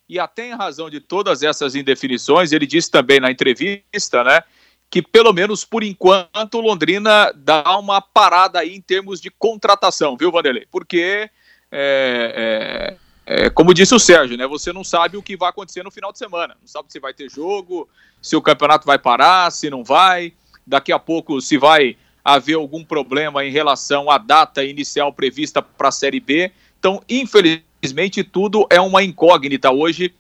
E 0.08 0.18
até 0.18 0.48
em 0.48 0.56
razão 0.56 0.90
de 0.90 1.02
todas 1.02 1.44
essas 1.44 1.76
indefinições, 1.76 2.54
ele 2.54 2.66
disse 2.66 2.90
também 2.90 3.20
na 3.20 3.30
entrevista, 3.30 4.24
né, 4.24 4.42
que 4.90 5.02
pelo 5.02 5.34
menos 5.34 5.66
por 5.66 5.84
enquanto 5.84 6.54
o 6.54 6.62
Londrina 6.62 7.34
dá 7.36 7.78
uma 7.78 8.00
parada 8.00 8.60
aí 8.60 8.74
em 8.74 8.82
termos 8.82 9.20
de 9.20 9.30
contratação, 9.30 10.16
viu, 10.16 10.32
Vanderlei? 10.32 10.66
Porque 10.72 11.30
é, 11.78 12.96
é, 13.28 13.46
é, 13.46 13.50
como 13.50 13.74
disse 13.74 13.94
o 13.94 14.00
Sérgio, 14.00 14.38
né? 14.38 14.48
Você 14.48 14.72
não 14.72 14.84
sabe 14.84 15.18
o 15.18 15.22
que 15.22 15.36
vai 15.36 15.50
acontecer 15.50 15.84
no 15.84 15.92
final 15.92 16.14
de 16.14 16.18
semana. 16.18 16.56
Não 16.62 16.68
sabe 16.68 16.90
se 16.90 17.02
vai 17.02 17.14
ter 17.14 17.30
jogo, 17.30 17.90
se 18.22 18.36
o 18.36 18.42
campeonato 18.42 18.86
vai 18.86 18.98
parar, 18.98 19.52
se 19.52 19.70
não 19.70 19.84
vai. 19.84 20.32
Daqui 20.66 20.94
a 20.94 21.00
pouco 21.00 21.42
se 21.42 21.58
vai 21.58 21.98
haver 22.24 22.56
algum 22.56 22.84
problema 22.84 23.44
em 23.44 23.52
relação 23.52 24.10
à 24.10 24.18
data 24.18 24.64
inicial 24.64 25.12
prevista 25.12 25.62
para 25.62 25.90
a 25.90 25.92
Série 25.92 26.22
B. 26.22 26.50
Então, 26.80 27.04
infelizmente, 27.10 28.24
tudo 28.24 28.66
é 28.70 28.80
uma 28.80 29.04
incógnita 29.04 29.70
hoje 29.70 30.14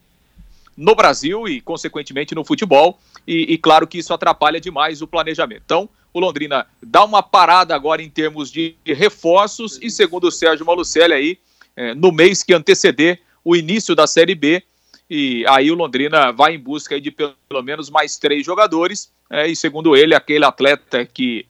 no 0.75 0.93
Brasil 0.93 1.47
e, 1.47 1.61
consequentemente, 1.61 2.35
no 2.35 2.43
futebol. 2.43 2.99
E, 3.25 3.53
e, 3.53 3.57
claro 3.57 3.87
que 3.87 3.97
isso 3.97 4.13
atrapalha 4.13 4.59
demais 4.59 5.01
o 5.01 5.07
planejamento. 5.07 5.61
Então, 5.63 5.89
o 6.15 6.19
Londrina 6.21 6.65
dá 6.81 7.03
uma 7.03 7.21
parada 7.21 7.75
agora 7.75 8.01
em 8.01 8.09
termos 8.09 8.49
de 8.49 8.77
reforços 8.85 9.77
e, 9.81 9.91
segundo 9.91 10.29
o 10.29 10.31
Sérgio 10.31 10.65
Malucelli, 10.65 11.13
aí, 11.13 11.37
é, 11.75 11.93
no 11.93 12.09
mês 12.09 12.41
que 12.41 12.53
anteceder 12.53 13.19
o 13.43 13.53
início 13.53 13.93
da 13.93 14.07
Série 14.07 14.33
B. 14.33 14.63
E 15.09 15.45
aí 15.49 15.69
o 15.69 15.75
Londrina 15.75 16.31
vai 16.31 16.55
em 16.55 16.59
busca 16.59 16.99
de 17.01 17.11
pelo 17.11 17.61
menos 17.61 17.89
mais 17.89 18.17
três 18.17 18.45
jogadores. 18.45 19.11
É, 19.29 19.45
e 19.45 19.57
segundo 19.57 19.93
ele, 19.93 20.15
aquele 20.15 20.45
atleta 20.45 21.05
que 21.05 21.45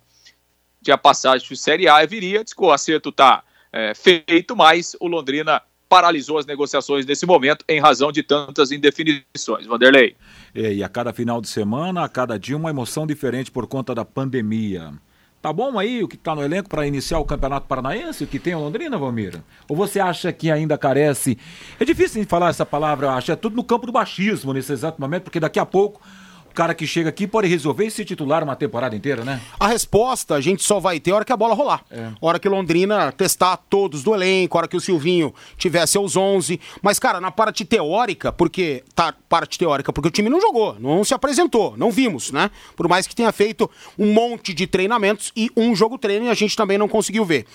tinha 0.83 0.97
passagem 0.97 1.47
de 1.47 1.55
Série 1.55 1.87
A 1.87 2.03
viria, 2.03 2.43
o 2.57 2.71
acerto 2.71 3.09
está 3.09 3.43
é, 3.71 3.93
feito, 3.93 4.55
mas 4.55 4.95
o 4.99 5.07
Londrina 5.07 5.61
paralisou 5.87 6.37
as 6.37 6.45
negociações 6.45 7.05
nesse 7.05 7.25
momento 7.25 7.63
em 7.67 7.79
razão 7.79 8.11
de 8.11 8.23
tantas 8.23 8.71
indefinições. 8.71 9.65
Vanderlei. 9.65 10.15
É, 10.53 10.73
e 10.73 10.83
a 10.83 10.89
cada 10.89 11.13
final 11.13 11.41
de 11.41 11.47
semana, 11.47 12.03
a 12.03 12.09
cada 12.09 12.37
dia, 12.39 12.57
uma 12.57 12.69
emoção 12.69 13.05
diferente 13.05 13.51
por 13.51 13.67
conta 13.67 13.93
da 13.93 14.03
pandemia. 14.03 14.93
Tá 15.41 15.53
bom 15.53 15.77
aí 15.77 16.01
o 16.01 16.07
que 16.07 16.15
está 16.15 16.33
no 16.33 16.43
elenco 16.43 16.67
para 16.67 16.87
iniciar 16.87 17.19
o 17.19 17.25
Campeonato 17.25 17.67
Paranaense, 17.67 18.23
o 18.23 18.27
que 18.27 18.39
tem 18.39 18.55
o 18.55 18.59
Londrina, 18.59 18.97
Valmira? 18.97 19.43
Ou 19.69 19.75
você 19.75 19.99
acha 19.99 20.33
que 20.33 20.49
ainda 20.49 20.75
carece? 20.75 21.37
É 21.79 21.85
difícil 21.85 22.25
falar 22.25 22.49
essa 22.49 22.65
palavra, 22.65 23.05
eu 23.05 23.11
acho, 23.11 23.31
é 23.31 23.35
tudo 23.35 23.55
no 23.55 23.63
campo 23.63 23.85
do 23.85 23.91
baixismo 23.91 24.53
nesse 24.53 24.73
exato 24.73 24.99
momento, 24.99 25.25
porque 25.25 25.39
daqui 25.39 25.59
a 25.59 25.65
pouco 25.65 26.01
cara 26.55 26.73
que 26.73 26.87
chega 26.87 27.09
aqui 27.09 27.27
pode 27.27 27.47
resolver 27.47 27.89
se 27.89 28.03
titular 28.05 28.43
uma 28.43 28.55
temporada 28.55 28.95
inteira, 28.95 29.23
né? 29.23 29.41
A 29.59 29.67
resposta 29.67 30.35
a 30.35 30.41
gente 30.41 30.63
só 30.63 30.79
vai 30.79 30.99
ter 30.99 31.11
a 31.11 31.15
hora 31.15 31.25
que 31.25 31.33
a 31.33 31.37
bola 31.37 31.53
rolar. 31.53 31.83
É. 31.91 32.09
hora 32.21 32.39
que 32.39 32.49
Londrina 32.49 33.11
testar 33.11 33.57
todos 33.57 34.01
do 34.01 34.15
elenco, 34.15 34.57
a 34.57 34.61
hora 34.61 34.67
que 34.67 34.77
o 34.77 34.81
Silvinho 34.81 35.33
tiver 35.57 35.85
seus 35.85 36.15
11. 36.15 36.59
Mas, 36.81 36.97
cara, 36.97 37.19
na 37.19 37.29
parte 37.29 37.65
teórica, 37.65 38.31
porque. 38.31 38.83
Tá, 38.95 39.13
parte 39.27 39.59
teórica, 39.59 39.91
porque 39.91 40.07
o 40.07 40.11
time 40.11 40.29
não 40.29 40.39
jogou, 40.39 40.77
não 40.79 41.03
se 41.03 41.13
apresentou, 41.13 41.75
não 41.75 41.91
vimos, 41.91 42.31
né? 42.31 42.49
Por 42.75 42.87
mais 42.87 43.05
que 43.05 43.13
tenha 43.13 43.31
feito 43.33 43.69
um 43.99 44.13
monte 44.13 44.53
de 44.53 44.65
treinamentos 44.65 45.33
e 45.35 45.51
um 45.57 45.75
jogo 45.75 45.97
treino 45.97 46.27
e 46.27 46.29
a 46.29 46.33
gente 46.33 46.55
também 46.55 46.77
não 46.77 46.87
conseguiu 46.87 47.25
ver 47.25 47.45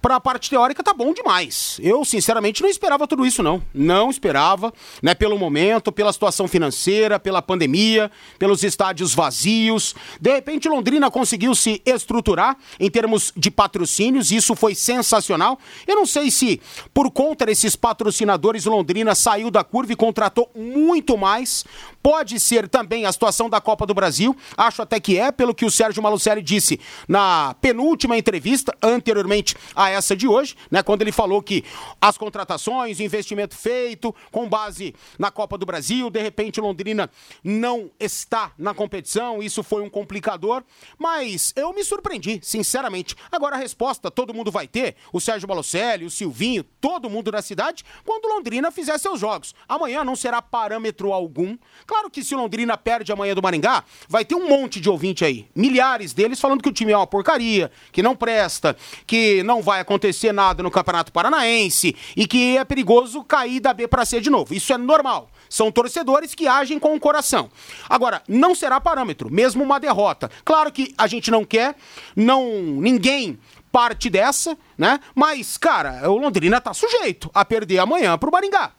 para 0.00 0.16
a 0.16 0.20
parte 0.20 0.50
teórica 0.50 0.82
tá 0.82 0.92
bom 0.92 1.12
demais. 1.12 1.78
Eu, 1.82 2.04
sinceramente, 2.04 2.62
não 2.62 2.68
esperava 2.68 3.06
tudo 3.06 3.26
isso, 3.26 3.42
não. 3.42 3.62
Não 3.74 4.10
esperava, 4.10 4.72
né? 5.02 5.14
Pelo 5.14 5.38
momento, 5.38 5.92
pela 5.92 6.12
situação 6.12 6.48
financeira, 6.48 7.18
pela 7.18 7.42
pandemia, 7.42 8.10
pelos 8.38 8.62
estádios 8.62 9.14
vazios. 9.14 9.94
De 10.20 10.32
repente, 10.32 10.68
Londrina 10.68 11.10
conseguiu 11.10 11.54
se 11.54 11.82
estruturar 11.84 12.56
em 12.78 12.90
termos 12.90 13.32
de 13.36 13.50
patrocínios, 13.50 14.30
isso 14.30 14.54
foi 14.54 14.74
sensacional. 14.74 15.58
Eu 15.86 15.96
não 15.96 16.06
sei 16.06 16.30
se, 16.30 16.60
por 16.94 17.10
conta 17.10 17.46
desses 17.46 17.76
patrocinadores, 17.76 18.64
Londrina 18.64 19.14
saiu 19.14 19.50
da 19.50 19.62
curva 19.62 19.92
e 19.92 19.96
contratou 19.96 20.50
muito 20.54 21.16
mais. 21.16 21.64
Pode 22.02 22.40
ser 22.40 22.68
também 22.68 23.04
a 23.04 23.12
situação 23.12 23.50
da 23.50 23.60
Copa 23.60 23.84
do 23.84 23.92
Brasil, 23.92 24.34
acho 24.56 24.80
até 24.80 24.98
que 24.98 25.18
é, 25.18 25.30
pelo 25.30 25.54
que 25.54 25.66
o 25.66 25.70
Sérgio 25.70 26.02
Malucelli 26.02 26.40
disse 26.40 26.80
na 27.06 27.54
penúltima 27.60 28.16
entrevista, 28.16 28.74
anteriormente 28.82 29.54
essa 29.90 30.16
de 30.16 30.26
hoje, 30.26 30.56
né? 30.70 30.82
Quando 30.82 31.02
ele 31.02 31.12
falou 31.12 31.42
que 31.42 31.64
as 32.00 32.16
contratações, 32.16 32.98
o 32.98 33.02
investimento 33.02 33.54
feito 33.54 34.14
com 34.30 34.48
base 34.48 34.94
na 35.18 35.30
Copa 35.30 35.58
do 35.58 35.66
Brasil, 35.66 36.10
de 36.10 36.20
repente 36.20 36.60
Londrina 36.60 37.10
não 37.42 37.90
está 37.98 38.52
na 38.56 38.74
competição, 38.74 39.42
isso 39.42 39.62
foi 39.62 39.82
um 39.82 39.90
complicador, 39.90 40.62
mas 40.98 41.52
eu 41.56 41.72
me 41.72 41.84
surpreendi, 41.84 42.40
sinceramente. 42.42 43.14
Agora 43.30 43.56
a 43.56 43.58
resposta 43.58 44.10
todo 44.10 44.34
mundo 44.34 44.50
vai 44.50 44.66
ter, 44.66 44.96
o 45.12 45.20
Sérgio 45.20 45.48
Malucelli, 45.48 46.04
o 46.04 46.10
Silvinho, 46.10 46.64
todo 46.80 47.10
mundo 47.10 47.30
da 47.30 47.42
cidade, 47.42 47.84
quando 48.04 48.28
Londrina 48.28 48.70
fizer 48.70 48.98
seus 48.98 49.20
jogos. 49.20 49.54
Amanhã 49.68 50.04
não 50.04 50.16
será 50.16 50.40
parâmetro 50.40 51.12
algum 51.12 51.56
Claro 51.86 52.10
que 52.10 52.22
se 52.22 52.34
Londrina 52.34 52.76
perde 52.76 53.12
amanhã 53.12 53.34
do 53.34 53.42
Maringá, 53.42 53.84
vai 54.08 54.24
ter 54.24 54.34
um 54.34 54.48
monte 54.48 54.80
de 54.80 54.88
ouvinte 54.88 55.24
aí, 55.24 55.46
milhares 55.54 56.12
deles 56.12 56.40
falando 56.40 56.62
que 56.62 56.68
o 56.68 56.72
time 56.72 56.92
é 56.92 56.96
uma 56.96 57.06
porcaria, 57.06 57.70
que 57.92 58.02
não 58.02 58.14
presta, 58.14 58.76
que 59.06 59.42
não 59.42 59.62
vai 59.62 59.79
acontecer 59.80 60.32
nada 60.32 60.62
no 60.62 60.70
Campeonato 60.70 61.12
Paranaense 61.12 61.96
e 62.16 62.26
que 62.26 62.56
é 62.56 62.64
perigoso 62.64 63.24
cair 63.24 63.60
da 63.60 63.74
B 63.74 63.88
para 63.88 64.04
C 64.04 64.20
de 64.20 64.30
novo. 64.30 64.54
Isso 64.54 64.72
é 64.72 64.78
normal. 64.78 65.30
São 65.48 65.72
torcedores 65.72 66.34
que 66.34 66.46
agem 66.46 66.78
com 66.78 66.94
o 66.94 67.00
coração. 67.00 67.50
Agora, 67.88 68.22
não 68.28 68.54
será 68.54 68.80
parâmetro, 68.80 69.30
mesmo 69.30 69.64
uma 69.64 69.80
derrota. 69.80 70.30
Claro 70.44 70.70
que 70.70 70.94
a 70.96 71.06
gente 71.06 71.30
não 71.30 71.44
quer, 71.44 71.74
não 72.14 72.46
ninguém 72.52 73.38
parte 73.72 74.10
dessa, 74.10 74.56
né? 74.76 75.00
Mas, 75.14 75.56
cara, 75.56 76.10
o 76.10 76.16
Londrina 76.16 76.60
tá 76.60 76.72
sujeito 76.74 77.30
a 77.34 77.44
perder 77.44 77.78
amanhã 77.78 78.16
pro 78.16 78.30
Maringá. 78.30 78.72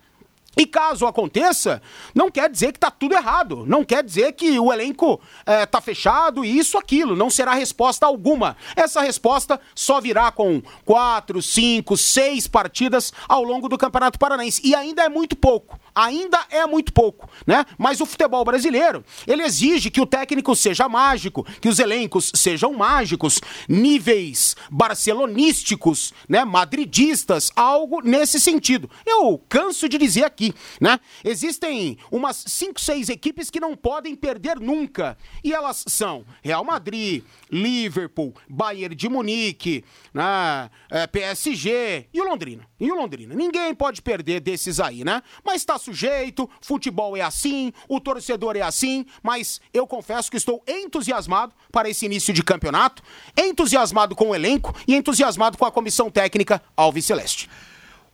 E 0.56 0.66
caso 0.66 1.06
aconteça, 1.06 1.82
não 2.14 2.30
quer 2.30 2.50
dizer 2.50 2.74
que 2.74 2.78
está 2.78 2.92
tudo 2.92 3.16
errado, 3.16 3.66
não 3.66 3.86
quer 3.86 4.04
dizer 4.04 4.34
que 4.34 4.60
o 4.60 4.72
elenco 4.72 5.22
está 5.40 5.78
é, 5.78 5.82
fechado 5.82 6.44
e 6.44 6.58
isso, 6.58 6.78
aquilo, 6.78 7.16
não 7.16 7.30
será 7.30 7.54
resposta 7.54 8.06
alguma. 8.06 8.58
Essa 8.76 9.00
resposta 9.02 9.60
só 9.74 10.02
virá 10.02 10.30
com 10.30 10.62
quatro, 10.84 11.42
cinco, 11.42 11.96
seis 11.96 12.48
partidas 12.48 13.14
ao 13.30 13.44
longo 13.44 13.70
do 13.70 13.78
Campeonato 13.78 14.20
Paranaense. 14.20 14.62
E 14.64 14.76
ainda 14.76 15.04
é 15.04 15.10
muito 15.10 15.38
pouco 15.38 15.80
ainda 15.96 16.46
é 16.50 16.66
muito 16.66 16.94
pouco, 16.94 17.30
né? 17.46 17.66
Mas 17.78 18.02
o 18.02 18.06
futebol 18.06 18.44
brasileiro, 18.44 19.04
ele 19.28 19.44
exige 19.44 19.92
que 19.92 20.02
o 20.02 20.06
técnico 20.06 20.56
seja 20.56 20.88
mágico, 20.88 21.46
que 21.60 21.70
os 21.70 21.80
elencos 21.80 22.32
sejam 22.36 22.74
mágicos, 22.74 23.40
níveis 23.68 24.56
barcelonísticos, 24.70 26.14
né? 26.28 26.44
Madridistas, 26.46 27.52
algo 27.56 28.02
nesse 28.02 28.40
sentido. 28.40 28.90
Eu 29.06 29.42
canso 29.50 29.88
de 29.88 29.98
dizer 29.98 30.24
aqui, 30.24 30.54
né? 30.80 31.00
Existem 31.24 31.98
umas 32.12 32.44
5, 32.48 32.80
6 32.80 33.10
equipes 33.10 33.50
que 33.50 33.60
não 33.60 33.76
podem 33.76 34.16
perder 34.16 34.60
nunca. 34.60 35.18
E 35.44 35.54
elas 35.54 35.84
são 35.88 36.26
Real 36.42 36.64
Madrid, 36.64 37.24
Liverpool, 37.52 38.34
Bayern 38.50 38.96
de 38.96 39.10
Munique, 39.10 39.84
né? 40.14 40.70
É, 40.90 41.08
PSG 41.08 42.08
e 42.14 42.22
o 42.22 42.24
Londrina. 42.24 42.71
E 42.82 42.92
o 42.92 42.96
Londrina. 42.96 43.36
Ninguém 43.36 43.76
pode 43.76 44.02
perder 44.02 44.40
desses 44.40 44.80
aí, 44.80 45.04
né? 45.04 45.22
Mas 45.46 45.64
tá 45.64 45.78
sujeito, 45.78 46.50
futebol 46.60 47.16
é 47.16 47.22
assim, 47.22 47.72
o 47.88 48.00
torcedor 48.00 48.58
é 48.58 48.62
assim, 48.62 49.06
mas 49.22 49.62
eu 49.72 49.86
confesso 49.86 50.32
que 50.32 50.38
estou 50.38 50.64
entusiasmado 50.68 51.54
para 51.72 51.88
esse 51.88 52.08
início 52.08 52.34
de 52.34 52.42
campeonato, 52.42 53.04
entusiasmado 53.38 54.16
com 54.16 54.30
o 54.30 54.36
elenco 54.36 54.76
e 54.88 54.96
entusiasmado 54.96 55.60
com 55.60 55.66
a 55.66 55.72
comissão 55.72 56.10
técnica 56.10 56.60
Alves 56.76 57.06
Celeste. 57.06 57.48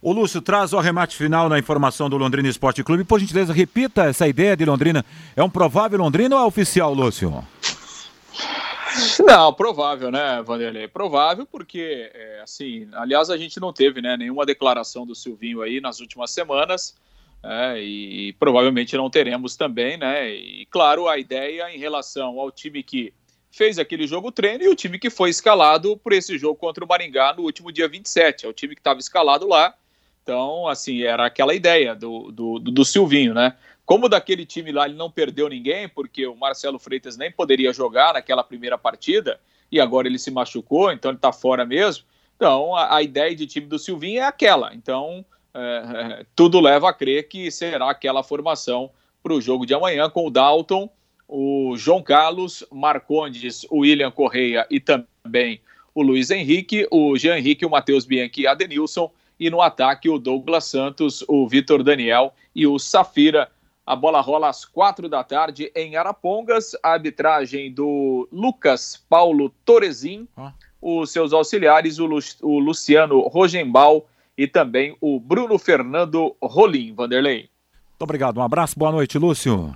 O 0.01 0.11
Lúcio 0.11 0.41
traz 0.41 0.73
o 0.73 0.77
arremate 0.77 1.15
final 1.15 1.47
na 1.47 1.57
informação 1.57 2.09
do 2.09 2.17
Londrina 2.17 2.49
Esporte 2.49 2.83
Clube. 2.83 3.05
Por 3.05 3.21
gentileza, 3.21 3.53
repita 3.53 4.03
essa 4.03 4.27
ideia 4.27 4.55
de 4.55 4.65
Londrina. 4.65 5.03
É 5.33 5.41
um 5.41 5.49
provável 5.49 5.97
Londrina 5.97 6.35
ou 6.35 6.41
é 6.41 6.45
oficial, 6.45 6.93
Lúcio? 6.93 7.43
Não, 9.25 9.53
provável, 9.53 10.11
né, 10.11 10.41
Vanderlei? 10.41 10.87
Provável 10.87 11.45
porque, 11.45 12.11
é, 12.13 12.41
assim, 12.41 12.87
aliás, 12.93 13.29
a 13.29 13.37
gente 13.37 13.59
não 13.59 13.71
teve 13.71 14.01
né, 14.01 14.17
nenhuma 14.17 14.45
declaração 14.45 15.05
do 15.05 15.15
Silvinho 15.15 15.61
aí 15.61 15.79
nas 15.79 15.99
últimas 15.99 16.31
semanas 16.31 16.95
é, 17.43 17.79
e, 17.81 18.33
provavelmente 18.33 18.95
não 18.97 19.09
teremos 19.09 19.55
também, 19.55 19.97
né? 19.97 20.29
E 20.29 20.65
claro, 20.65 21.07
a 21.07 21.17
ideia 21.17 21.71
em 21.73 21.77
relação 21.77 22.39
ao 22.39 22.51
time 22.51 22.81
que 22.81 23.13
fez 23.51 23.79
aquele 23.79 24.05
jogo 24.05 24.31
treino 24.31 24.63
e 24.63 24.67
o 24.67 24.75
time 24.75 24.99
que 24.99 25.09
foi 25.09 25.29
escalado 25.29 25.97
por 25.97 26.13
esse 26.13 26.37
jogo 26.37 26.55
contra 26.55 26.83
o 26.83 26.87
Maringá 26.87 27.33
no 27.33 27.43
último 27.43 27.71
dia 27.71 27.87
27. 27.87 28.45
É 28.45 28.49
o 28.49 28.53
time 28.53 28.75
que 28.75 28.81
estava 28.81 28.99
escalado 28.99 29.47
lá. 29.47 29.73
Então, 30.23 30.67
assim, 30.67 31.03
era 31.03 31.25
aquela 31.25 31.53
ideia 31.55 31.95
do, 31.95 32.31
do, 32.31 32.59
do, 32.59 32.83
Silvinho, 32.83 33.33
né? 33.33 33.55
Como 33.87 34.09
daquele 34.09 34.45
time 34.45 34.73
lá 34.73 34.85
ele 34.85 34.95
não 34.95 35.09
perdeu 35.09 35.47
ninguém, 35.47 35.87
porque 35.87 36.27
o 36.27 36.35
Marcelo 36.35 36.77
Freitas 36.77 37.15
nem 37.15 37.31
poderia 37.31 37.71
jogar 37.71 38.15
naquela 38.15 38.43
primeira 38.43 38.77
partida, 38.77 39.39
e 39.71 39.79
agora 39.79 40.09
ele 40.09 40.19
se 40.19 40.29
machucou, 40.29 40.91
então 40.91 41.09
ele 41.09 41.17
está 41.17 41.31
fora 41.31 41.65
mesmo. 41.65 42.03
Então, 42.35 42.75
a, 42.75 42.97
a 42.97 43.01
ideia 43.01 43.33
de 43.33 43.47
time 43.47 43.65
do 43.65 43.79
Silvinho 43.79 44.19
é 44.19 44.25
aquela. 44.25 44.75
Então, 44.75 45.25
é, 45.53 45.59
é, 46.19 46.25
tudo 46.35 46.59
leva 46.59 46.89
a 46.89 46.93
crer 46.93 47.29
que 47.29 47.49
será 47.49 47.89
aquela 47.89 48.23
formação 48.23 48.91
para 49.23 49.33
o 49.33 49.39
jogo 49.39 49.65
de 49.65 49.73
amanhã 49.73 50.09
com 50.09 50.27
o 50.27 50.29
Dalton, 50.29 50.89
o 51.25 51.73
João 51.77 52.03
Carlos, 52.03 52.65
Marcondes, 52.69 53.65
o 53.69 53.79
William 53.79 54.11
Correia 54.11 54.67
e 54.69 54.81
também 54.81 55.61
o 55.95 56.01
Luiz 56.01 56.29
Henrique, 56.29 56.85
o 56.91 57.17
Jean 57.17 57.37
Henrique, 57.37 57.65
o 57.65 57.69
Matheus 57.69 58.05
Bianchi 58.05 58.41
e 58.41 58.47
a 58.47 58.53
Denilson, 58.53 59.09
e 59.39 59.49
no 59.49 59.61
ataque 59.61 60.09
o 60.09 60.19
Douglas 60.19 60.65
Santos, 60.65 61.23
o 61.25 61.47
Vitor 61.47 61.83
Daniel 61.83 62.33
e 62.53 62.67
o 62.67 62.77
Safira. 62.77 63.49
A 63.87 63.95
bola 63.95 64.19
rola 64.19 64.49
às 64.49 64.65
quatro 64.65 65.07
da 65.07 65.23
tarde 65.23 65.71
em 65.73 65.95
Arapongas, 65.95 66.75
a 66.83 66.89
arbitragem 66.89 67.73
do 67.73 68.27
Lucas 68.29 69.01
Paulo 69.09 69.49
Torezin, 69.63 70.27
ah. 70.35 70.51
os 70.81 71.09
seus 71.09 71.31
auxiliares, 71.31 71.97
o, 71.97 72.05
Lu 72.05 72.19
o 72.41 72.59
Luciano 72.59 73.21
Rogenbal 73.29 74.05
e 74.37 74.45
também 74.45 74.97
o 74.99 75.21
Bruno 75.21 75.57
Fernando 75.57 76.35
Rolim, 76.43 76.93
Vanderlei. 76.93 77.49
Muito 77.91 78.01
obrigado, 78.01 78.39
um 78.39 78.43
abraço, 78.43 78.77
boa 78.77 78.91
noite, 78.91 79.17
Lúcio. 79.17 79.73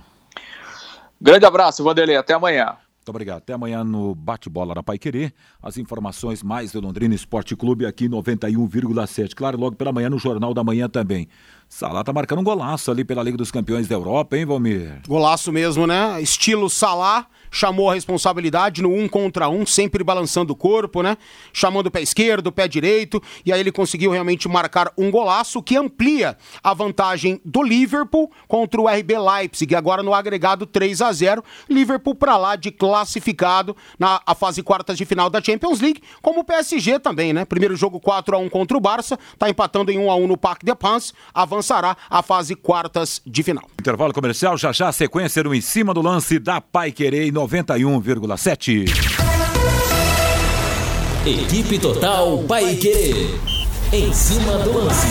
Grande 1.18 1.46
abraço, 1.46 1.82
Vanderlei, 1.82 2.16
até 2.16 2.34
amanhã. 2.34 2.76
Muito 3.02 3.08
obrigado. 3.08 3.38
Até 3.38 3.52
amanhã 3.52 3.82
no 3.82 4.14
Bate-Bola 4.14 4.76
da 4.76 4.82
Pai 4.82 4.96
Querer. 4.96 5.34
As 5.60 5.76
informações 5.76 6.40
mais 6.40 6.70
do 6.70 6.80
Londrina 6.80 7.12
Esporte 7.12 7.56
Clube 7.56 7.84
aqui 7.84 8.08
91,7. 8.08 9.34
Claro, 9.34 9.58
logo 9.58 9.74
pela 9.74 9.90
manhã 9.90 10.08
no 10.08 10.20
Jornal 10.20 10.54
da 10.54 10.62
Manhã 10.62 10.88
também. 10.88 11.26
Salah 11.74 12.04
tá 12.04 12.12
marcando 12.12 12.40
um 12.40 12.44
golaço 12.44 12.90
ali 12.90 13.02
pela 13.02 13.22
Liga 13.22 13.38
dos 13.38 13.50
Campeões 13.50 13.88
da 13.88 13.94
Europa, 13.94 14.36
hein, 14.36 14.44
Valmir? 14.44 15.00
Golaço 15.08 15.50
mesmo, 15.50 15.86
né? 15.86 16.20
Estilo 16.20 16.68
Salah 16.68 17.26
chamou 17.50 17.90
a 17.90 17.94
responsabilidade 17.94 18.82
no 18.82 18.92
um 18.92 19.08
contra 19.08 19.48
um, 19.48 19.64
sempre 19.64 20.04
balançando 20.04 20.52
o 20.52 20.56
corpo, 20.56 21.02
né? 21.02 21.16
Chamando 21.52 21.86
o 21.86 21.90
pé 21.90 22.02
esquerdo, 22.02 22.48
o 22.48 22.52
pé 22.52 22.68
direito, 22.68 23.22
e 23.44 23.52
aí 23.52 23.60
ele 23.60 23.72
conseguiu 23.72 24.10
realmente 24.10 24.48
marcar 24.48 24.92
um 24.98 25.10
golaço 25.10 25.62
que 25.62 25.76
amplia 25.76 26.36
a 26.62 26.74
vantagem 26.74 27.40
do 27.42 27.62
Liverpool 27.62 28.30
contra 28.46 28.80
o 28.80 28.86
RB 28.86 29.18
Leipzig, 29.18 29.74
agora 29.74 30.02
no 30.02 30.14
agregado 30.14 30.66
3 30.66 31.00
a 31.02 31.12
0 31.12 31.42
Liverpool 31.68 32.14
para 32.14 32.36
lá 32.36 32.54
de 32.54 32.70
classificado 32.70 33.74
na 33.98 34.20
a 34.26 34.34
fase 34.34 34.62
quartas 34.62 34.96
de 34.96 35.04
final 35.04 35.28
da 35.28 35.42
Champions 35.42 35.80
League, 35.80 36.02
como 36.20 36.40
o 36.40 36.44
PSG 36.44 36.98
também, 36.98 37.32
né? 37.32 37.44
Primeiro 37.44 37.76
jogo 37.76 37.98
4 37.98 38.36
a 38.36 38.38
1 38.38 38.48
contra 38.50 38.76
o 38.76 38.80
Barça, 38.80 39.18
tá 39.38 39.48
empatando 39.48 39.90
em 39.90 39.98
1 39.98 40.10
a 40.10 40.16
1 40.16 40.26
no 40.26 40.36
Parque 40.36 40.64
de 40.64 40.74
Pans, 40.74 41.12
avançará 41.62 41.96
a 42.10 42.22
fase 42.22 42.56
quartas 42.56 43.22
de 43.24 43.42
final. 43.42 43.64
Intervalo 43.78 44.12
comercial, 44.12 44.58
já 44.58 44.72
já 44.72 44.90
sequência 44.90 45.42
no 45.44 45.54
em 45.54 45.60
cima 45.60 45.94
do 45.94 46.02
lance 46.02 46.38
da 46.38 46.60
Pai 46.60 46.90
Querer 46.90 47.32
91,7. 47.32 48.84
Equipe 51.24 51.78
Total 51.78 52.38
Paique. 52.48 53.38
Em 53.92 54.12
cima 54.12 54.58
do 54.58 54.76
lance. 54.76 55.06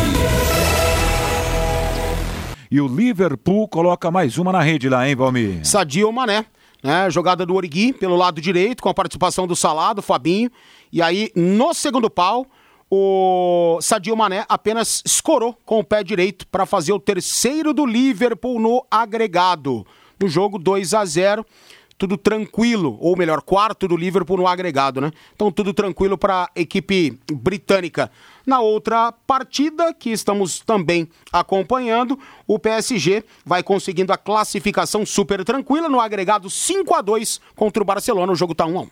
E 2.69 2.81
o 2.81 2.87
Liverpool 2.87 3.67
coloca 3.67 4.11
mais 4.11 4.37
uma 4.37 4.51
na 4.51 4.61
rede 4.61 4.89
lá, 4.89 5.07
hein, 5.07 5.15
Valmir? 5.15 5.65
Sadio 5.65 6.11
Mané. 6.11 6.45
Né, 6.83 7.11
jogada 7.11 7.45
do 7.45 7.53
Origui 7.53 7.93
pelo 7.93 8.15
lado 8.15 8.41
direito, 8.41 8.81
com 8.81 8.89
a 8.89 8.93
participação 8.93 9.45
do 9.45 9.55
Salado, 9.55 10.01
Fabinho. 10.01 10.49
E 10.91 10.99
aí, 10.99 11.29
no 11.35 11.75
segundo 11.75 12.09
pau, 12.09 12.47
o 12.93 13.79
Sadio 13.81 14.17
Mané 14.17 14.45
apenas 14.49 15.01
escorou 15.05 15.57
com 15.65 15.79
o 15.79 15.83
pé 15.83 16.03
direito 16.03 16.45
para 16.47 16.65
fazer 16.65 16.91
o 16.91 16.99
terceiro 16.99 17.73
do 17.73 17.85
Liverpool 17.85 18.59
no 18.59 18.85
agregado. 18.91 19.87
No 20.19 20.27
jogo 20.27 20.59
2 20.59 20.93
a 20.93 21.05
0 21.05 21.45
tudo 21.97 22.17
tranquilo, 22.17 22.97
ou 22.99 23.15
melhor, 23.15 23.43
quarto 23.43 23.87
do 23.87 23.95
Liverpool 23.95 24.35
no 24.35 24.47
agregado, 24.47 24.99
né? 24.99 25.11
Então 25.35 25.51
tudo 25.51 25.71
tranquilo 25.71 26.17
para 26.17 26.45
a 26.45 26.49
equipe 26.59 27.19
britânica. 27.31 28.09
Na 28.43 28.59
outra 28.59 29.11
partida 29.11 29.93
que 29.93 30.09
estamos 30.09 30.61
também 30.61 31.07
acompanhando, 31.31 32.17
o 32.47 32.57
PSG 32.57 33.23
vai 33.45 33.61
conseguindo 33.61 34.11
a 34.11 34.17
classificação 34.17 35.05
super 35.05 35.45
tranquila 35.45 35.87
no 35.87 35.99
agregado 35.99 36.49
5 36.49 36.95
a 36.95 37.01
2 37.01 37.39
contra 37.55 37.83
o 37.83 37.85
Barcelona. 37.85 38.31
O 38.31 38.35
jogo 38.35 38.55
tá 38.55 38.65
1 38.65 38.79
a 38.79 38.81
1. 38.81 38.89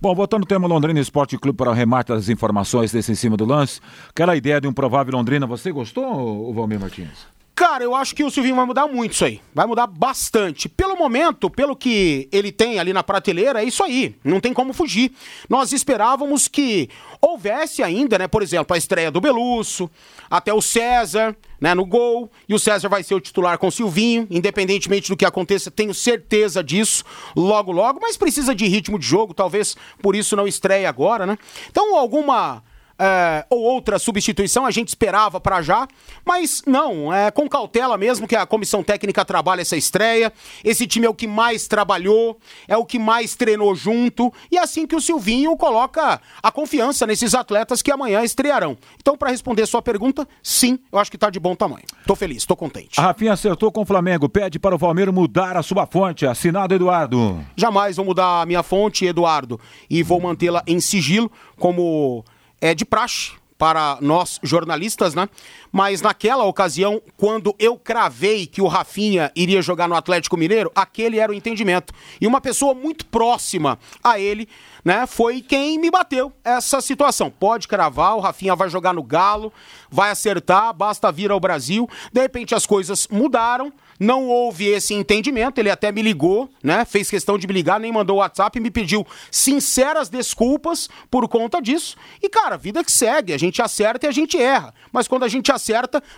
Bom, 0.00 0.14
voltando 0.14 0.42
ao 0.42 0.46
tema 0.46 0.68
Londrina 0.68 1.00
Esporte 1.00 1.36
Clube 1.36 1.56
para 1.56 1.70
o 1.70 1.74
remate 1.74 2.12
das 2.12 2.28
informações 2.28 2.92
desse 2.92 3.10
em 3.10 3.16
cima 3.16 3.36
do 3.36 3.44
lance, 3.44 3.80
aquela 4.08 4.36
ideia 4.36 4.60
de 4.60 4.68
um 4.68 4.72
provável 4.72 5.16
Londrina, 5.16 5.44
você 5.44 5.72
gostou, 5.72 6.54
Valmir 6.54 6.78
Martins? 6.78 7.26
Cara, 7.58 7.82
eu 7.82 7.92
acho 7.92 8.14
que 8.14 8.22
o 8.22 8.30
Silvinho 8.30 8.54
vai 8.54 8.64
mudar 8.64 8.86
muito 8.86 9.14
isso 9.14 9.24
aí. 9.24 9.40
Vai 9.52 9.66
mudar 9.66 9.88
bastante. 9.88 10.68
Pelo 10.68 10.96
momento, 10.96 11.50
pelo 11.50 11.74
que 11.74 12.28
ele 12.30 12.52
tem 12.52 12.78
ali 12.78 12.92
na 12.92 13.02
prateleira, 13.02 13.60
é 13.60 13.64
isso 13.64 13.82
aí. 13.82 14.14
Não 14.22 14.38
tem 14.38 14.54
como 14.54 14.72
fugir. 14.72 15.10
Nós 15.48 15.72
esperávamos 15.72 16.46
que 16.46 16.88
houvesse 17.20 17.82
ainda, 17.82 18.16
né, 18.16 18.28
por 18.28 18.44
exemplo, 18.44 18.76
a 18.76 18.78
estreia 18.78 19.10
do 19.10 19.20
Belusso, 19.20 19.90
até 20.30 20.54
o 20.54 20.62
César, 20.62 21.36
né, 21.60 21.74
no 21.74 21.84
gol, 21.84 22.30
e 22.48 22.54
o 22.54 22.60
César 22.60 22.88
vai 22.88 23.02
ser 23.02 23.16
o 23.16 23.20
titular 23.20 23.58
com 23.58 23.66
o 23.66 23.72
Silvinho, 23.72 24.28
independentemente 24.30 25.08
do 25.08 25.16
que 25.16 25.24
aconteça, 25.24 25.68
tenho 25.68 25.92
certeza 25.92 26.62
disso, 26.62 27.02
logo 27.34 27.72
logo, 27.72 27.98
mas 28.00 28.16
precisa 28.16 28.54
de 28.54 28.68
ritmo 28.68 29.00
de 29.00 29.06
jogo, 29.06 29.34
talvez 29.34 29.76
por 30.00 30.14
isso 30.14 30.36
não 30.36 30.46
estreie 30.46 30.86
agora, 30.86 31.26
né? 31.26 31.36
Então, 31.68 31.96
alguma 31.96 32.62
é, 32.98 33.46
ou 33.48 33.60
outra 33.60 33.98
substituição, 33.98 34.66
a 34.66 34.70
gente 34.70 34.88
esperava 34.88 35.40
para 35.40 35.62
já, 35.62 35.86
mas 36.24 36.62
não, 36.66 37.12
é 37.14 37.30
com 37.30 37.48
cautela 37.48 37.96
mesmo 37.96 38.26
que 38.26 38.34
a 38.34 38.44
comissão 38.44 38.82
técnica 38.82 39.24
trabalha 39.24 39.60
essa 39.60 39.76
estreia. 39.76 40.32
Esse 40.64 40.86
time 40.86 41.06
é 41.06 41.08
o 41.08 41.14
que 41.14 41.26
mais 41.26 41.68
trabalhou, 41.68 42.38
é 42.66 42.76
o 42.76 42.84
que 42.84 42.98
mais 42.98 43.36
treinou 43.36 43.74
junto, 43.74 44.32
e 44.50 44.58
é 44.58 44.60
assim 44.60 44.86
que 44.86 44.96
o 44.96 45.00
Silvinho 45.00 45.56
coloca 45.56 46.20
a 46.42 46.50
confiança 46.50 47.06
nesses 47.06 47.34
atletas 47.34 47.82
que 47.82 47.90
amanhã 47.90 48.22
estrearão. 48.22 48.76
Então, 49.00 49.16
para 49.16 49.30
responder 49.30 49.66
sua 49.66 49.80
pergunta, 49.80 50.26
sim, 50.42 50.78
eu 50.90 50.98
acho 50.98 51.10
que 51.10 51.18
tá 51.18 51.30
de 51.30 51.38
bom 51.38 51.54
tamanho. 51.54 51.84
Tô 52.06 52.16
feliz, 52.16 52.44
tô 52.44 52.56
contente. 52.56 52.98
A 52.98 53.04
Rafinha 53.04 53.32
acertou 53.32 53.70
com 53.70 53.82
o 53.82 53.86
Flamengo, 53.86 54.28
pede 54.28 54.58
para 54.58 54.74
o 54.74 54.78
Valmeiro 54.78 55.12
mudar 55.12 55.56
a 55.56 55.62
sua 55.62 55.86
fonte, 55.86 56.26
assinado 56.26 56.74
Eduardo. 56.74 57.44
Jamais 57.56 57.96
vou 57.96 58.04
mudar 58.04 58.42
a 58.42 58.46
minha 58.46 58.62
fonte, 58.62 59.04
Eduardo, 59.04 59.60
e 59.88 60.02
vou 60.02 60.20
mantê-la 60.20 60.62
em 60.66 60.80
sigilo 60.80 61.30
como 61.56 62.24
é 62.60 62.74
de 62.74 62.84
praxe 62.84 63.32
para 63.56 63.98
nós 64.00 64.38
jornalistas, 64.42 65.14
né? 65.14 65.28
Mas 65.72 66.00
naquela 66.00 66.44
ocasião, 66.44 67.00
quando 67.16 67.54
eu 67.58 67.76
cravei 67.76 68.46
que 68.46 68.62
o 68.62 68.66
Rafinha 68.66 69.30
iria 69.34 69.62
jogar 69.62 69.88
no 69.88 69.94
Atlético 69.94 70.36
Mineiro, 70.36 70.70
aquele 70.74 71.18
era 71.18 71.30
o 71.30 71.34
entendimento. 71.34 71.92
E 72.20 72.26
uma 72.26 72.40
pessoa 72.40 72.74
muito 72.74 73.06
próxima 73.06 73.78
a 74.02 74.18
ele, 74.18 74.48
né, 74.84 75.06
foi 75.06 75.40
quem 75.40 75.78
me 75.78 75.90
bateu 75.90 76.32
essa 76.44 76.80
situação. 76.80 77.30
Pode 77.30 77.68
cravar, 77.68 78.16
o 78.16 78.20
Rafinha 78.20 78.56
vai 78.56 78.68
jogar 78.68 78.92
no 78.92 79.02
Galo, 79.02 79.52
vai 79.90 80.10
acertar, 80.10 80.72
basta 80.72 81.12
vir 81.12 81.30
ao 81.30 81.40
Brasil. 81.40 81.88
De 82.12 82.20
repente 82.20 82.54
as 82.54 82.66
coisas 82.66 83.06
mudaram 83.08 83.72
não 83.98 84.28
houve 84.28 84.66
esse 84.66 84.94
entendimento, 84.94 85.58
ele 85.58 85.70
até 85.70 85.90
me 85.90 86.02
ligou, 86.02 86.48
né? 86.62 86.84
Fez 86.84 87.10
questão 87.10 87.36
de 87.36 87.46
me 87.46 87.52
ligar, 87.52 87.80
nem 87.80 87.90
mandou 87.90 88.16
o 88.16 88.18
WhatsApp 88.20 88.56
e 88.56 88.62
me 88.62 88.70
pediu 88.70 89.04
sinceras 89.30 90.08
desculpas 90.08 90.88
por 91.10 91.26
conta 91.28 91.60
disso. 91.60 91.96
E, 92.22 92.28
cara, 92.28 92.56
vida 92.56 92.84
que 92.84 92.92
segue, 92.92 93.32
a 93.32 93.38
gente 93.38 93.60
acerta 93.60 94.06
e 94.06 94.08
a 94.08 94.12
gente 94.12 94.36
erra. 94.36 94.72
Mas 94.92 95.08
quando 95.08 95.24
a 95.24 95.28
gente 95.28 95.50
acerta, 95.50 95.57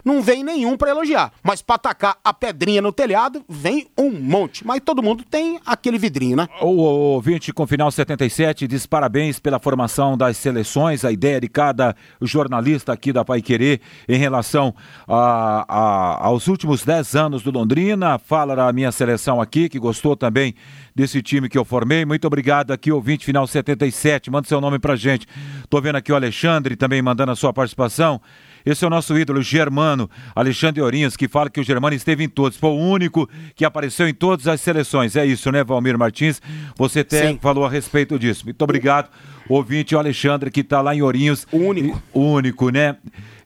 não 0.05 0.22
vem 0.22 0.44
nenhum 0.44 0.76
para 0.76 0.90
elogiar. 0.90 1.33
Mas 1.42 1.62
pra 1.62 1.79
tacar 1.79 2.16
a 2.22 2.33
pedrinha 2.33 2.83
no 2.83 2.92
telhado, 2.92 3.44
vem 3.48 3.88
um 3.98 4.11
monte. 4.11 4.66
Mas 4.66 4.81
todo 4.85 5.03
mundo 5.03 5.24
tem 5.29 5.59
aquele 5.64 5.98
vidrinho, 5.98 6.37
né? 6.37 6.48
O 6.61 6.76
ouvinte 6.76 7.53
com 7.53 7.66
final 7.66 7.90
77 7.90 8.66
diz 8.66 8.87
parabéns 8.87 9.38
pela 9.38 9.59
formação 9.59 10.16
das 10.16 10.37
seleções, 10.37 11.05
a 11.05 11.12
ideia 11.12 11.40
de 11.40 11.48
cada 11.48 11.96
jornalista 12.20 12.92
aqui 12.92 13.12
da 13.12 13.24
Pai 13.24 13.40
Querer 13.40 13.81
em 14.09 14.18
relação 14.18 14.74
a, 15.09 15.64
a, 15.68 16.26
aos 16.26 16.46
últimos 16.46 16.85
10 16.85 17.16
anos 17.16 17.42
do 17.42 17.50
Londrina 17.50 17.70
Londrina, 17.70 18.18
fala 18.18 18.57
da 18.57 18.72
minha 18.72 18.90
seleção 18.90 19.40
aqui, 19.40 19.68
que 19.68 19.79
gostou 19.79 20.16
também 20.16 20.55
desse 20.94 21.22
time 21.22 21.48
que 21.48 21.57
eu 21.57 21.64
formei. 21.64 22.05
Muito 22.05 22.26
obrigado 22.26 22.72
aqui, 22.72 22.90
ouvinte 22.90 23.24
final 23.24 23.46
77. 23.46 24.31
Manda 24.31 24.48
seu 24.48 24.61
nome 24.61 24.79
pra 24.79 24.96
gente. 24.96 25.26
Tô 25.68 25.81
vendo 25.81 25.96
aqui 25.96 26.11
o 26.11 26.16
Alexandre 26.16 26.74
também 26.74 27.00
mandando 27.00 27.33
a 27.33 27.37
sua 27.37 27.53
participação. 27.53 28.20
Esse 28.64 28.85
é 28.85 28.87
o 28.87 28.90
nosso 28.90 29.16
ídolo, 29.18 29.42
Germano, 29.42 30.11
Alexandre 30.35 30.81
Ourinhos, 30.81 31.16
que 31.16 31.29
fala 31.29 31.51
que 31.51 31.61
o 31.61 31.64
Germano 31.64 31.94
esteve 31.94 32.25
em 32.25 32.29
todos. 32.29 32.59
Foi 32.59 32.70
o 32.70 32.79
único 32.79 33.29
que 33.55 33.64
apareceu 33.64 34.09
em 34.09 34.14
todas 34.14 34.46
as 34.46 34.61
seleções. 34.61 35.16
É 35.16 35.25
isso, 35.25 35.51
né, 35.51 35.64
Valmir 35.64 35.99
Martins? 35.99 36.40
Você 36.77 37.01
até 37.01 37.35
falou 37.37 37.64
a 37.64 37.70
respeito 37.70 38.18
disso. 38.18 38.44
Muito 38.44 38.62
obrigado, 38.62 39.09
ouvinte, 39.49 39.94
o 39.94 39.99
Alexandre, 39.99 40.51
que 40.51 40.61
está 40.61 40.81
lá 40.81 40.94
em 40.94 41.03
Ourinhos. 41.03 41.46
O 41.51 41.59
único. 41.59 42.03
O 42.12 42.20
único, 42.20 42.70
né? 42.70 42.96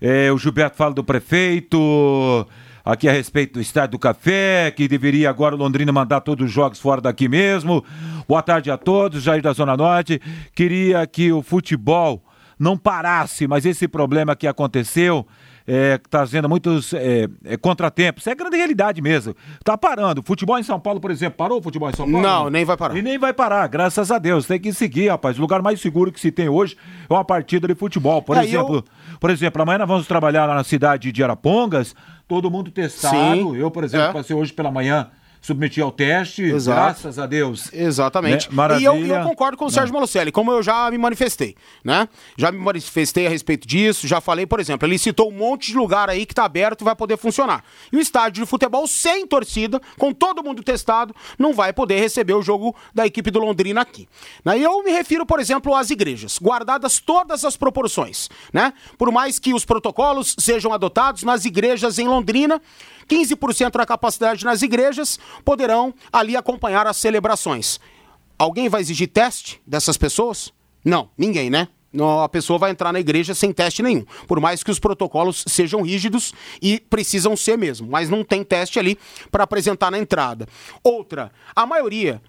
É, 0.00 0.31
o 0.31 0.38
Gilberto 0.38 0.77
fala 0.77 0.92
do 0.92 1.05
prefeito 1.05 2.46
aqui 2.85 3.09
a 3.09 3.12
respeito 3.12 3.55
do 3.55 3.61
Estádio 3.61 3.92
do 3.92 3.98
Café, 3.98 4.70
que 4.70 4.87
deveria 4.87 5.31
agora 5.31 5.55
o 5.55 5.59
Londrina 5.59 5.90
mandar 5.90 6.20
todos 6.20 6.46
os 6.46 6.53
jogos 6.53 6.79
fora 6.79 7.00
daqui 7.00 7.29
mesmo. 7.29 7.83
Boa 8.29 8.42
tarde 8.42 8.70
a 8.70 8.77
todos, 8.77 9.22
Jair 9.22 9.42
da 9.42 9.53
Zona 9.53 9.77
Norte. 9.77 10.20
Queria 10.55 11.07
que 11.07 11.33
o 11.33 11.42
futebol 11.42 12.22
não 12.58 12.76
parasse, 12.76 13.46
mas 13.46 13.64
esse 13.64 13.88
problema 13.88 14.36
que 14.36 14.46
aconteceu 14.46 15.26
é, 15.66 15.98
trazendo 16.10 16.48
muitos 16.48 16.92
é, 16.92 17.26
é, 17.44 17.56
contratempos. 17.56 18.26
É 18.26 18.34
grande 18.34 18.56
realidade 18.56 19.00
mesmo. 19.00 19.34
Tá 19.64 19.78
parando. 19.78 20.22
Futebol 20.22 20.58
em 20.58 20.62
São 20.62 20.78
Paulo, 20.78 21.00
por 21.00 21.10
exemplo, 21.10 21.38
parou 21.38 21.58
o 21.58 21.62
futebol 21.62 21.88
em 21.88 21.94
São 21.94 22.10
Paulo? 22.10 22.22
Não, 22.26 22.50
nem 22.50 22.64
vai 22.64 22.76
parar. 22.76 22.96
E 22.96 23.02
nem 23.02 23.18
vai 23.18 23.32
parar, 23.32 23.66
graças 23.66 24.10
a 24.10 24.18
Deus. 24.18 24.46
Tem 24.46 24.60
que 24.60 24.72
seguir, 24.72 25.08
rapaz. 25.08 25.38
O 25.38 25.40
lugar 25.40 25.62
mais 25.62 25.80
seguro 25.80 26.12
que 26.12 26.20
se 26.20 26.30
tem 26.30 26.48
hoje 26.48 26.76
é 27.08 27.12
uma 27.12 27.24
partida 27.24 27.66
de 27.66 27.74
futebol. 27.74 28.20
Por 28.20 28.36
é, 28.36 28.44
exemplo, 28.44 28.76
eu... 28.76 29.18
por 29.18 29.30
exemplo, 29.30 29.62
amanhã 29.62 29.78
nós 29.78 29.88
vamos 29.88 30.06
trabalhar 30.06 30.46
lá 30.46 30.54
na 30.54 30.64
cidade 30.64 31.10
de 31.10 31.24
Arapongas 31.24 31.94
todo 32.28 32.50
mundo 32.50 32.70
testado. 32.70 33.16
Sim, 33.16 33.56
eu, 33.56 33.70
por 33.70 33.84
exemplo, 33.84 34.08
é. 34.08 34.12
passei 34.12 34.36
hoje 34.36 34.52
pela 34.52 34.70
manhã 34.70 35.08
submeti 35.44 35.78
ao 35.78 35.92
teste, 35.92 36.42
Exato. 36.42 36.80
graças 36.80 37.18
a 37.18 37.26
Deus. 37.26 37.68
Exatamente. 37.70 38.48
Né? 38.48 38.54
Maravilha. 38.57 38.83
E 38.83 38.87
eu, 38.87 39.07
eu, 39.07 39.24
concordo 39.24 39.59
com 39.59 39.66
o 39.66 39.70
Sérgio 39.70 39.92
Malucelli, 39.92 40.33
como 40.33 40.50
eu 40.50 40.62
já 40.62 40.90
me 40.90 40.96
manifestei, 40.96 41.54
né? 41.85 42.09
Já 42.38 42.50
me 42.50 42.57
manifestei 42.57 43.26
a 43.26 43.30
respeito 43.30 43.68
disso, 43.68 44.09
já 44.09 44.22
falei, 44.22 44.46
por 44.46 44.59
exemplo, 44.59 44.88
ele 44.88 44.98
citou 44.98 45.28
um 45.28 45.37
monte 45.37 45.66
de 45.70 45.76
lugar 45.76 46.09
aí 46.09 46.24
que 46.24 46.33
está 46.33 46.46
aberto 46.46 46.80
e 46.80 46.85
vai 46.85 46.96
poder 46.96 47.18
funcionar. 47.18 47.62
E 47.92 47.96
o 47.98 48.00
estádio 48.00 48.42
de 48.42 48.48
futebol 48.48 48.87
sem 48.87 49.26
torcida, 49.26 49.78
com 49.98 50.14
todo 50.14 50.42
mundo 50.42 50.62
testado, 50.62 51.14
não 51.38 51.52
vai 51.52 51.74
poder 51.74 52.00
receber 52.00 52.33
o 52.33 52.40
jogo 52.40 52.74
da 52.94 53.04
equipe 53.04 53.30
do 53.30 53.38
Londrina 53.38 53.83
aqui. 53.83 54.09
Né? 54.42 54.61
E 54.61 54.62
eu 54.62 54.83
me 54.83 54.92
refiro, 54.92 55.26
por 55.26 55.40
exemplo, 55.40 55.74
às 55.74 55.90
igrejas, 55.90 56.38
guardadas 56.38 56.98
todas 57.00 57.44
as 57.44 57.54
proporções, 57.54 58.30
né? 58.50 58.72
Por 58.96 59.12
mais 59.12 59.38
que 59.38 59.52
os 59.52 59.66
protocolos 59.66 60.35
sejam 60.38 60.72
adotados 60.72 61.22
nas 61.22 61.44
igrejas 61.44 61.98
em 61.98 62.09
Londrina, 62.09 62.62
15% 63.08 63.72
da 63.72 63.86
capacidade 63.86 64.44
nas 64.44 64.62
igrejas 64.62 65.18
poderão 65.44 65.94
ali 66.12 66.36
acompanhar 66.36 66.86
as 66.86 66.96
celebrações. 66.96 67.80
Alguém 68.38 68.68
vai 68.68 68.80
exigir 68.80 69.08
teste 69.08 69.60
dessas 69.66 69.96
pessoas? 69.96 70.52
Não, 70.84 71.08
ninguém, 71.16 71.48
né? 71.48 71.68
a 72.22 72.28
pessoa 72.28 72.58
vai 72.58 72.70
entrar 72.70 72.92
na 72.92 73.00
igreja 73.00 73.34
sem 73.34 73.52
teste 73.52 73.82
nenhum. 73.82 74.04
Por 74.26 74.40
mais 74.40 74.62
que 74.62 74.70
os 74.70 74.78
protocolos 74.78 75.44
sejam 75.46 75.82
rígidos 75.82 76.34
e 76.60 76.80
precisam 76.80 77.36
ser 77.36 77.56
mesmo, 77.56 77.88
mas 77.88 78.10
não 78.10 78.24
tem 78.24 78.42
teste 78.42 78.78
ali 78.78 78.98
para 79.30 79.44
apresentar 79.44 79.90
na 79.90 79.98
entrada. 79.98 80.48
Outra, 80.82 81.30
a 81.54 81.64
maioria 81.64 82.20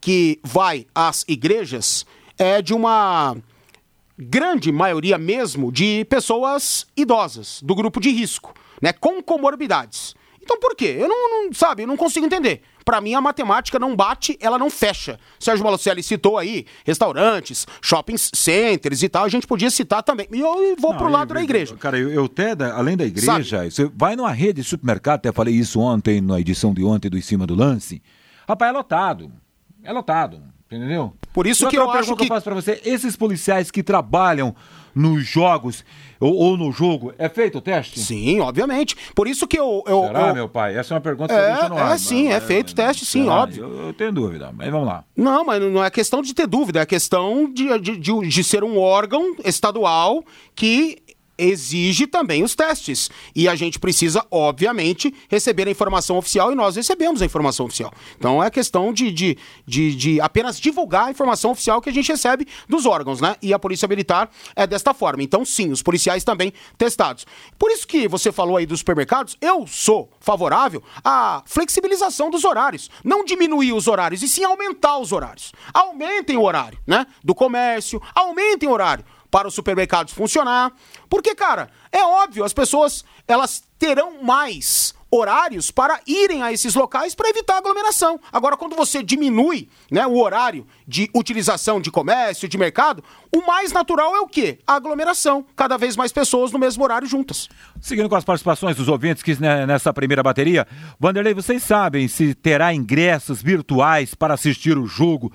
que 0.00 0.38
vai 0.42 0.86
às 0.94 1.24
igrejas 1.28 2.06
é 2.38 2.62
de 2.62 2.72
uma 2.72 3.36
grande 4.20 4.70
maioria 4.70 5.18
mesmo 5.18 5.72
de 5.72 6.04
pessoas 6.04 6.86
idosas, 6.96 7.60
do 7.62 7.74
grupo 7.74 8.00
de 8.00 8.10
risco 8.10 8.54
né, 8.80 8.92
com 8.92 9.22
comorbidades. 9.22 10.14
Então 10.42 10.58
por 10.58 10.74
quê? 10.74 10.96
Eu 10.98 11.06
não, 11.06 11.44
não 11.44 11.52
sabe, 11.52 11.82
eu 11.82 11.86
não 11.86 11.96
consigo 11.96 12.26
entender. 12.26 12.62
Para 12.84 13.00
mim 13.00 13.14
a 13.14 13.20
matemática 13.20 13.78
não 13.78 13.94
bate, 13.94 14.36
ela 14.40 14.58
não 14.58 14.70
fecha. 14.70 15.20
Sérgio 15.38 15.62
Malocelli 15.62 16.02
citou 16.02 16.38
aí 16.38 16.66
restaurantes, 16.84 17.66
shopping 17.80 18.16
centers 18.16 19.02
e 19.02 19.08
tal, 19.08 19.24
a 19.24 19.28
gente 19.28 19.46
podia 19.46 19.70
citar 19.70 20.02
também. 20.02 20.26
E 20.32 20.40
eu 20.40 20.74
vou 20.78 20.92
não, 20.92 20.98
pro 20.98 21.08
lado 21.08 21.30
eu, 21.32 21.34
da 21.34 21.42
igreja. 21.42 21.76
Cara, 21.76 21.98
eu, 21.98 22.10
eu 22.10 22.24
até, 22.24 22.52
além 22.72 22.96
da 22.96 23.04
igreja, 23.04 23.44
sabe? 23.44 23.70
você 23.70 23.84
vai 23.94 24.16
numa 24.16 24.32
rede 24.32 24.62
de 24.62 24.64
supermercado, 24.68 25.16
até 25.16 25.30
falei 25.30 25.54
isso 25.54 25.78
ontem, 25.78 26.20
na 26.20 26.40
edição 26.40 26.72
de 26.72 26.82
ontem 26.82 27.10
do 27.10 27.18
Em 27.18 27.22
Cima 27.22 27.46
do 27.46 27.54
Lance, 27.54 28.02
rapaz, 28.48 28.70
é 28.70 28.76
lotado. 28.76 29.32
É 29.82 29.92
lotado, 29.92 30.42
entendeu? 30.66 31.14
Por 31.32 31.46
isso 31.46 31.68
que 31.68 31.76
eu 31.76 31.90
acho 31.90 32.10
que... 32.10 32.16
que 32.16 32.24
eu 32.24 32.28
faço 32.28 32.44
para 32.44 32.54
você, 32.54 32.80
esses 32.84 33.16
policiais 33.16 33.70
que 33.70 33.82
trabalham 33.82 34.54
nos 34.94 35.24
jogos 35.24 35.84
ou, 36.18 36.34
ou, 36.34 36.56
no 36.56 36.70
jogo, 36.72 37.14
é 37.16 37.28
feito 37.28 37.58
o 37.58 37.60
teste? 37.60 38.00
Sim, 38.00 38.40
obviamente. 38.40 38.96
Por 39.14 39.26
isso 39.26 39.46
que 39.46 39.58
eu. 39.58 39.82
eu 39.86 40.02
Será, 40.06 40.28
eu... 40.28 40.34
meu 40.34 40.48
pai? 40.48 40.76
Essa 40.76 40.92
é 40.92 40.96
uma 40.96 41.00
pergunta 41.00 41.32
que 41.32 41.40
é, 41.40 41.52
deixa 41.52 41.68
no 41.68 41.78
ar. 41.78 41.94
É, 41.94 41.98
sim, 41.98 42.24
mas, 42.24 42.34
é 42.34 42.40
feito 42.40 42.70
o 42.70 42.74
teste, 42.74 43.06
sim, 43.06 43.22
será? 43.22 43.36
óbvio. 43.36 43.64
Eu, 43.64 43.86
eu, 43.86 43.92
tenho 43.94 44.12
dúvida, 44.12 44.52
mas 44.54 44.68
vamos 44.70 44.86
lá. 44.86 45.04
Não, 45.16 45.44
mas 45.44 45.62
não 45.62 45.82
é 45.82 45.90
questão 45.90 46.20
de 46.20 46.34
ter 46.34 46.46
dúvida, 46.46 46.80
é 46.80 46.86
questão 46.86 47.50
de, 47.50 47.78
de, 47.78 47.96
de, 47.96 48.28
de 48.28 48.44
ser 48.44 48.62
um 48.64 48.78
órgão 48.78 49.36
estadual 49.44 50.24
que 50.54 50.98
exige 51.40 52.06
também 52.06 52.42
os 52.42 52.54
testes. 52.54 53.10
E 53.34 53.48
a 53.48 53.54
gente 53.54 53.78
precisa, 53.78 54.24
obviamente, 54.30 55.12
receber 55.28 55.66
a 55.66 55.70
informação 55.70 56.18
oficial 56.18 56.52
e 56.52 56.54
nós 56.54 56.76
recebemos 56.76 57.22
a 57.22 57.24
informação 57.24 57.66
oficial. 57.66 57.92
Então 58.16 58.42
é 58.42 58.50
questão 58.50 58.92
de, 58.92 59.10
de, 59.10 59.38
de, 59.66 59.94
de, 59.96 60.20
apenas 60.20 60.60
divulgar 60.60 61.06
a 61.06 61.10
informação 61.10 61.50
oficial 61.50 61.80
que 61.80 61.88
a 61.88 61.92
gente 61.92 62.10
recebe 62.12 62.46
dos 62.68 62.84
órgãos, 62.86 63.20
né? 63.20 63.36
E 63.40 63.54
a 63.54 63.58
Polícia 63.58 63.88
Militar 63.88 64.30
é 64.54 64.66
desta 64.66 64.92
forma. 64.92 65.22
Então, 65.22 65.44
sim, 65.44 65.70
os 65.70 65.82
policiais 65.82 66.24
também 66.24 66.52
testados. 66.76 67.26
Por 67.58 67.70
isso 67.70 67.86
que 67.86 68.06
você 68.06 68.30
falou 68.30 68.56
aí 68.56 68.66
dos 68.66 68.80
supermercados, 68.80 69.36
eu 69.40 69.66
sou 69.66 70.10
favorável 70.20 70.82
à 71.02 71.42
flexibilização 71.46 72.30
dos 72.30 72.44
horários. 72.44 72.90
Não 73.02 73.24
diminuir 73.24 73.72
os 73.72 73.88
horários, 73.88 74.22
e 74.22 74.28
sim 74.28 74.44
aumentar 74.44 74.98
os 74.98 75.12
horários. 75.12 75.52
Aumentem 75.72 76.36
o 76.36 76.42
horário, 76.42 76.78
né? 76.86 77.06
Do 77.24 77.34
comércio, 77.34 78.02
aumentem 78.14 78.68
o 78.68 78.72
horário 78.72 79.04
para 79.30 79.48
os 79.48 79.54
supermercados 79.54 80.12
funcionar. 80.12 80.72
Porque, 81.08 81.34
cara, 81.34 81.70
é 81.92 82.02
óbvio, 82.02 82.44
as 82.44 82.52
pessoas 82.52 83.04
elas 83.26 83.62
terão 83.78 84.22
mais 84.22 84.94
horários 85.10 85.70
para 85.70 86.00
irem 86.06 86.42
a 86.42 86.52
esses 86.52 86.74
locais 86.74 87.14
para 87.14 87.28
evitar 87.28 87.58
aglomeração. 87.58 88.20
Agora, 88.32 88.56
quando 88.56 88.76
você 88.76 89.02
diminui 89.02 89.68
né, 89.90 90.06
o 90.06 90.18
horário 90.18 90.66
de 90.86 91.10
utilização 91.14 91.80
de 91.80 91.90
comércio, 91.90 92.48
de 92.48 92.56
mercado, 92.56 93.02
o 93.34 93.44
mais 93.44 93.72
natural 93.72 94.14
é 94.14 94.20
o 94.20 94.28
quê? 94.28 94.58
A 94.66 94.74
aglomeração. 94.74 95.44
Cada 95.56 95.76
vez 95.76 95.96
mais 95.96 96.12
pessoas 96.12 96.52
no 96.52 96.58
mesmo 96.58 96.84
horário 96.84 97.08
juntas. 97.08 97.48
Seguindo 97.80 98.08
com 98.08 98.14
as 98.14 98.24
participações 98.24 98.76
dos 98.76 98.88
ouvintes 98.88 99.22
que 99.22 99.36
nessa 99.40 99.92
primeira 99.92 100.22
bateria, 100.22 100.66
Vanderlei, 100.98 101.34
vocês 101.34 101.62
sabem 101.62 102.06
se 102.06 102.34
terá 102.34 102.72
ingressos 102.72 103.42
virtuais 103.42 104.14
para 104.14 104.34
assistir 104.34 104.78
o 104.78 104.86
jogo 104.86 105.32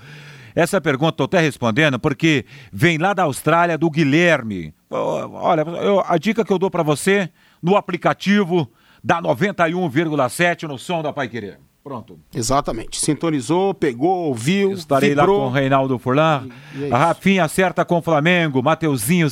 essa 0.55 0.79
pergunta 0.79 1.11
estou 1.11 1.25
até 1.25 1.39
respondendo 1.39 1.99
porque 1.99 2.45
vem 2.71 2.97
lá 2.97 3.13
da 3.13 3.23
Austrália 3.23 3.77
do 3.77 3.89
Guilherme. 3.89 4.73
Olha, 4.89 5.61
eu, 5.61 6.03
a 6.07 6.17
dica 6.17 6.45
que 6.45 6.53
eu 6.53 6.57
dou 6.57 6.71
para 6.71 6.81
você 6.81 7.29
no 7.61 7.75
aplicativo 7.75 8.71
da 9.03 9.21
91,7 9.21 10.63
no 10.63 10.79
som 10.79 11.03
da 11.03 11.11
Pai 11.11 11.27
Querer. 11.27 11.59
Pronto. 11.83 12.19
Exatamente. 12.33 12.99
Sintonizou, 12.99 13.71
pegou, 13.71 14.25
ouviu. 14.25 14.71
Estarei 14.71 15.09
vibrou. 15.09 15.37
lá 15.37 15.43
com 15.43 15.49
o 15.49 15.51
Reinaldo 15.51 15.99
Furlan. 15.99 16.47
E, 16.73 16.79
e 16.79 16.83
é 16.85 16.91
a 16.91 16.97
Rafinha 16.97 17.43
acerta 17.43 17.85
com 17.85 17.99
o 17.99 18.01
Flamengo. 18.01 18.63
Mateuzinho 18.63 19.27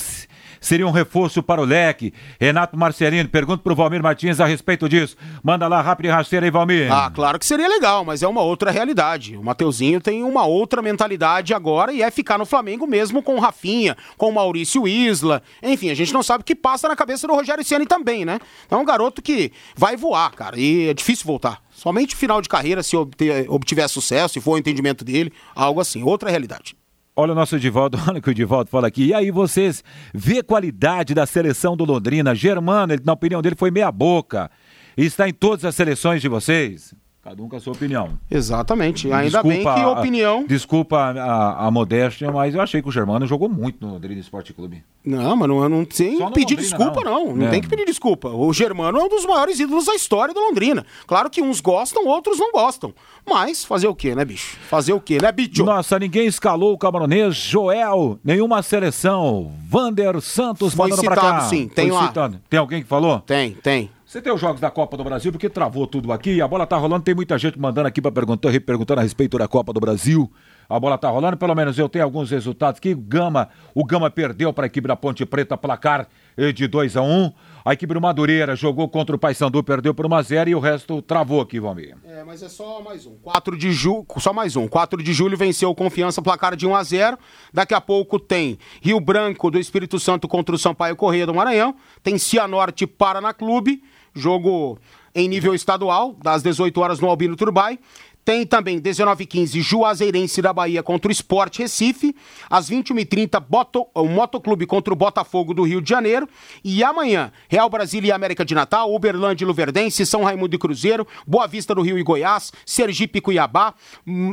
seria 0.64 0.88
um 0.88 0.92
reforço 0.92 1.44
para 1.44 1.62
o 1.62 1.66
leque. 1.66 2.14
Renato 2.40 2.78
Marcelino, 2.78 3.30
pergunta 3.30 3.62
para 3.62 3.74
o 3.74 3.76
Valmir 3.76 4.02
Martins 4.02 4.40
a 4.40 4.46
respeito 4.46 4.88
disso. 4.90 5.16
Manda 5.44 5.68
lá 5.68 5.82
rápido 5.82 6.08
e 6.08 6.10
rasteira 6.10 6.46
aí, 6.46 6.52
Valmir. 6.52 6.92
Ah, 6.92 7.12
claro 7.14 7.38
que 7.38 7.46
seria 7.46 7.68
legal, 7.68 8.04
mas 8.06 8.24
é 8.24 8.28
uma 8.28 8.42
outra 8.42 8.72
realidade. 8.72 9.38
O 9.38 9.44
Mateuzinho 9.44 10.00
tem 10.00 10.24
uma 10.24 10.46
outra 10.46 10.82
mentalidade 10.82 11.54
agora 11.54 11.92
e 11.92 12.02
é 12.02 12.10
ficar 12.10 12.38
no 12.38 12.46
Flamengo 12.46 12.88
mesmo 12.88 13.22
com 13.22 13.36
o 13.36 13.40
Rafinha, 13.40 13.96
com 14.18 14.30
o 14.30 14.34
Maurício 14.34 14.88
Isla. 14.88 15.44
Enfim, 15.62 15.90
a 15.90 15.96
gente 15.96 16.14
não 16.14 16.24
sabe 16.24 16.42
o 16.42 16.46
que 16.46 16.56
passa 16.56 16.88
na 16.88 16.96
cabeça 16.96 17.28
do 17.28 17.34
Rogério 17.34 17.64
Ceni 17.64 17.86
também, 17.86 18.24
né? 18.26 18.40
Então 18.66 18.80
é 18.80 18.82
um 18.82 18.86
garoto 18.86 19.22
que 19.22 19.52
vai 19.76 19.98
voar, 19.98 20.32
cara, 20.32 20.58
e 20.58 20.90
é 20.90 20.94
difícil 20.94 21.26
voltar. 21.26 21.62
Somente 21.72 22.16
final 22.16 22.42
de 22.42 22.48
carreira, 22.48 22.82
se 22.82 22.96
obtiver 22.96 23.90
sucesso, 23.90 24.36
se 24.36 24.40
for 24.42 24.54
o 24.54 24.58
entendimento 24.58 25.04
dele, 25.04 25.34
algo 25.56 25.82
assim, 25.82 26.04
outra 26.04 26.30
realidade. 26.30 26.76
Olha 27.16 27.34
o 27.34 27.36
nosso 27.36 27.60
Divaldo, 27.60 28.00
olha 28.08 28.20
o 28.20 28.22
que 28.22 28.30
o 28.30 28.34
Divaldo 28.34 28.70
fala 28.70 28.88
aqui. 28.88 29.06
E 29.06 29.14
aí 29.14 29.30
vocês 29.30 29.84
vê 30.14 30.42
qualidade 30.42 31.14
da 31.14 31.26
seleção 31.26 31.78
do 31.78 31.86
Londrina. 31.86 32.34
Germano, 32.34 32.94
ele, 32.94 33.04
na 33.06 33.14
opinião 33.14 33.42
dele, 33.42 33.56
foi 33.56 33.70
meia 33.70 33.92
boca. 33.92 34.50
E 34.98 35.06
está 35.06 35.28
em 35.28 35.34
todas 35.34 35.66
as 35.66 35.76
seleções 35.76 36.22
de 36.22 36.28
vocês. 36.28 36.94
Cada 37.24 37.42
um 37.42 37.48
com 37.48 37.56
a 37.56 37.60
sua 37.62 37.72
opinião. 37.72 38.20
Exatamente. 38.30 39.10
Ainda 39.10 39.42
desculpa 39.42 39.48
bem 39.48 39.64
que 39.64 39.82
a 39.82 39.90
opinião. 39.90 40.46
desculpa 40.46 40.98
a, 40.98 41.68
a, 41.68 41.72
modéstia, 41.72 42.30
mas 42.30 42.54
eu 42.54 42.60
achei 42.60 42.82
que 42.82 42.90
o 42.90 42.92
Germano 42.92 43.26
jogou 43.26 43.48
muito 43.48 43.78
no 43.80 43.94
Londrina 43.94 44.20
Esporte 44.20 44.52
Clube. 44.52 44.84
Não, 45.06 45.34
mas 45.34 45.48
não, 45.48 45.70
não 45.70 45.86
tem 45.86 46.18
que 46.18 46.34
pedir 46.34 46.56
Londrina, 46.56 46.62
desculpa, 46.62 47.02
não. 47.02 47.28
Não, 47.28 47.36
não 47.38 47.48
é. 47.48 47.50
tem 47.50 47.62
que 47.62 47.70
pedir 47.70 47.86
desculpa. 47.86 48.28
O 48.28 48.52
Germano 48.52 49.00
é 49.00 49.04
um 49.04 49.08
dos 49.08 49.26
maiores 49.26 49.58
ídolos 49.58 49.86
da 49.86 49.96
história 49.96 50.34
do 50.34 50.40
Londrina. 50.42 50.86
Claro 51.08 51.30
que 51.30 51.42
uns 51.42 51.62
gostam, 51.62 52.06
outros 52.06 52.38
não 52.38 52.52
gostam. 52.52 52.94
Mas 53.26 53.64
fazer 53.64 53.88
o 53.88 53.96
quê, 53.96 54.14
né, 54.14 54.26
bicho? 54.26 54.58
Fazer 54.68 54.92
o 54.92 55.00
quê, 55.00 55.18
né, 55.22 55.32
bicho? 55.32 55.64
Nossa, 55.64 55.98
ninguém 55.98 56.28
escalou 56.28 56.74
o 56.74 56.78
camaronês. 56.78 57.36
Joel, 57.36 58.20
nenhuma 58.22 58.62
seleção. 58.62 59.50
Vander 59.70 60.20
Santos 60.20 60.74
Foi 60.74 60.90
mandando 60.90 61.02
citado, 61.02 61.22
pra 61.22 61.32
cá. 61.40 61.42
sim. 61.46 61.70
Tem 61.70 61.88
Foi 61.88 61.98
lá. 61.98 62.08
Citado. 62.08 62.42
Tem 62.50 62.60
alguém 62.60 62.82
que 62.82 62.88
falou? 62.90 63.22
Tem, 63.22 63.54
tem. 63.54 63.90
Você 64.14 64.22
tem 64.22 64.32
os 64.32 64.40
jogos 64.40 64.62
da 64.62 64.70
Copa 64.70 64.96
do 64.96 65.04
Brasil, 65.04 65.32
porque 65.32 65.50
travou 65.50 65.88
tudo 65.88 66.14
aqui, 66.14 66.40
a 66.40 66.48
bola 66.48 66.68
tá 66.68 66.78
rolando, 66.78 67.04
tem 67.04 67.16
muita 67.16 67.36
gente 67.36 67.58
mandando 67.58 67.88
aqui 67.88 68.00
para 68.00 68.12
perguntar, 68.12 68.52
perguntando 68.62 69.00
a 69.00 69.02
respeito 69.02 69.40
da 69.40 69.48
Copa 69.48 69.74
do 69.74 69.80
Brasil. 69.80 70.32
A 70.70 70.80
bola 70.80 71.00
tá 71.00 71.10
rolando, 71.10 71.36
pelo 71.36 71.56
menos 71.56 71.80
eu 71.80 71.90
tenho 71.90 72.06
alguns 72.06 72.30
resultados 72.30 72.78
aqui. 72.78 72.94
Gama, 72.94 73.50
o 73.74 73.84
Gama 73.84 74.12
perdeu 74.12 74.54
para 74.54 74.66
a 74.66 74.68
equipe 74.68 74.88
da 74.88 74.96
Ponte 74.96 75.26
Preta, 75.26 75.58
placar 75.58 76.08
de 76.54 76.68
2 76.68 76.96
a 76.96 77.02
1 77.02 77.06
um. 77.06 77.32
A 77.66 77.74
equipe 77.74 77.92
do 77.92 78.00
Madureira 78.00 78.56
jogou 78.56 78.88
contra 78.88 79.16
o 79.16 79.20
Paysandu, 79.20 79.64
perdeu 79.64 79.96
por 79.96 80.06
1 80.06 80.14
a 80.14 80.22
0 80.22 80.50
e 80.52 80.56
o 80.56 80.60
resto 80.60 81.02
travou 81.02 81.42
aqui, 81.42 81.60
Valmir. 81.60 81.98
É, 82.06 82.24
mas 82.24 82.44
é 82.44 82.50
só 82.50 82.82
mais 82.84 83.08
um. 83.08 83.16
4 83.16 83.58
de 83.58 83.72
julho, 83.72 84.06
só 84.20 84.32
mais 84.32 84.56
um. 84.56 84.68
4 84.68 85.02
de 85.02 85.12
julho 85.12 85.36
venceu 85.36 85.72
o 85.72 85.76
Confiança, 85.76 86.22
placar 86.22 86.56
de 86.56 86.68
1 86.68 86.76
a 86.76 86.84
0. 86.84 87.18
Daqui 87.52 87.74
a 87.74 87.82
pouco 87.82 88.20
tem 88.20 88.60
Rio 88.80 89.00
Branco 89.00 89.50
do 89.50 89.58
Espírito 89.58 90.00
Santo 90.00 90.28
contra 90.28 90.54
o 90.54 90.58
Sampaio 90.58 90.96
Correia 90.96 91.26
do 91.26 91.34
Maranhão. 91.34 91.76
Tem 92.04 92.16
Cianorte 92.20 92.86
Paraná 92.86 93.34
Clube 93.34 93.82
jogo 94.14 94.78
em 95.16 95.28
nível 95.28 95.54
estadual, 95.54 96.16
das 96.22 96.42
18 96.42 96.80
horas 96.80 97.00
no 97.00 97.10
Albino 97.10 97.36
Turbai. 97.36 97.80
Tem 98.26 98.46
também 98.46 98.80
19h15 98.80 99.62
Juazeirense 99.62 100.42
da 100.42 100.54
Bahia 100.54 100.82
contra 100.82 101.10
o 101.10 101.12
Sport 101.12 101.58
Recife. 101.60 102.16
Às 102.50 102.70
21h30, 102.70 103.88
o 103.94 104.06
Motoclube 104.08 104.66
contra 104.66 104.94
o 104.94 104.96
Botafogo 104.96 105.54
do 105.54 105.64
Rio 105.64 105.82
de 105.82 105.90
Janeiro. 105.90 106.28
E 106.64 106.84
amanhã, 106.84 107.34
Real 107.50 107.70
Brasília 107.70 108.10
e 108.10 108.12
América 108.14 108.46
de 108.46 108.56
Natal, 108.56 108.94
Uberlândia 108.94 109.44
e 109.44 109.48
Luverdense, 109.48 110.06
São 110.06 110.24
Raimundo 110.24 110.56
e 110.56 110.60
Cruzeiro, 110.60 111.06
Boa 111.28 111.48
Vista 111.48 111.76
do 111.76 111.82
Rio 111.82 112.00
e 112.00 112.04
Goiás, 112.04 112.54
Sergipe 112.66 113.20
e 113.20 113.22
Cuiabá. 113.22 113.74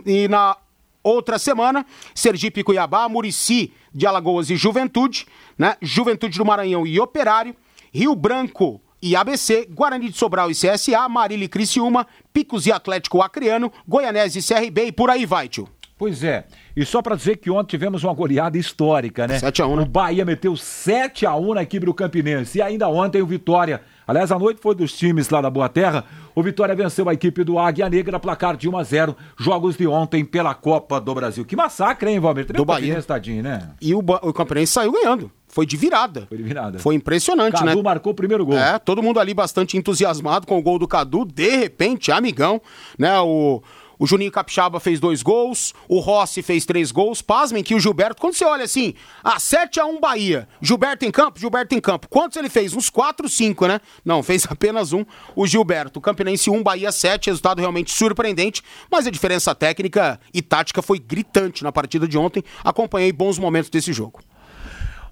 E 0.06 0.28
na 0.28 0.56
outra 1.02 1.36
semana, 1.36 1.84
Sergipe 2.14 2.60
e 2.60 2.64
Cuiabá, 2.64 3.08
Murici 3.08 3.72
de 3.92 4.06
Alagoas 4.06 4.50
e 4.50 4.56
Juventude, 4.56 5.26
né? 5.58 5.76
Juventude 5.82 6.38
do 6.38 6.44
Maranhão 6.44 6.86
e 6.86 7.00
Operário. 7.00 7.56
Rio 7.92 8.14
Branco 8.14 8.80
e 9.02 9.16
ABC, 9.16 9.66
Guarani 9.70 10.10
de 10.10 10.16
Sobral 10.16 10.50
e 10.50 10.54
CSA, 10.54 11.08
Marília 11.08 11.44
e 11.44 11.48
Criciúma, 11.48 12.06
Picos 12.32 12.66
e 12.66 12.72
Atlético 12.72 13.22
Acreano, 13.22 13.72
Goianese 13.86 14.38
e 14.38 14.42
CRB 14.42 14.86
e 14.86 14.92
por 14.92 15.10
aí 15.10 15.24
vai, 15.24 15.48
tio. 15.48 15.68
Pois 16.00 16.24
é. 16.24 16.46
E 16.74 16.82
só 16.86 17.02
para 17.02 17.14
dizer 17.14 17.36
que 17.36 17.50
ontem 17.50 17.68
tivemos 17.68 18.02
uma 18.04 18.14
goleada 18.14 18.56
histórica, 18.56 19.28
né? 19.28 19.38
7x1, 19.38 19.76
né? 19.76 19.82
O 19.82 19.84
Bahia 19.84 20.24
meteu 20.24 20.54
7x1 20.54 21.54
na 21.54 21.62
equipe 21.62 21.84
do 21.84 21.92
Campinense. 21.92 22.56
E 22.56 22.62
ainda 22.62 22.88
ontem 22.88 23.20
o 23.20 23.26
Vitória. 23.26 23.82
Aliás, 24.06 24.32
a 24.32 24.38
noite 24.38 24.62
foi 24.62 24.74
dos 24.74 24.96
times 24.96 25.28
lá 25.28 25.42
da 25.42 25.50
Boa 25.50 25.68
Terra. 25.68 26.06
O 26.34 26.42
Vitória 26.42 26.74
venceu 26.74 27.06
a 27.06 27.12
equipe 27.12 27.44
do 27.44 27.58
Águia 27.58 27.86
Negra, 27.90 28.18
placar 28.18 28.56
de 28.56 28.66
1 28.66 28.78
a 28.78 28.82
0 28.82 29.14
Jogos 29.38 29.76
de 29.76 29.86
ontem 29.86 30.24
pela 30.24 30.54
Copa 30.54 30.98
do 30.98 31.14
Brasil. 31.14 31.44
Que 31.44 31.54
massacre, 31.54 32.10
hein, 32.10 32.18
Valmir? 32.18 32.46
Do 32.46 32.64
Bahia. 32.64 33.02
Tadinho, 33.02 33.42
né? 33.42 33.68
E 33.78 33.94
o, 33.94 33.98
o 33.98 34.32
Campinense 34.32 34.72
saiu 34.72 34.92
ganhando. 34.92 35.30
Foi 35.50 35.66
de 35.66 35.76
virada. 35.76 36.26
Foi 36.28 36.38
de 36.38 36.44
virada. 36.44 36.78
Foi 36.78 36.94
impressionante, 36.94 37.54
Cadu 37.54 37.66
né? 37.66 37.72
Cadu 37.72 37.82
marcou 37.82 38.12
o 38.12 38.14
primeiro 38.14 38.46
gol. 38.46 38.56
É, 38.56 38.78
todo 38.78 39.02
mundo 39.02 39.18
ali 39.18 39.34
bastante 39.34 39.76
entusiasmado 39.76 40.46
com 40.46 40.56
o 40.56 40.62
gol 40.62 40.78
do 40.78 40.86
Cadu. 40.86 41.24
De 41.24 41.56
repente, 41.56 42.12
amigão, 42.12 42.62
né? 42.96 43.18
O, 43.20 43.60
o 43.98 44.06
Juninho 44.06 44.30
Capixaba 44.30 44.78
fez 44.78 45.00
dois 45.00 45.22
gols, 45.22 45.74
o 45.88 45.98
Rossi 45.98 46.40
fez 46.40 46.64
três 46.64 46.92
gols. 46.92 47.20
Pasmem 47.20 47.64
que 47.64 47.74
o 47.74 47.80
Gilberto, 47.80 48.20
quando 48.20 48.34
você 48.34 48.44
olha 48.44 48.64
assim, 48.64 48.94
a 49.24 49.38
7x1 49.38 50.00
Bahia, 50.00 50.48
Gilberto 50.62 51.04
em 51.04 51.10
campo, 51.10 51.40
Gilberto 51.40 51.74
em 51.74 51.80
campo. 51.80 52.08
Quantos 52.08 52.36
ele 52.38 52.48
fez? 52.48 52.72
Uns 52.72 52.88
4, 52.88 53.28
5, 53.28 53.66
né? 53.66 53.80
Não, 54.04 54.22
fez 54.24 54.46
apenas 54.48 54.92
um, 54.92 55.04
o 55.34 55.48
Gilberto. 55.48 56.00
Campinense 56.00 56.48
1, 56.48 56.62
Bahia 56.62 56.92
7, 56.92 57.26
resultado 57.26 57.58
realmente 57.58 57.92
surpreendente, 57.92 58.62
mas 58.88 59.04
a 59.04 59.10
diferença 59.10 59.52
técnica 59.52 60.20
e 60.32 60.40
tática 60.40 60.80
foi 60.80 61.00
gritante 61.00 61.64
na 61.64 61.72
partida 61.72 62.06
de 62.06 62.16
ontem. 62.16 62.44
Acompanhei 62.62 63.12
bons 63.12 63.36
momentos 63.36 63.68
desse 63.68 63.92
jogo. 63.92 64.20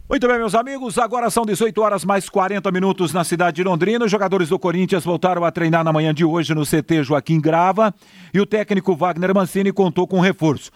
Muito 0.08 0.26
bem, 0.26 0.38
meus 0.38 0.54
amigos, 0.54 0.96
agora 0.96 1.28
são 1.28 1.44
18 1.44 1.82
horas 1.82 2.02
mais 2.02 2.30
40 2.30 2.70
minutos 2.72 3.12
na 3.12 3.24
cidade 3.24 3.56
de 3.56 3.62
Londrina. 3.62 4.06
Os 4.06 4.10
jogadores 4.10 4.48
do 4.48 4.58
Corinthians 4.58 5.04
voltaram 5.04 5.44
a 5.44 5.50
treinar 5.50 5.84
na 5.84 5.92
manhã 5.92 6.14
de 6.14 6.24
hoje 6.24 6.54
no 6.54 6.64
CT 6.64 7.04
Joaquim 7.04 7.38
Grava 7.38 7.94
e 8.32 8.40
o 8.40 8.46
técnico 8.46 8.96
Wagner 8.96 9.34
Mancini 9.34 9.70
contou 9.70 10.08
com 10.08 10.16
um 10.16 10.22
reforço. 10.22 10.70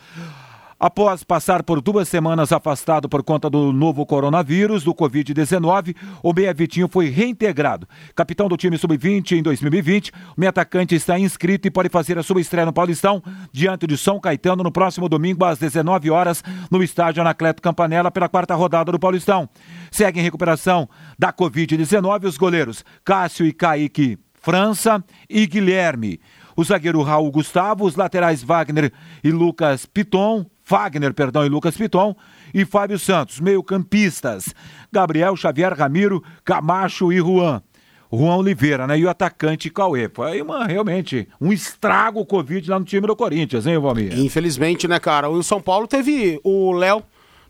Após 0.82 1.22
passar 1.22 1.62
por 1.62 1.80
duas 1.80 2.08
semanas 2.08 2.50
afastado 2.50 3.08
por 3.08 3.22
conta 3.22 3.48
do 3.48 3.72
novo 3.72 4.04
coronavírus, 4.04 4.82
do 4.82 4.92
Covid-19, 4.92 5.94
o 6.20 6.32
Meia 6.32 6.52
Vitinho 6.52 6.88
foi 6.88 7.08
reintegrado. 7.08 7.86
Capitão 8.16 8.48
do 8.48 8.56
time 8.56 8.76
sub-20 8.76 9.38
em 9.38 9.44
2020, 9.44 10.10
o 10.10 10.14
meia 10.36 10.50
atacante 10.50 10.96
está 10.96 11.16
inscrito 11.16 11.68
e 11.68 11.70
pode 11.70 11.88
fazer 11.88 12.18
a 12.18 12.22
sua 12.24 12.40
estreia 12.40 12.66
no 12.66 12.72
Paulistão 12.72 13.22
diante 13.52 13.86
de 13.86 13.96
São 13.96 14.18
Caetano 14.18 14.64
no 14.64 14.72
próximo 14.72 15.08
domingo 15.08 15.44
às 15.44 15.56
19 15.56 16.10
horas 16.10 16.42
no 16.68 16.82
estádio 16.82 17.20
Anacleto 17.20 17.62
Campanella 17.62 18.10
pela 18.10 18.28
quarta 18.28 18.56
rodada 18.56 18.90
do 18.90 18.98
Paulistão. 18.98 19.48
Segue 19.88 20.18
em 20.18 20.24
recuperação 20.24 20.88
da 21.16 21.32
Covid-19 21.32 22.24
os 22.24 22.36
goleiros 22.36 22.84
Cássio 23.04 23.46
e 23.46 23.52
Kaique 23.52 24.18
França 24.34 25.02
e 25.30 25.46
Guilherme. 25.46 26.20
O 26.56 26.64
zagueiro 26.64 27.00
Raul 27.02 27.30
Gustavo, 27.30 27.84
os 27.84 27.94
laterais 27.94 28.42
Wagner 28.42 28.92
e 29.22 29.30
Lucas 29.30 29.86
Piton, 29.86 30.44
Wagner, 30.64 31.12
perdão, 31.12 31.44
e 31.44 31.48
Lucas 31.48 31.76
Piton, 31.76 32.14
e 32.54 32.64
Fábio 32.64 32.98
Santos, 32.98 33.40
meio-campistas, 33.40 34.54
Gabriel 34.90 35.36
Xavier 35.36 35.76
Ramiro, 35.76 36.22
Camacho 36.44 37.12
e 37.12 37.18
Juan. 37.18 37.62
Juan 38.12 38.36
Oliveira, 38.36 38.86
né? 38.86 38.98
E 38.98 39.04
o 39.06 39.08
atacante 39.08 39.70
Cauê. 39.70 40.10
Foi 40.12 40.42
uma, 40.42 40.66
realmente 40.66 41.26
um 41.40 41.50
estrago 41.50 42.20
o 42.20 42.26
Covid 42.26 42.68
lá 42.68 42.78
no 42.78 42.84
time 42.84 43.06
do 43.06 43.16
Corinthians, 43.16 43.66
hein, 43.66 43.78
Valmir? 43.78 44.18
Infelizmente, 44.18 44.86
né, 44.86 45.00
cara? 45.00 45.30
O 45.30 45.42
São 45.42 45.62
Paulo 45.62 45.88
teve 45.88 46.38
o 46.44 46.72
Léo, 46.72 47.02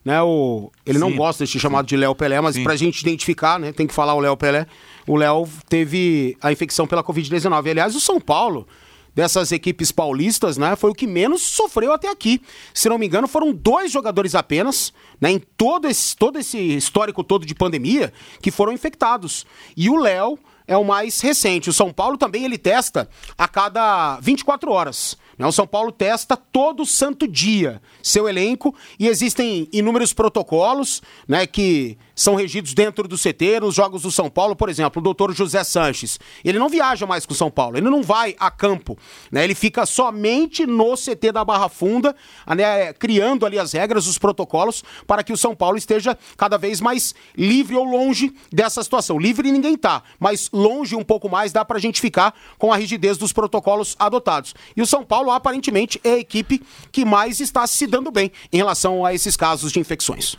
né? 0.05 0.23
O... 0.23 0.71
Ele 0.87 0.99
Sim. 0.99 1.05
não 1.05 1.17
gosta 1.17 1.45
de 1.45 1.51
ser 1.51 1.59
chamado 1.59 1.87
de 1.87 1.97
Léo 1.97 2.15
Pelé, 2.15 2.41
mas 2.41 2.55
Sim. 2.55 2.63
pra 2.63 2.77
gente 2.77 3.01
identificar, 3.01 3.59
né? 3.59 3.73
Tem 3.73 3.89
que 3.89 3.95
falar 3.95 4.15
o 4.15 4.21
Léo 4.21 4.37
Pelé. 4.37 4.67
O 5.05 5.17
Léo 5.17 5.49
teve 5.69 6.37
a 6.41 6.53
infecção 6.53 6.87
pela 6.87 7.03
Covid-19. 7.03 7.69
Aliás, 7.69 7.97
o 7.97 8.01
São 8.01 8.21
Paulo 8.21 8.67
dessas 9.15 9.53
equipes 9.53 9.93
paulistas, 9.93 10.57
né, 10.57 10.75
foi 10.77 10.91
o 10.91 10.95
que 10.95 11.07
menos 11.07 11.43
sofreu 11.43 11.93
até 11.93 12.09
aqui. 12.09 12.41
Se 12.73 12.89
não 12.89 12.99
me 12.99 13.07
engano, 13.07 13.29
foram 13.29 13.53
dois 13.53 13.93
jogadores 13.93 14.35
apenas, 14.35 14.93
né, 15.21 15.31
em 15.31 15.39
todo 15.39 15.89
esse, 15.89 16.17
todo 16.17 16.39
esse 16.39 16.59
histórico 16.59 17.23
todo 17.23 17.47
de 17.47 17.55
pandemia, 17.55 18.13
que 18.41 18.51
foram 18.51 18.73
infectados. 18.73 19.47
E 19.77 19.89
o 19.91 19.97
Léo 19.97 20.39
é 20.67 20.77
o 20.77 20.85
mais 20.85 21.21
recente. 21.21 21.71
O 21.71 21.73
São 21.73 21.93
Paulo 21.93 22.17
também 22.17 22.45
ele 22.45 22.59
testa 22.59 23.09
a 23.37 23.49
cada 23.49 24.19
24 24.21 24.71
horas. 24.71 25.17
O 25.47 25.53
São 25.53 25.67
Paulo 25.67 25.91
testa 25.91 26.37
todo 26.37 26.85
santo 26.87 27.27
dia 27.27 27.81
seu 28.03 28.29
elenco 28.29 28.75
e 28.99 29.09
existem 29.09 29.69
inúmeros 29.73 30.13
protocolos 30.13 31.03
né, 31.27 31.47
que 31.47 31.97
são 32.15 32.35
regidos 32.35 32.75
dentro 32.75 33.09
do 33.09 33.17
CT, 33.17 33.61
nos 33.61 33.75
jogos 33.75 34.03
do 34.03 34.11
São 34.11 34.29
Paulo, 34.29 34.55
por 34.55 34.69
exemplo, 34.69 35.01
o 35.01 35.03
doutor 35.03 35.35
José 35.35 35.65
Sanches. 35.65 36.19
Ele 36.45 36.59
não 36.59 36.69
viaja 36.69 37.07
mais 37.07 37.27
com 37.27 37.33
o 37.33 37.37
São 37.37 37.51
Paulo, 37.51 37.77
ele 37.77 37.89
não 37.89 38.03
vai 38.03 38.37
a 38.39 38.51
campo, 38.51 38.97
né? 39.31 39.43
Ele 39.45 39.55
fica 39.55 39.87
somente 39.87 40.67
no 40.67 40.95
CT 40.95 41.33
da 41.33 41.45
Barra 41.45 41.69
Funda, 41.69 42.15
né, 42.47 42.93
criando 42.93 43.47
ali 43.47 43.59
as 43.59 43.73
regras, 43.73 44.07
os 44.07 44.19
protocolos, 44.19 44.85
para 45.07 45.25
que 45.25 45.33
o 45.33 45.37
São 45.37 45.55
Paulo 45.55 45.77
esteja 45.77 46.17
cada 46.37 46.57
vez 46.57 46.81
mais 46.81 47.15
livre 47.37 47.75
ou 47.75 47.85
longe 47.85 48.35
dessa 48.53 48.83
situação. 48.83 49.19
Livre 49.19 49.51
ninguém 49.51 49.77
tá, 49.77 50.03
mas 50.21 50.51
longe 50.53 50.95
um 50.95 51.05
pouco 51.05 51.29
mais 51.29 51.53
dá 51.53 51.65
para 51.65 51.79
a 51.79 51.81
gente 51.81 52.01
ficar 52.01 52.35
com 52.59 52.73
a 52.73 52.77
rigidez 52.77 53.17
dos 53.17 53.33
protocolos 53.33 53.97
adotados. 53.99 54.55
E 54.77 54.83
o 54.83 54.87
São 54.87 55.05
Paulo, 55.05 55.32
aparentemente, 55.35 56.01
é 56.05 56.15
a 56.15 56.19
equipe 56.19 56.63
que 56.91 57.05
mais 57.05 57.41
está 57.41 57.67
se 57.67 57.87
dando 57.87 58.11
bem 58.11 58.31
em 58.53 58.57
relação 58.57 59.05
a 59.05 59.15
esses 59.15 59.37
casos 59.37 59.73
de 59.73 59.81
infecções. 59.81 60.37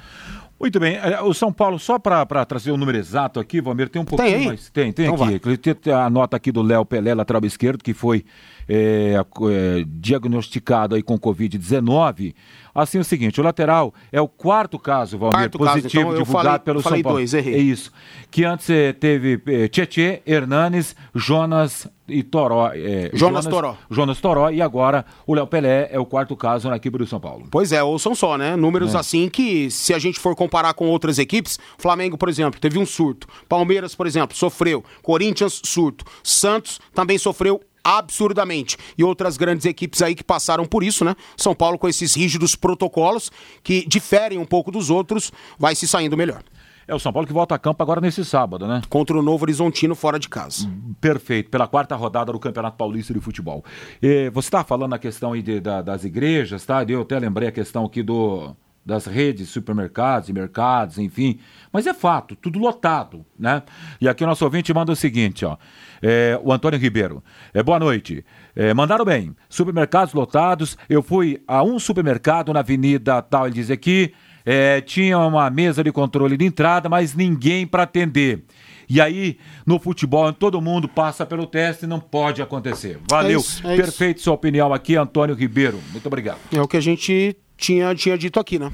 Muito 0.60 0.80
bem. 0.80 0.96
É, 0.96 1.22
o 1.22 1.34
São 1.34 1.52
Paulo, 1.52 1.78
só 1.78 2.00
para 2.00 2.46
trazer 2.46 2.72
o 2.72 2.78
número 2.78 2.98
exato 2.98 3.40
aqui, 3.40 3.60
Valmir, 3.60 3.90
tem 3.90 4.02
um 4.02 4.06
pouquinho 4.06 4.30
tem 4.30 4.46
mais. 4.46 4.70
Tem, 4.70 4.94
tem 4.94 5.08
então 5.08 5.26
aqui. 5.26 5.58
Tem 5.58 5.94
a 5.94 6.10
nota 6.10 6.38
aqui 6.38 6.52
do 6.52 6.62
Léo 6.62 6.86
Pelé, 6.86 7.14
lateral 7.14 7.44
esquerdo, 7.44 7.84
que 7.84 7.94
foi 7.94 8.24
é, 8.68 9.16
é, 9.16 9.86
diagnosticado 9.88 10.96
aí 10.96 11.04
com 11.04 11.18
Covid-19. 11.18 12.34
Assim, 12.76 12.98
é 12.98 13.02
o 13.02 13.04
seguinte, 13.04 13.40
o 13.40 13.44
lateral 13.44 13.94
é 14.12 14.20
o 14.20 14.28
quarto 14.28 14.80
caso, 14.80 15.18
Valmir, 15.18 15.38
quarto 15.38 15.58
positivo 15.60 16.06
caso, 16.06 16.16
então 16.16 16.24
divulgado 16.24 16.46
falei, 16.46 16.60
pelo 16.60 16.82
São 16.82 17.02
Paulo. 17.04 17.18
Dois, 17.20 17.34
errei. 17.34 17.54
É 17.54 17.58
isso. 17.60 17.92
Que 18.32 18.44
antes 18.44 18.68
eh, 18.70 18.94
teve 18.94 19.40
eh, 19.46 19.68
Tietê, 19.68 20.24
Hernanes, 20.26 20.96
Jonas 21.14 21.88
e 22.08 22.24
Toró. 22.24 22.72
É, 22.74 23.12
Jonas, 23.14 23.20
Jonas 23.20 23.46
Toró. 23.46 23.78
Jonas 23.92 24.20
Toró 24.20 24.50
e 24.50 24.60
agora 24.60 25.06
o 25.28 25.36
Léo 25.36 25.46
Pelé 25.46 25.88
é 25.92 26.00
o 26.00 26.06
quarto 26.06 26.36
caso 26.36 26.68
na 26.68 26.76
equipe 26.76 26.98
do 26.98 27.06
São 27.06 27.20
Paulo. 27.20 27.46
Pois 27.52 27.72
é, 27.72 27.84
ouçam 27.84 28.16
só, 28.16 28.38
né? 28.38 28.56
Números 28.56 28.96
é. 28.96 28.98
assim 28.98 29.30
que, 29.30 29.70
se 29.70 29.94
a 29.94 30.00
gente 30.00 30.20
for 30.20 30.36
comparar 30.36 30.74
com 30.74 30.88
outras 30.88 31.20
equipes, 31.20 31.60
Flamengo, 31.78 32.18
por 32.18 32.28
exemplo, 32.28 32.60
teve 32.60 32.80
um 32.80 32.86
surto. 32.86 33.28
Palmeiras, 33.48 33.94
por 33.94 34.08
exemplo, 34.08 34.36
sofreu. 34.36 34.84
Corinthians, 35.04 35.62
surto. 35.64 36.06
Santos 36.24 36.82
também 36.94 37.20
sofreu 37.20 37.62
absurdamente. 37.84 38.78
E 38.98 39.04
outras 39.04 39.38
grandes 39.38 39.66
equipes 39.66 40.02
aí 40.02 40.16
que 40.16 40.24
passaram 40.24 40.66
por 40.66 40.84
isso, 40.84 41.04
né? 41.04 41.16
São 41.36 41.54
Paulo 41.54 41.78
com 41.78 41.88
esses 41.88 42.16
rígidos 42.16 42.56
protocolos 42.56 43.32
que 43.62 43.86
diferem 43.88 44.38
um 44.38 44.46
pouco 44.46 44.72
dos 44.72 44.90
outros, 44.90 45.32
vai 45.58 45.76
se 45.76 45.88
saindo 45.88 46.16
melhor. 46.16 46.44
É 46.88 46.94
o 46.94 47.00
São 47.00 47.14
Paulo 47.14 47.26
que 47.26 47.34
volta 47.34 47.56
a 47.56 47.60
campo 47.60 47.82
agora 47.82 48.02
nesse 48.02 48.26
sábado, 48.26 48.68
né? 48.68 48.82
Contra 48.90 49.18
o 49.18 49.22
Novo 49.22 49.46
Horizontino 49.46 49.96
fora 49.96 50.20
de 50.20 50.28
casa. 50.28 50.70
Perfeito, 51.00 51.50
pela 51.50 51.68
quarta 51.68 51.96
rodada 51.96 52.32
do 52.32 52.40
Campeonato 52.40 52.76
Paulista 52.76 53.14
de 53.14 53.22
Futebol. 53.22 53.64
E 54.02 54.30
você 54.32 54.48
está 54.48 54.64
falando 54.64 54.94
a 54.94 55.00
questão 55.00 55.34
aí 55.34 55.42
de, 55.42 55.62
da, 55.62 55.82
das 55.82 56.04
igrejas, 56.04 56.66
tá? 56.66 56.84
Eu 56.84 57.02
até 57.02 57.18
lembrei 57.18 57.48
a 57.48 57.52
questão 57.52 57.86
aqui 57.86 58.04
do, 58.04 58.54
das 58.86 59.06
redes, 59.06 59.50
supermercados 59.50 60.30
e 60.30 60.34
mercados, 60.34 60.98
enfim. 60.98 61.40
Mas 61.72 61.88
é 61.88 61.94
fato, 61.94 62.36
tudo 62.36 62.60
lotado, 62.60 63.26
né? 63.40 63.64
E 64.00 64.10
aqui 64.10 64.24
o 64.24 64.28
nosso 64.28 64.44
ouvinte 64.44 64.74
manda 64.74 64.92
o 64.92 64.96
seguinte, 64.96 65.46
ó. 65.46 65.58
É, 66.02 66.40
o 66.44 66.52
Antônio 66.52 66.78
Ribeiro. 66.78 67.24
É, 67.54 67.64
boa 67.64 67.80
noite. 67.80 68.26
É, 68.56 68.74
mandaram 68.74 69.06
bem. 69.06 69.34
Supermercados 69.50 70.14
lotados. 70.14 70.78
Eu 70.90 71.02
fui 71.02 71.42
a 71.48 71.64
um 71.64 71.80
supermercado 71.80 72.52
na 72.52 72.60
Avenida 72.60 73.22
Tal, 73.22 73.46
ele 73.46 73.56
diz 73.56 73.72
aqui. 73.72 74.14
É, 74.46 74.82
tinha 74.82 75.18
uma 75.18 75.50
mesa 75.50 75.82
de 75.82 75.92
controle 75.92 76.36
de 76.36 76.46
entrada, 76.46 76.90
mas 76.90 77.16
ninguém 77.16 77.66
para 77.66 77.84
atender. 77.84 78.44
E 78.90 79.00
aí, 79.00 79.38
no 79.66 79.80
futebol, 79.80 80.34
todo 80.34 80.62
mundo 80.62 80.90
passa 80.90 81.26
pelo 81.26 81.48
teste 81.48 81.86
e 81.86 81.88
não 81.88 82.02
pode 82.02 82.42
acontecer. 82.42 83.00
Valeu. 83.10 83.40
É 83.40 83.42
isso, 83.42 83.66
é 83.66 83.76
Perfeito 83.78 84.18
isso. 84.18 84.26
sua 84.26 84.34
opinião 84.34 84.74
aqui, 84.74 84.98
Antônio 84.98 85.34
Ribeiro. 85.34 85.80
Muito 85.92 86.06
obrigado. 86.06 86.40
É 86.52 86.62
o 86.62 86.68
que 86.68 86.76
a 86.76 86.82
gente 86.82 87.38
tinha, 87.58 87.94
tinha 87.96 88.18
dito 88.18 88.40
aqui, 88.40 88.60
né? 88.60 88.72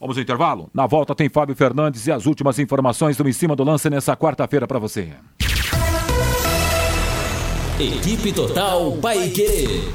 Vamos 0.00 0.16
ao 0.16 0.22
intervalo? 0.22 0.70
Na 0.72 0.86
volta 0.86 1.14
tem 1.14 1.28
Fábio 1.28 1.56
Fernandes 1.56 2.06
e 2.06 2.12
as 2.12 2.26
últimas 2.26 2.58
informações 2.58 3.16
do 3.16 3.28
Em 3.28 3.32
Cima 3.32 3.56
do 3.56 3.64
Lance 3.64 3.90
nessa 3.90 4.16
quarta-feira 4.16 4.66
para 4.66 4.78
você. 4.78 5.12
Equipe 7.80 8.32
Total 8.32 8.92
Paique. 8.98 9.88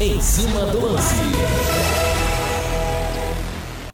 Em 0.00 0.20
cima 0.20 0.66
do 0.66 0.80
lance. 0.80 1.81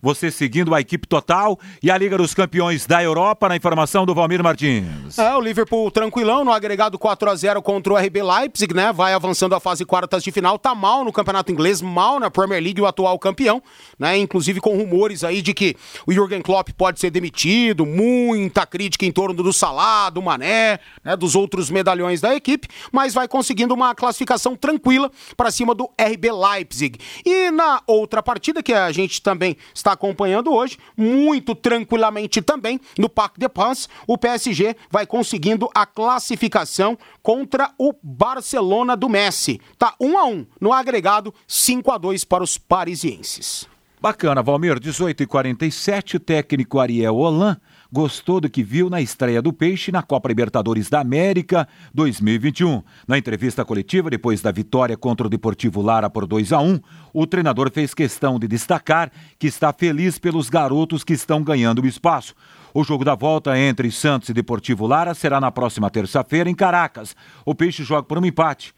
Você 0.01 0.31
seguindo 0.31 0.75
a 0.75 0.81
equipe 0.81 1.07
total 1.07 1.59
e 1.83 1.91
a 1.91 1.99
Liga 1.99 2.17
dos 2.17 2.33
Campeões 2.33 2.87
da 2.87 3.03
Europa 3.03 3.49
na 3.49 3.57
informação 3.57 4.07
do 4.07 4.15
Valmir 4.15 4.43
Martins. 4.43 5.19
É, 5.19 5.35
o 5.35 5.41
Liverpool 5.41 5.91
tranquilão 5.91 6.45
no 6.45 6.53
agregado 6.53 6.99
4 6.99 7.31
a 7.31 7.35
0 7.35 7.63
contra 7.63 7.93
o 7.93 7.97
RB 7.97 8.23
Leipzig, 8.23 8.75
né? 8.75 8.93
Vai 8.93 9.13
avançando 9.13 9.55
a 9.55 9.61
fase 9.61 9.85
quartas 9.85 10.23
de 10.23 10.31
final, 10.31 10.59
tá 10.59 10.75
mal 10.75 11.05
no 11.05 11.13
Campeonato 11.13 11.51
Inglês, 11.51 11.83
mal 11.83 12.21
na 12.21 12.31
Premier 12.31 12.63
League, 12.63 12.81
o 12.81 12.87
atual 12.87 13.19
campeão, 13.19 13.63
né? 13.99 14.17
Inclusive 14.17 14.61
com 14.61 14.77
rumores 14.77 15.25
aí 15.25 15.43
de 15.43 15.53
que 15.53 15.75
o 16.07 16.13
Jürgen 16.13 16.43
Klopp 16.43 16.69
pode 16.77 17.01
ser 17.01 17.11
demitido, 17.11 17.85
muita 17.85 18.65
crítica 18.67 19.05
em 19.05 19.11
torno 19.13 19.43
do 19.43 19.53
Salah, 19.53 20.11
do 20.11 20.23
Mané, 20.23 20.79
né? 21.03 21.17
dos 21.17 21.35
outros 21.35 21.71
medalhões 21.71 22.21
da 22.21 22.35
equipe, 22.35 22.69
mas 22.93 23.15
vai 23.15 23.27
conseguindo 23.27 23.75
uma 23.75 23.95
classificação 23.95 24.55
tranquila 24.55 25.11
para 25.37 25.51
cima 25.51 25.75
do 25.75 25.91
RB 25.99 26.31
Leipzig. 26.31 26.99
E 27.25 27.51
na 27.51 27.83
outra 27.87 28.23
partida 28.23 28.63
que 28.63 28.73
a 28.73 28.93
gente 28.93 29.21
também 29.21 29.57
está 29.75 29.88
está 29.89 29.93
acompanhando 29.93 30.53
hoje, 30.53 30.79
muito 30.97 31.55
tranquilamente 31.55 32.43
também, 32.43 32.79
no 32.99 33.09
Parque 33.09 33.41
de 33.41 33.49
Paz, 33.49 33.89
o 34.07 34.19
PSG 34.19 34.77
vai 34.91 35.07
conseguindo 35.07 35.69
a 35.75 35.87
classificação 35.87 36.99
contra 37.23 37.73
o 37.79 37.95
Barcelona 38.03 38.97
do 38.97 39.09
Messi. 39.09 39.61
Tá 39.79 39.95
1 39.99 40.07
um 40.07 40.19
a 40.19 40.25
1 40.27 40.31
um, 40.31 40.47
no 40.61 40.73
agregado 40.73 41.33
5 41.47 41.91
a 41.91 41.99
2 41.99 42.25
para 42.25 42.45
os 42.45 42.59
parisienses. 42.59 43.67
Bacana, 44.01 44.43
Valmir, 44.43 44.79
18 44.79 45.23
e 45.23 45.27
47 45.27 46.19
técnico 46.19 46.79
Ariel 46.79 47.17
Holan 47.17 47.57
gostou 47.91 48.41
do 48.41 48.51
que 48.51 48.63
viu 48.63 48.91
na 48.91 49.01
estreia 49.01 49.41
do 49.41 49.53
Peixe 49.53 49.91
na 49.91 50.03
Copa 50.03 50.29
Libertadores 50.29 50.91
da 50.91 51.01
América 51.01 51.67
2021. 51.95 52.83
Na 53.07 53.17
entrevista 53.17 53.65
coletiva, 53.65 54.11
depois 54.11 54.43
da 54.43 54.53
vitória 54.53 54.97
contra 54.97 55.27
o 55.27 55.31
Deportivo 55.31 55.81
Lara 55.81 56.11
por 56.11 56.27
2 56.27 56.53
a 56.53 56.61
1 56.61 56.81
o 57.13 57.27
treinador 57.27 57.71
fez 57.73 57.95
questão 57.95 58.39
de 58.39 58.47
destacar 58.47 59.11
que 59.39 59.47
está 59.47 59.73
feliz 59.73 60.19
pelos 60.19 60.51
garotos 60.51 61.03
que 61.03 61.15
estão 61.15 61.43
ganhando 61.43 61.87
espaço. 61.87 62.35
O 62.75 62.85
jogo 62.85 63.05
da 63.05 63.15
volta 63.15 63.59
entre 63.59 63.91
Santos 63.91 64.29
e 64.29 64.35
Deportivo 64.35 64.87
Lara 64.87 65.15
será 65.15 65.41
na 65.41 65.51
próxima 65.51 65.91
terça-feira 65.91 66.51
em 66.51 66.55
Caracas. 66.55 67.17
O 67.45 67.55
Peixe 67.55 67.83
joga 67.83 68.03
por 68.03 68.19
um 68.19 68.27
empate. 68.27 68.75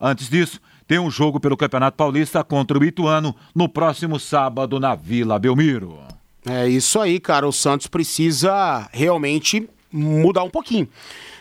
Antes 0.00 0.28
disso, 0.28 0.60
tem 0.86 0.98
um 0.98 1.10
jogo 1.10 1.38
pelo 1.38 1.56
Campeonato 1.56 1.96
Paulista 1.96 2.42
contra 2.42 2.78
o 2.78 2.84
Ituano 2.84 3.34
no 3.54 3.68
próximo 3.68 4.18
sábado 4.18 4.80
na 4.80 4.94
Vila 4.94 5.38
Belmiro. 5.38 6.23
É 6.46 6.68
isso 6.68 7.00
aí, 7.00 7.18
cara. 7.18 7.46
O 7.46 7.52
Santos 7.52 7.86
precisa 7.86 8.88
realmente 8.92 9.68
mudar 9.90 10.42
um 10.42 10.50
pouquinho. 10.50 10.88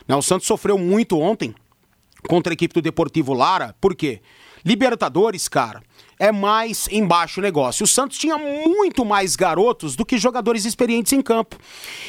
Né, 0.08 0.16
o 0.16 0.22
Santos 0.22 0.48
sofreu 0.48 0.78
muito 0.78 1.20
ontem 1.20 1.54
contra 2.28 2.54
a 2.54 2.56
equipe 2.56 2.74
do 2.74 2.82
Deportivo 2.82 3.34
Lara, 3.34 3.76
por 3.82 3.96
quê? 3.96 4.22
Libertadores, 4.66 5.50
cara, 5.50 5.84
é 6.18 6.32
mais 6.32 6.88
embaixo 6.90 7.42
o 7.42 7.44
negócio. 7.44 7.84
O 7.84 7.88
Santos 7.88 8.18
tinha 8.18 8.38
muito 8.38 9.04
mais 9.04 9.36
garotos 9.36 9.94
do 9.96 10.06
que 10.06 10.18
jogadores 10.18 10.64
experientes 10.64 11.12
em 11.12 11.22
campo. 11.22 11.58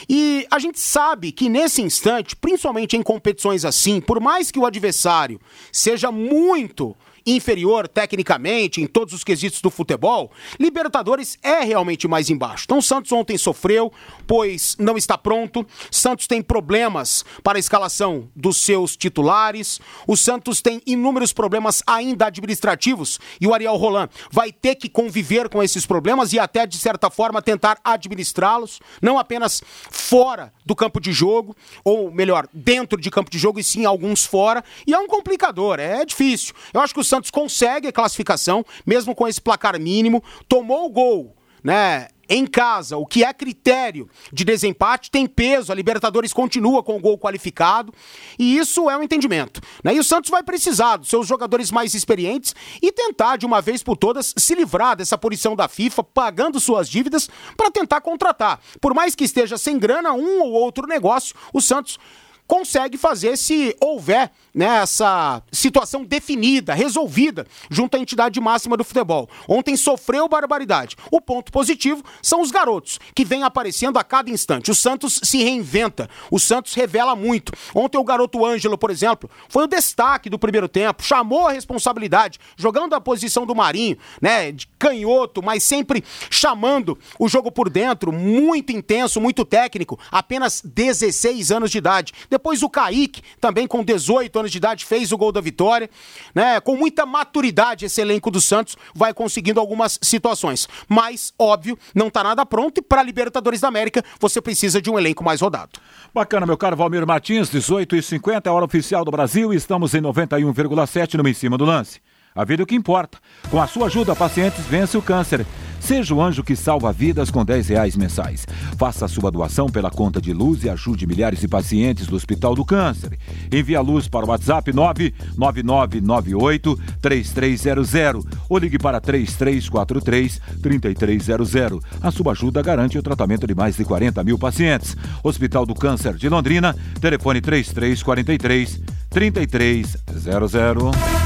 E 0.08 0.46
a 0.48 0.60
gente 0.60 0.78
sabe 0.78 1.32
que 1.32 1.48
nesse 1.48 1.82
instante, 1.82 2.36
principalmente 2.36 2.96
em 2.96 3.02
competições 3.02 3.64
assim, 3.64 4.00
por 4.00 4.20
mais 4.20 4.52
que 4.52 4.58
o 4.58 4.66
adversário 4.66 5.40
seja 5.72 6.12
muito 6.12 6.96
inferior 7.26 7.88
tecnicamente 7.88 8.80
em 8.80 8.86
todos 8.86 9.14
os 9.14 9.24
quesitos 9.24 9.60
do 9.60 9.70
futebol, 9.70 10.30
Libertadores 10.58 11.38
é 11.42 11.60
realmente 11.60 12.06
mais 12.06 12.30
embaixo. 12.30 12.64
Então 12.66 12.80
Santos 12.82 13.12
ontem 13.12 13.38
sofreu, 13.38 13.92
pois 14.26 14.76
não 14.78 14.96
está 14.96 15.16
pronto. 15.16 15.66
Santos 15.90 16.26
tem 16.26 16.42
problemas 16.42 17.24
para 17.42 17.58
a 17.58 17.60
escalação 17.60 18.28
dos 18.34 18.58
seus 18.58 18.96
titulares. 18.96 19.80
O 20.06 20.16
Santos 20.16 20.60
tem 20.60 20.82
inúmeros 20.86 21.32
problemas 21.32 21.82
ainda 21.86 22.26
administrativos 22.26 23.18
e 23.40 23.46
o 23.46 23.54
Ariel 23.54 23.76
Roland 23.76 24.08
vai 24.30 24.52
ter 24.52 24.74
que 24.74 24.88
conviver 24.88 25.48
com 25.48 25.62
esses 25.62 25.86
problemas 25.86 26.32
e 26.32 26.38
até 26.38 26.66
de 26.66 26.78
certa 26.78 27.10
forma 27.10 27.42
tentar 27.42 27.78
administrá-los, 27.84 28.80
não 29.00 29.18
apenas 29.18 29.62
fora 29.90 30.52
do 30.64 30.74
campo 30.74 31.00
de 31.00 31.12
jogo, 31.12 31.56
ou 31.84 32.10
melhor, 32.10 32.48
dentro 32.52 33.00
de 33.00 33.10
campo 33.10 33.30
de 33.30 33.38
jogo 33.38 33.58
e 33.58 33.64
sim 33.64 33.84
alguns 33.84 34.24
fora. 34.24 34.64
E 34.86 34.94
é 34.94 34.98
um 34.98 35.06
complicador, 35.06 35.78
é 35.78 36.04
difícil. 36.04 36.54
Eu 36.72 36.80
acho 36.80 36.94
que 36.94 37.00
o 37.00 37.04
consegue 37.30 37.88
a 37.88 37.92
classificação, 37.92 38.64
mesmo 38.86 39.14
com 39.14 39.26
esse 39.26 39.40
placar 39.40 39.78
mínimo, 39.80 40.22
tomou 40.48 40.86
o 40.86 40.90
gol, 40.90 41.36
né? 41.62 42.08
em 42.28 42.46
casa, 42.46 42.96
o 42.96 43.06
que 43.06 43.24
é 43.24 43.32
critério 43.32 44.08
de 44.32 44.44
desempate, 44.44 45.10
tem 45.10 45.26
peso. 45.26 45.70
A 45.70 45.74
Libertadores 45.74 46.32
continua 46.32 46.82
com 46.82 46.96
o 46.96 47.00
gol 47.00 47.18
qualificado 47.18 47.92
e 48.38 48.56
isso 48.56 48.88
é 48.88 48.96
um 48.96 49.02
entendimento. 49.02 49.60
Né? 49.82 49.94
E 49.94 50.00
o 50.00 50.04
Santos 50.04 50.30
vai 50.30 50.42
precisar 50.42 50.96
dos 50.96 51.08
seus 51.08 51.26
jogadores 51.26 51.70
mais 51.70 51.94
experientes 51.94 52.54
e 52.80 52.90
tentar, 52.92 53.36
de 53.36 53.46
uma 53.46 53.60
vez 53.60 53.82
por 53.82 53.96
todas, 53.96 54.34
se 54.36 54.54
livrar 54.54 54.96
dessa 54.96 55.18
punição 55.18 55.54
da 55.54 55.68
FIFA, 55.68 56.04
pagando 56.04 56.60
suas 56.60 56.88
dívidas 56.88 57.28
para 57.56 57.70
tentar 57.70 58.00
contratar. 58.00 58.60
Por 58.80 58.94
mais 58.94 59.14
que 59.14 59.24
esteja 59.24 59.58
sem 59.58 59.78
grana, 59.78 60.12
um 60.12 60.40
ou 60.42 60.52
outro 60.52 60.86
negócio, 60.86 61.34
o 61.52 61.60
Santos 61.60 61.98
consegue 62.46 62.98
fazer 62.98 63.36
se 63.36 63.74
houver 63.80 64.30
né, 64.54 64.82
essa 64.82 65.42
situação 65.50 66.04
definida, 66.04 66.74
resolvida, 66.74 67.46
junto 67.68 67.96
à 67.96 68.00
entidade 68.00 68.40
máxima 68.40 68.76
do 68.76 68.84
futebol. 68.84 69.28
Ontem 69.48 69.76
sofreu 69.76 70.28
barbaridade. 70.28 70.96
O 71.10 71.20
ponto 71.20 71.50
positivo 71.50 72.02
são 72.22 72.40
os 72.40 72.50
garotos, 72.50 73.00
que 73.14 73.24
vêm 73.24 73.42
aparecendo 73.42 73.98
a 73.98 74.04
cada 74.04 74.30
instante. 74.30 74.70
O 74.70 74.74
Santos 74.74 75.20
se 75.24 75.42
reinventa, 75.42 76.08
o 76.30 76.38
Santos 76.38 76.74
revela 76.74 77.16
muito. 77.16 77.52
Ontem 77.74 77.98
o 77.98 78.04
garoto 78.04 78.46
Ângelo, 78.46 78.78
por 78.78 78.90
exemplo, 78.90 79.28
foi 79.48 79.64
o 79.64 79.68
destaque 79.68 80.30
do 80.30 80.38
primeiro 80.38 80.68
tempo, 80.68 81.02
chamou 81.02 81.48
a 81.48 81.52
responsabilidade, 81.52 82.38
jogando 82.56 82.94
a 82.94 83.00
posição 83.00 83.44
do 83.44 83.54
Marinho, 83.54 83.98
né, 84.20 84.52
de 84.52 84.68
canhoto, 84.78 85.42
mas 85.42 85.62
sempre 85.62 86.04
chamando 86.30 86.96
o 87.18 87.28
jogo 87.28 87.50
por 87.50 87.68
dentro, 87.68 88.12
muito 88.12 88.70
intenso, 88.70 89.20
muito 89.20 89.44
técnico, 89.44 89.98
apenas 90.10 90.62
16 90.64 91.50
anos 91.50 91.70
de 91.70 91.78
idade. 91.78 92.12
Depois 92.30 92.62
o 92.62 92.70
Kaique, 92.70 93.22
também 93.40 93.66
com 93.66 93.82
18 93.82 94.38
anos 94.38 94.43
de 94.50 94.58
idade, 94.58 94.84
fez 94.84 95.12
o 95.12 95.16
gol 95.16 95.32
da 95.32 95.40
vitória. 95.40 95.88
Né? 96.34 96.60
Com 96.60 96.76
muita 96.76 97.06
maturidade, 97.06 97.84
esse 97.84 98.00
elenco 98.00 98.30
do 98.30 98.40
Santos 98.40 98.76
vai 98.94 99.12
conseguindo 99.12 99.60
algumas 99.60 99.98
situações. 100.02 100.68
Mas, 100.88 101.32
óbvio, 101.38 101.78
não 101.94 102.08
está 102.08 102.22
nada 102.22 102.44
pronto 102.46 102.78
e 102.78 102.82
para 102.82 103.02
Libertadores 103.02 103.60
da 103.60 103.68
América 103.68 104.04
você 104.20 104.40
precisa 104.40 104.80
de 104.80 104.90
um 104.90 104.98
elenco 104.98 105.24
mais 105.24 105.40
rodado. 105.40 105.78
Bacana, 106.12 106.46
meu 106.46 106.56
caro 106.56 106.76
Valmir 106.76 107.06
Martins, 107.06 107.50
18h50, 107.50 108.50
hora 108.50 108.64
oficial 108.64 109.04
do 109.04 109.10
Brasil 109.10 109.52
e 109.52 109.56
estamos 109.56 109.94
em 109.94 110.00
91,7 110.00 111.14
no 111.14 111.28
Em 111.28 111.34
Cima 111.34 111.58
do 111.58 111.64
Lance. 111.64 112.00
A 112.36 112.44
vida 112.44 112.62
é 112.62 112.64
o 112.64 112.66
que 112.66 112.74
importa. 112.74 113.16
Com 113.48 113.62
a 113.62 113.66
sua 113.68 113.86
ajuda, 113.86 114.16
pacientes 114.16 114.66
vence 114.66 114.98
o 114.98 115.02
câncer. 115.02 115.46
Seja 115.78 116.12
o 116.12 116.20
anjo 116.20 116.42
que 116.42 116.56
salva 116.56 116.92
vidas 116.92 117.30
com 117.30 117.44
10 117.44 117.68
reais 117.68 117.94
mensais. 117.94 118.44
Faça 118.76 119.04
a 119.04 119.08
sua 119.08 119.30
doação 119.30 119.68
pela 119.68 119.88
conta 119.88 120.20
de 120.20 120.32
luz 120.32 120.64
e 120.64 120.68
ajude 120.68 121.06
milhares 121.06 121.38
de 121.38 121.46
pacientes 121.46 122.08
do 122.08 122.16
Hospital 122.16 122.56
do 122.56 122.64
Câncer. 122.64 123.16
Envie 123.52 123.76
a 123.76 123.80
luz 123.80 124.08
para 124.08 124.26
o 124.26 124.30
WhatsApp 124.30 124.72
99998 124.72 126.76
3300 127.00 128.24
ou 128.48 128.58
ligue 128.58 128.80
para 128.80 129.00
3343 129.00 130.40
3300. 130.60 131.84
A 132.02 132.10
sua 132.10 132.32
ajuda 132.32 132.62
garante 132.62 132.98
o 132.98 133.02
tratamento 133.02 133.46
de 133.46 133.54
mais 133.54 133.76
de 133.76 133.84
40 133.84 134.24
mil 134.24 134.36
pacientes. 134.36 134.96
Hospital 135.22 135.64
do 135.64 135.74
Câncer 135.74 136.14
de 136.14 136.28
Londrina, 136.28 136.74
telefone 137.00 137.40
3343 137.40 138.80
3300. 139.08 140.74
No 140.74 141.23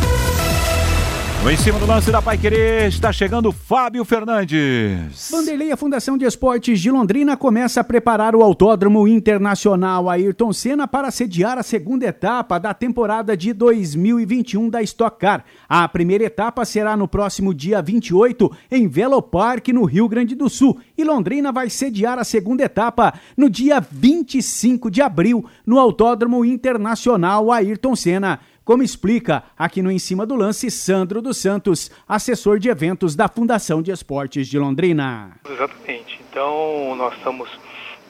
em 1.46 1.56
cima 1.56 1.78
do 1.78 1.86
lance 1.86 2.10
da 2.10 2.20
Pai 2.20 2.36
Querer 2.36 2.88
está 2.88 3.10
chegando 3.10 3.50
Fábio 3.52 4.04
Fernandes. 4.04 5.30
Vanderlei, 5.30 5.72
a 5.72 5.78
Fundação 5.78 6.18
de 6.18 6.26
Esportes 6.26 6.78
de 6.78 6.90
Londrina 6.90 7.38
começa 7.38 7.80
a 7.80 7.84
preparar 7.84 8.36
o 8.36 8.42
Autódromo 8.42 9.08
Internacional 9.08 10.10
Ayrton 10.10 10.52
Senna 10.52 10.86
para 10.86 11.10
sediar 11.10 11.56
a 11.56 11.62
segunda 11.62 12.04
etapa 12.04 12.58
da 12.58 12.74
temporada 12.74 13.34
de 13.34 13.54
2021 13.54 14.68
da 14.68 14.82
Stock 14.82 15.18
Car. 15.18 15.42
A 15.66 15.88
primeira 15.88 16.24
etapa 16.24 16.66
será 16.66 16.96
no 16.96 17.08
próximo 17.08 17.54
dia 17.54 17.80
28 17.80 18.50
em 18.70 18.86
Velo 18.86 19.22
Park, 19.22 19.68
no 19.68 19.84
Rio 19.84 20.08
Grande 20.08 20.34
do 20.34 20.50
Sul, 20.50 20.78
e 20.98 21.04
Londrina 21.04 21.50
vai 21.50 21.70
sediar 21.70 22.18
a 22.18 22.24
segunda 22.24 22.64
etapa 22.64 23.14
no 23.36 23.48
dia 23.48 23.80
25 23.80 24.90
de 24.90 25.00
abril 25.00 25.46
no 25.64 25.78
Autódromo 25.78 26.44
Internacional 26.44 27.50
Ayrton 27.50 27.96
Senna 27.96 28.40
como 28.68 28.82
explica 28.82 29.44
aqui 29.58 29.80
no 29.80 29.90
Em 29.90 29.98
Cima 29.98 30.26
do 30.26 30.34
Lance 30.34 30.70
Sandro 30.70 31.22
dos 31.22 31.38
Santos, 31.38 31.90
assessor 32.06 32.58
de 32.58 32.68
eventos 32.68 33.16
da 33.16 33.26
Fundação 33.26 33.80
de 33.80 33.90
Esportes 33.90 34.46
de 34.46 34.58
Londrina. 34.58 35.40
Exatamente. 35.48 36.20
Então, 36.28 36.94
nós 36.94 37.16
estamos 37.16 37.48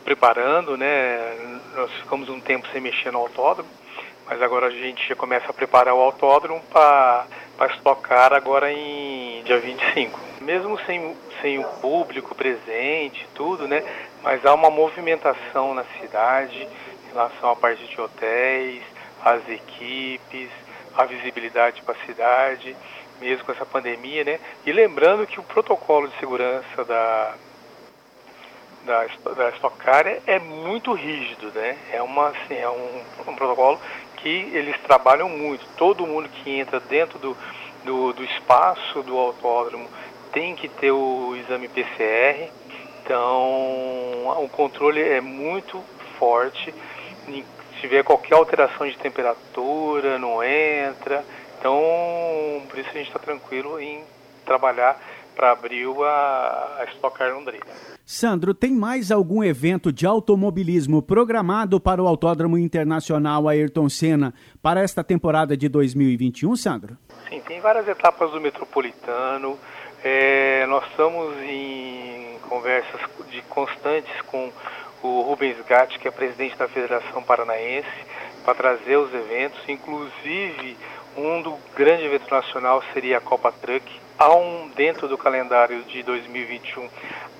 preparando, 0.04 0.76
né? 0.76 1.60
Nós 1.76 1.92
ficamos 1.92 2.28
um 2.28 2.40
tempo 2.40 2.66
sem 2.72 2.80
mexer 2.80 3.12
no 3.12 3.20
autódromo, 3.20 3.70
mas 4.26 4.42
agora 4.42 4.66
a 4.66 4.70
gente 4.70 5.08
já 5.08 5.14
começa 5.14 5.48
a 5.48 5.52
preparar 5.52 5.94
o 5.94 6.00
autódromo 6.00 6.60
para 6.72 7.28
estocar 7.70 8.32
agora 8.32 8.72
em 8.72 9.44
dia 9.44 9.60
25. 9.60 10.18
Mesmo 10.40 10.76
sem, 10.86 11.14
sem 11.40 11.60
o 11.60 11.64
público 11.80 12.34
presente, 12.34 13.28
tudo, 13.32 13.68
né? 13.68 13.84
Mas 14.24 14.44
há 14.44 14.52
uma 14.54 14.70
movimentação 14.70 15.72
na 15.72 15.84
cidade 16.00 16.66
em 16.66 17.12
relação 17.12 17.48
à 17.48 17.54
parte 17.54 17.86
de 17.86 18.00
hotéis, 18.00 18.82
as 19.34 19.48
equipes, 19.48 20.50
a 20.96 21.04
visibilidade 21.04 21.82
para 21.82 21.94
a 21.94 22.06
cidade, 22.06 22.76
mesmo 23.20 23.44
com 23.44 23.52
essa 23.52 23.66
pandemia, 23.66 24.24
né? 24.24 24.40
E 24.64 24.72
lembrando 24.72 25.26
que 25.26 25.40
o 25.40 25.42
protocolo 25.42 26.08
de 26.08 26.18
segurança 26.18 26.84
da, 26.84 27.34
da, 28.84 29.06
da 29.34 29.50
Stock 29.50 29.76
Car 29.78 30.06
é, 30.06 30.20
é 30.26 30.38
muito 30.38 30.92
rígido, 30.92 31.50
né? 31.54 31.76
É, 31.92 32.02
uma, 32.02 32.28
assim, 32.28 32.54
é 32.54 32.68
um, 32.68 33.02
um, 33.26 33.34
protocolo 33.34 33.80
que 34.16 34.28
eles 34.28 34.76
trabalham 34.80 35.28
muito. 35.28 35.64
Todo 35.76 36.06
mundo 36.06 36.28
que 36.28 36.58
entra 36.58 36.80
dentro 36.80 37.18
do, 37.18 37.36
do, 37.84 38.12
do 38.12 38.24
espaço 38.24 39.02
do 39.02 39.16
autódromo 39.16 39.88
tem 40.32 40.54
que 40.54 40.68
ter 40.68 40.90
o 40.90 41.36
exame 41.36 41.68
PCR. 41.68 42.50
Então, 43.04 44.42
o 44.42 44.48
controle 44.52 45.00
é 45.00 45.20
muito 45.20 45.82
forte 46.18 46.74
se 47.78 47.82
tiver 47.82 48.02
qualquer 48.02 48.34
alteração 48.34 48.88
de 48.88 48.98
temperatura, 48.98 50.18
não 50.18 50.42
entra. 50.42 51.24
Então, 51.58 51.72
por 52.68 52.78
isso 52.78 52.88
a 52.90 52.92
gente 52.92 53.06
está 53.06 53.18
tranquilo 53.18 53.80
em 53.80 54.02
trabalhar 54.44 55.00
para 55.34 55.52
abril 55.52 56.02
a, 56.04 56.78
a 56.80 56.84
Stock 56.94 57.16
Car 57.16 57.32
Londrina. 57.32 57.64
Sandro, 58.04 58.52
tem 58.52 58.72
mais 58.72 59.12
algum 59.12 59.44
evento 59.44 59.92
de 59.92 60.06
automobilismo 60.06 61.00
programado 61.00 61.78
para 61.78 62.02
o 62.02 62.08
Autódromo 62.08 62.58
Internacional 62.58 63.46
Ayrton 63.46 63.88
Senna 63.88 64.34
para 64.60 64.80
esta 64.80 65.04
temporada 65.04 65.56
de 65.56 65.68
2021, 65.68 66.56
Sandro? 66.56 66.96
Sim, 67.28 67.40
tem 67.46 67.60
várias 67.60 67.86
etapas 67.86 68.32
do 68.32 68.40
Metropolitano. 68.40 69.58
É, 70.02 70.66
nós 70.66 70.84
estamos 70.90 71.36
em 71.42 72.38
conversas 72.48 73.00
de 73.30 73.42
constantes 73.42 74.20
com 74.22 74.50
o 75.02 75.22
Rubens 75.22 75.56
Gatti, 75.66 75.98
que 75.98 76.08
é 76.08 76.10
presidente 76.10 76.56
da 76.56 76.68
Federação 76.68 77.22
Paranaense, 77.22 77.88
para 78.44 78.54
trazer 78.54 78.96
os 78.96 79.12
eventos, 79.14 79.60
inclusive 79.68 80.76
um 81.16 81.42
do 81.42 81.58
grande 81.74 82.04
evento 82.04 82.30
nacional 82.30 82.82
seria 82.92 83.18
a 83.18 83.20
Copa 83.20 83.52
Truck. 83.52 83.84
Há 84.18 84.34
um 84.34 84.68
dentro 84.74 85.08
do 85.08 85.18
calendário 85.18 85.82
de 85.84 86.02
2021 86.02 86.88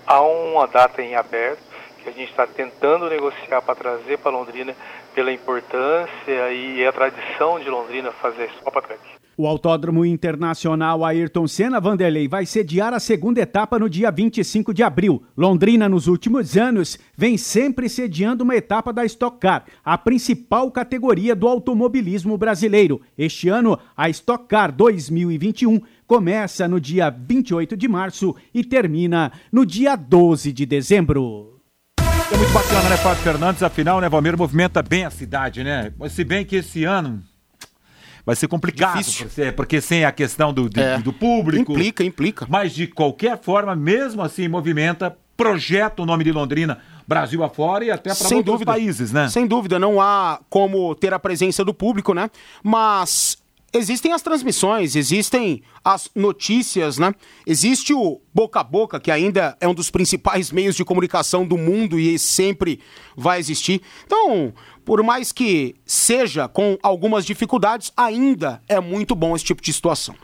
há 0.09 0.23
uma 0.23 0.67
data 0.67 1.03
em 1.03 1.15
aberto 1.15 1.61
que 2.03 2.09
a 2.09 2.13
gente 2.13 2.31
está 2.31 2.47
tentando 2.47 3.11
negociar 3.11 3.61
para 3.61 3.75
trazer 3.75 4.17
para 4.19 4.31
Londrina 4.31 4.75
pela 5.15 5.31
importância 5.31 6.51
e 6.51 6.87
a 6.87 6.93
tradição 6.93 7.61
de 7.61 7.69
Londrina 7.69 8.11
fazer 8.13 8.45
esse 8.45 8.57
Copa 8.63 8.79
Atlético. 8.79 9.18
O 9.41 9.47
Autódromo 9.47 10.05
Internacional 10.05 11.05
Ayrton 11.05 11.47
Senna 11.47 11.78
Vanderlei 11.78 12.26
vai 12.26 12.45
sediar 12.45 12.93
a 12.93 12.99
segunda 12.99 13.41
etapa 13.41 13.78
no 13.78 13.89
dia 13.89 14.11
25 14.11 14.74
de 14.74 14.82
abril. 14.82 15.22
Londrina, 15.36 15.89
nos 15.89 16.09
últimos 16.09 16.57
anos, 16.57 16.99
vem 17.16 17.39
sempre 17.39 17.89
sediando 17.89 18.43
uma 18.43 18.57
etapa 18.57 18.93
da 18.93 19.05
Stock 19.05 19.39
Car, 19.39 19.64
a 19.84 19.97
principal 19.97 20.72
categoria 20.72 21.36
do 21.36 21.47
automobilismo 21.47 22.36
brasileiro. 22.36 23.01
Este 23.16 23.49
ano, 23.49 23.78
a 23.97 24.11
Stock 24.11 24.49
Car 24.49 24.72
2021 24.72 25.82
começa 26.05 26.66
no 26.66 26.80
dia 26.80 27.09
28 27.09 27.76
de 27.76 27.86
março 27.86 28.34
e 28.53 28.64
termina 28.64 29.30
no 29.53 29.64
dia 29.64 29.95
12 29.95 30.53
de 30.53 30.66
dezembro. 30.66 31.61
É 32.01 32.36
muito 32.36 32.53
bacana, 32.53 32.89
né, 32.89 32.97
Fábio 32.97 33.22
Fernandes? 33.22 33.62
Afinal, 33.62 34.01
né, 34.01 34.09
Valmir, 34.09 34.36
movimenta 34.36 34.82
bem 34.82 35.05
a 35.05 35.11
cidade, 35.11 35.62
né? 35.62 35.93
Se 36.11 36.24
bem 36.24 36.45
que 36.45 36.57
esse 36.57 36.82
ano 36.82 37.22
vai 38.29 38.37
ser 38.37 38.47
complicado, 38.47 39.03
porque, 39.03 39.53
porque 39.53 39.81
sem 39.81 40.05
a 40.05 40.12
questão 40.12 40.53
do, 40.53 40.68
do, 40.68 40.79
é. 40.79 40.99
do 40.99 41.14
público. 41.14 41.72
Implica, 41.72 42.05
implica. 42.05 42.47
Mas 42.47 42.74
de 42.74 42.87
qualquer 42.87 43.41
forma, 43.41 43.74
mesmo 43.74 44.20
assim, 44.20 44.47
movimenta, 44.49 45.16
projeta 45.35 46.03
o 46.03 46.05
nome 46.05 46.24
de 46.24 46.31
Londrina 46.31 46.79
Brasil 47.07 47.43
afora 47.43 47.87
e 47.87 47.91
até 47.91 48.14
para 48.14 48.24
outros 48.24 48.45
dúvida. 48.45 48.70
países, 48.70 49.12
né? 49.12 49.31
Sem 49.31 49.47
dúvida, 49.47 49.79
não 49.79 49.99
há 49.99 50.41
como 50.51 50.95
ter 50.95 51.14
a 51.14 51.18
presença 51.18 51.64
do 51.64 51.72
público, 51.72 52.12
né? 52.12 52.31
Mas 52.62 53.39
existem 53.72 54.12
as 54.12 54.20
transmissões, 54.20 54.95
existem 54.95 55.62
as 55.83 56.11
notícias, 56.14 56.99
né? 56.99 57.14
Existe 57.47 57.95
o 57.95 58.20
boca 58.35 58.61
a 58.61 58.64
boca, 58.64 59.01
que 59.01 59.11
ainda 59.11 59.57
é 59.59 59.66
um 59.66 59.72
dos 59.72 59.91
principais 59.91 60.53
meios 60.53 60.76
de 60.76 60.85
comunicação 60.85 61.47
do 61.47 61.57
mundo 61.57 61.99
e 61.99 62.18
sempre 62.18 62.79
vai 63.16 63.39
existir. 63.39 63.81
Então, 64.05 64.53
por 64.89 65.03
mais 65.03 65.32
que 65.32 65.76
seja 65.84 66.49
com 66.49 66.78
algumas 66.82 67.26
dificuldades, 67.26 67.93
ainda 67.95 68.62
é 68.66 68.80
muito 68.80 69.14
bom 69.14 69.36
esse 69.36 69.45
tipo 69.45 69.61
de 69.61 69.70
situação. 69.70 70.14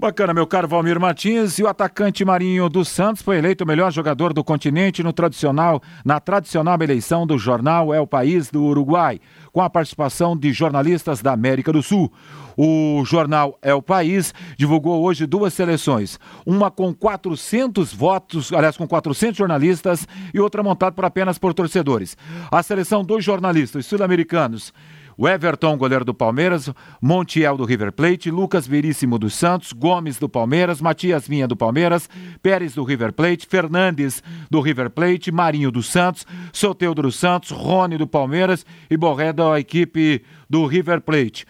Bacana, 0.00 0.32
meu 0.32 0.46
caro 0.46 0.68
Valmir 0.68 1.00
Martins. 1.00 1.58
E 1.58 1.64
o 1.64 1.66
atacante 1.66 2.24
Marinho 2.24 2.68
dos 2.68 2.86
Santos 2.86 3.20
foi 3.20 3.38
eleito 3.38 3.64
o 3.64 3.66
melhor 3.66 3.90
jogador 3.90 4.32
do 4.32 4.44
continente 4.44 5.02
no 5.02 5.12
tradicional, 5.12 5.82
na 6.04 6.20
tradicional 6.20 6.80
eleição 6.80 7.26
do 7.26 7.36
jornal 7.36 7.92
É 7.92 8.00
o 8.00 8.06
País 8.06 8.48
do 8.48 8.62
Uruguai, 8.62 9.20
com 9.50 9.60
a 9.60 9.68
participação 9.68 10.36
de 10.36 10.52
jornalistas 10.52 11.20
da 11.20 11.32
América 11.32 11.72
do 11.72 11.82
Sul. 11.82 12.12
O 12.56 13.02
jornal 13.04 13.58
É 13.60 13.74
o 13.74 13.82
País 13.82 14.32
divulgou 14.56 15.02
hoje 15.02 15.26
duas 15.26 15.52
seleções, 15.52 16.16
uma 16.46 16.70
com 16.70 16.94
400 16.94 17.92
votos, 17.92 18.52
aliás, 18.52 18.76
com 18.76 18.86
400 18.86 19.36
jornalistas 19.36 20.06
e 20.32 20.38
outra 20.38 20.62
montada 20.62 20.92
por 20.92 21.04
apenas 21.04 21.38
por 21.38 21.52
torcedores. 21.52 22.16
A 22.52 22.62
seleção 22.62 23.02
dos 23.02 23.24
jornalistas 23.24 23.84
sul-americanos 23.84 24.72
o 25.18 25.28
Everton, 25.28 25.76
goleiro 25.76 26.04
do 26.04 26.14
Palmeiras, 26.14 26.72
Montiel 27.02 27.56
do 27.56 27.64
River 27.64 27.90
Plate, 27.90 28.30
Lucas 28.30 28.68
Veríssimo 28.68 29.18
do 29.18 29.28
Santos, 29.28 29.72
Gomes 29.72 30.16
do 30.16 30.28
Palmeiras, 30.28 30.80
Matias 30.80 31.26
Vinha 31.26 31.48
do 31.48 31.56
Palmeiras, 31.56 32.08
Pérez 32.40 32.72
do 32.72 32.84
River 32.84 33.12
Plate, 33.12 33.44
Fernandes 33.50 34.22
do 34.48 34.60
River 34.60 34.88
Plate, 34.88 35.32
Marinho 35.32 35.72
do 35.72 35.82
Santos, 35.82 36.24
Soteudo 36.52 37.02
do 37.02 37.10
Santos, 37.10 37.50
Rony 37.50 37.98
do 37.98 38.06
Palmeiras 38.06 38.64
e 38.88 38.96
Borré 38.96 39.32
da 39.32 39.58
equipe 39.58 40.22
do 40.48 40.64
River 40.66 41.00
Plate. 41.00 41.44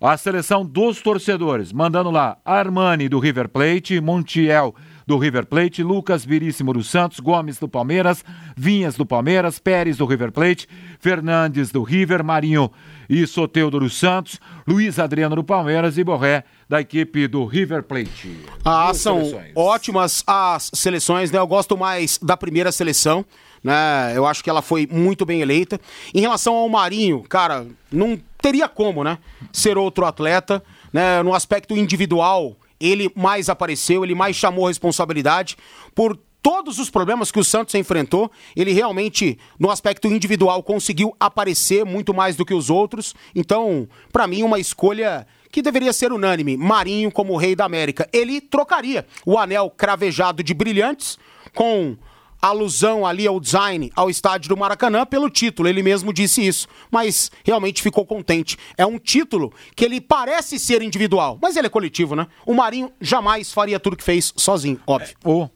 A 0.00 0.16
seleção 0.16 0.66
dos 0.66 1.00
torcedores, 1.00 1.72
mandando 1.72 2.10
lá 2.10 2.36
Armani 2.44 3.08
do 3.08 3.20
River 3.20 3.48
Plate, 3.48 4.00
Montiel 4.00 4.74
do 5.06 5.18
River 5.18 5.46
Plate, 5.46 5.82
Lucas 5.82 6.24
Viríssimo 6.24 6.72
do 6.72 6.82
Santos, 6.82 7.20
Gomes 7.20 7.58
do 7.58 7.68
Palmeiras, 7.68 8.24
Vinhas 8.56 8.96
do 8.96 9.04
Palmeiras, 9.06 9.58
Pérez 9.58 9.96
do 9.96 10.06
River 10.06 10.32
Plate, 10.32 10.68
Fernandes 11.00 11.70
do 11.70 11.82
River, 11.82 12.24
Marinho 12.24 12.70
e 13.08 13.26
Soteudo 13.26 13.80
dos 13.80 13.98
Santos, 13.98 14.40
Luiz 14.66 14.98
Adriano 14.98 15.36
do 15.36 15.44
Palmeiras 15.44 15.98
e 15.98 16.04
Borré 16.04 16.44
da 16.68 16.80
equipe 16.80 17.26
do 17.28 17.44
River 17.44 17.82
Plate. 17.82 18.40
Ah, 18.64 18.92
são 18.94 19.24
seleções. 19.24 19.52
ótimas 19.54 20.24
as 20.26 20.70
seleções, 20.72 21.30
né? 21.30 21.38
Eu 21.38 21.46
gosto 21.46 21.76
mais 21.76 22.18
da 22.22 22.36
primeira 22.36 22.72
seleção, 22.72 23.24
né? 23.62 24.12
Eu 24.16 24.26
acho 24.26 24.42
que 24.42 24.48
ela 24.48 24.62
foi 24.62 24.88
muito 24.90 25.26
bem 25.26 25.40
eleita. 25.40 25.78
Em 26.14 26.20
relação 26.20 26.54
ao 26.54 26.68
Marinho, 26.68 27.22
cara, 27.22 27.66
não 27.90 28.18
teria 28.40 28.68
como, 28.68 29.04
né? 29.04 29.18
Ser 29.52 29.76
outro 29.76 30.06
atleta, 30.06 30.62
né? 30.92 31.22
No 31.22 31.34
aspecto 31.34 31.76
individual, 31.76 32.56
ele 32.86 33.10
mais 33.14 33.48
apareceu, 33.48 34.04
ele 34.04 34.14
mais 34.14 34.36
chamou 34.36 34.66
responsabilidade 34.66 35.56
por 35.94 36.18
todos 36.42 36.78
os 36.78 36.90
problemas 36.90 37.30
que 37.30 37.38
o 37.38 37.44
Santos 37.44 37.74
enfrentou, 37.76 38.30
ele 38.56 38.72
realmente, 38.72 39.38
no 39.58 39.70
aspecto 39.70 40.08
individual, 40.08 40.62
conseguiu 40.62 41.14
aparecer 41.20 41.84
muito 41.84 42.12
mais 42.12 42.34
do 42.34 42.44
que 42.44 42.52
os 42.52 42.68
outros. 42.68 43.14
Então, 43.34 43.88
para 44.12 44.26
mim, 44.26 44.42
uma 44.42 44.58
escolha 44.58 45.26
que 45.52 45.62
deveria 45.62 45.92
ser 45.92 46.12
unânime. 46.12 46.56
Marinho 46.56 47.12
como 47.12 47.36
rei 47.36 47.54
da 47.54 47.64
América. 47.64 48.08
Ele 48.12 48.40
trocaria 48.40 49.06
o 49.24 49.38
anel 49.38 49.70
cravejado 49.70 50.42
de 50.42 50.52
brilhantes 50.52 51.18
com 51.54 51.96
alusão 52.42 53.06
ali 53.06 53.26
ao 53.26 53.38
design, 53.38 53.92
ao 53.94 54.10
estádio 54.10 54.48
do 54.48 54.56
Maracanã 54.56 55.06
pelo 55.06 55.30
título. 55.30 55.68
Ele 55.68 55.82
mesmo 55.82 56.12
disse 56.12 56.44
isso, 56.44 56.66
mas 56.90 57.30
realmente 57.44 57.80
ficou 57.80 58.04
contente. 58.04 58.58
É 58.76 58.84
um 58.84 58.98
título 58.98 59.52
que 59.76 59.84
ele 59.84 60.00
parece 60.00 60.58
ser 60.58 60.82
individual, 60.82 61.38
mas 61.40 61.56
ele 61.56 61.68
é 61.68 61.70
coletivo, 61.70 62.16
né? 62.16 62.26
O 62.44 62.52
Marinho 62.52 62.92
jamais 63.00 63.52
faria 63.52 63.78
tudo 63.78 63.96
que 63.96 64.02
fez 64.02 64.34
sozinho, 64.36 64.80
óbvio. 64.84 65.14
É, 65.24 65.28
oh, 65.28 65.48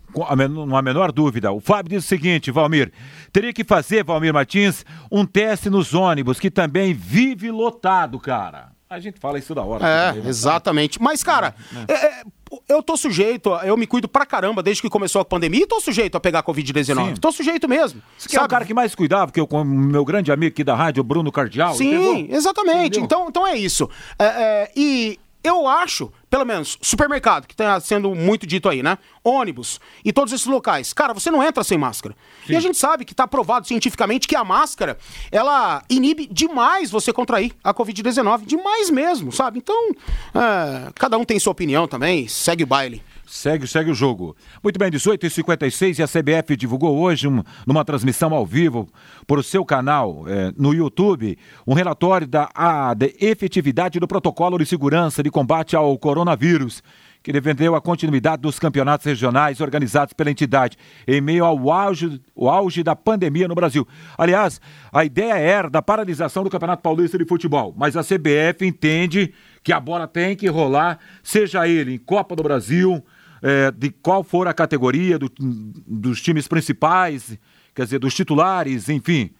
não 0.49 0.77
há 0.77 0.81
menor 0.81 1.11
dúvida. 1.11 1.51
O 1.51 1.61
Fábio 1.61 1.91
diz 1.91 2.05
o 2.05 2.09
seguinte, 2.09 2.53
Valmir, 2.53 2.93
teria 3.33 3.53
que 3.53 3.65
fazer, 3.65 4.05
Valmir 4.05 4.33
Martins, 4.33 4.85
um 5.11 5.27
teste 5.27 5.69
nos 5.69 5.93
ônibus, 5.93 6.39
que 6.39 6.51
também 6.51 6.95
vive 6.95 7.51
lotado, 7.51 8.21
cara. 8.21 8.76
A 8.89 9.01
gente 9.01 9.19
fala 9.19 9.39
isso 9.39 9.55
da 9.55 9.63
hora. 9.63 9.85
É, 9.87 10.09
também, 10.09 10.23
né? 10.23 10.29
exatamente. 10.29 11.03
Mas, 11.03 11.23
cara, 11.23 11.55
é. 11.89 11.93
É, 11.93 12.07
é 12.07 12.23
eu 12.69 12.81
tô 12.83 12.97
sujeito, 12.97 13.51
eu 13.65 13.77
me 13.77 13.87
cuido 13.87 14.07
pra 14.07 14.25
caramba 14.25 14.63
desde 14.63 14.81
que 14.81 14.89
começou 14.89 15.21
a 15.21 15.25
pandemia 15.25 15.65
e 15.65 15.67
tô 15.67 15.81
sujeito 15.81 16.17
a 16.17 16.21
pegar 16.21 16.45
Covid-19. 16.45 17.19
Tô 17.19 17.33
sujeito 17.33 17.69
mesmo. 17.69 18.01
Você 18.17 18.29
que 18.29 18.37
é 18.37 18.43
o 18.43 18.47
cara 18.47 18.65
que 18.65 18.73
mais 18.73 18.95
cuidava, 18.95 19.33
que 19.33 19.41
eu, 19.41 19.47
com 19.47 19.65
meu 19.65 20.05
grande 20.05 20.31
amigo 20.31 20.53
aqui 20.53 20.63
da 20.63 20.75
rádio, 20.77 21.03
Bruno 21.03 21.33
Cardial. 21.33 21.75
Sim, 21.75 21.95
entendeu? 21.95 22.37
exatamente. 22.37 23.01
Então, 23.01 23.27
então 23.29 23.47
é 23.47 23.57
isso. 23.57 23.91
É, 24.19 24.25
é, 24.25 24.73
e 24.77 25.19
eu 25.43 25.67
acho, 25.67 26.13
pelo 26.37 26.45
menos, 26.45 26.77
supermercado, 26.83 27.47
que 27.47 27.55
está 27.55 27.81
sendo 27.81 28.15
muito 28.15 28.47
dito 28.47 28.69
aí, 28.69 28.83
né? 28.83 28.99
Ônibus 29.25 29.81
e 30.05 30.13
todos 30.13 30.35
esses 30.35 30.47
locais. 30.47 30.93
Cara, 30.93 31.15
você 31.15 31.31
não 31.31 31.43
entra 31.43 31.65
sem 31.65 31.79
máscara. 31.79 32.15
Sim. 32.47 32.53
E 32.53 32.57
a 32.57 32.61
gente 32.61 32.77
sabe 32.77 33.07
que 33.07 33.15
está 33.15 33.27
provado 33.27 33.67
cientificamente 33.67 34.29
que 34.29 34.37
a 34.37 34.45
máscara, 34.45 34.99
ela 35.33 35.83
inibe 35.89 36.29
demais 36.31 36.91
você 36.91 37.11
contrair 37.11 37.53
a 37.65 37.73
Covid-19. 37.73 38.45
Demais 38.45 38.91
mesmo, 38.91 39.33
sabe? 39.33 39.61
Então, 39.61 39.93
é, 40.35 40.93
cada 40.97 41.17
um 41.17 41.25
tem 41.25 41.39
sua 41.39 41.53
opinião 41.53 41.89
também. 41.89 42.29
Segue 42.29 42.65
o 42.65 42.67
baile. 42.67 43.03
Segue, 43.27 43.67
segue 43.67 43.91
o 43.91 43.95
jogo. 43.95 44.37
Muito 44.63 44.79
bem, 44.79 44.89
18h56 44.89 45.99
e 45.99 46.03
a 46.03 46.07
CBF 46.07 46.57
divulgou 46.57 46.97
hoje, 46.97 47.27
um, 47.27 47.43
numa 47.67 47.85
transmissão 47.85 48.33
ao 48.33 48.47
vivo, 48.47 48.89
por 49.27 49.43
seu 49.43 49.65
canal 49.65 50.25
é, 50.29 50.53
no 50.57 50.73
YouTube, 50.73 51.37
um 51.67 51.75
relatório 51.75 52.25
da 52.25 52.49
a, 52.55 52.95
de 52.95 53.17
efetividade 53.21 53.99
do 53.99 54.07
protocolo 54.07 54.57
de 54.57 54.65
segurança 54.65 55.25
de 55.25 55.31
combate 55.31 55.75
ao 55.75 55.99
coronavírus, 55.99 56.85
que 57.21 57.33
defendeu 57.33 57.75
a 57.75 57.81
continuidade 57.81 58.43
dos 58.43 58.61
campeonatos 58.61 59.05
regionais 59.05 59.61
organizados 59.61 60.13
pela 60.13 60.31
entidade 60.31 60.77
em 61.09 61.21
meio 61.21 61.45
ao 61.45 61.73
auge, 61.73 62.23
o 62.33 62.49
auge 62.49 62.85
da 62.85 62.95
pandemia 62.95 63.49
no 63.49 63.55
Brasil. 63.57 63.85
Aliás, 64.17 64.61
a 64.93 65.05
ideia 65.05 65.35
era 65.35 65.69
da 65.69 65.83
paralisação 65.83 66.45
do 66.45 66.51
Campeonato 66.51 66.83
Paulista 66.83 67.19
de 67.19 67.25
Futebol, 67.25 67.75
mas 67.77 67.97
a 67.97 68.05
CBF 68.05 68.65
entende 68.65 69.35
que 69.65 69.73
a 69.73 69.81
bola 69.81 70.07
tem 70.07 70.37
que 70.37 70.47
rolar, 70.47 71.01
seja 71.25 71.67
ele 71.67 71.95
em 71.95 71.99
Copa 71.99 72.37
do 72.37 72.45
Brasil, 72.45 73.03
é, 73.43 73.71
de 73.71 73.91
qual 73.91 74.23
for 74.23 74.49
a 74.49 74.55
categoria 74.55 75.19
do, 75.19 75.31
dos 75.39 76.21
times 76.21 76.49
principais, 76.49 77.39
quer 77.75 77.85
dizer, 77.85 77.99
dos 77.99 78.15
titulares, 78.15 78.89
enfim. 78.89 79.31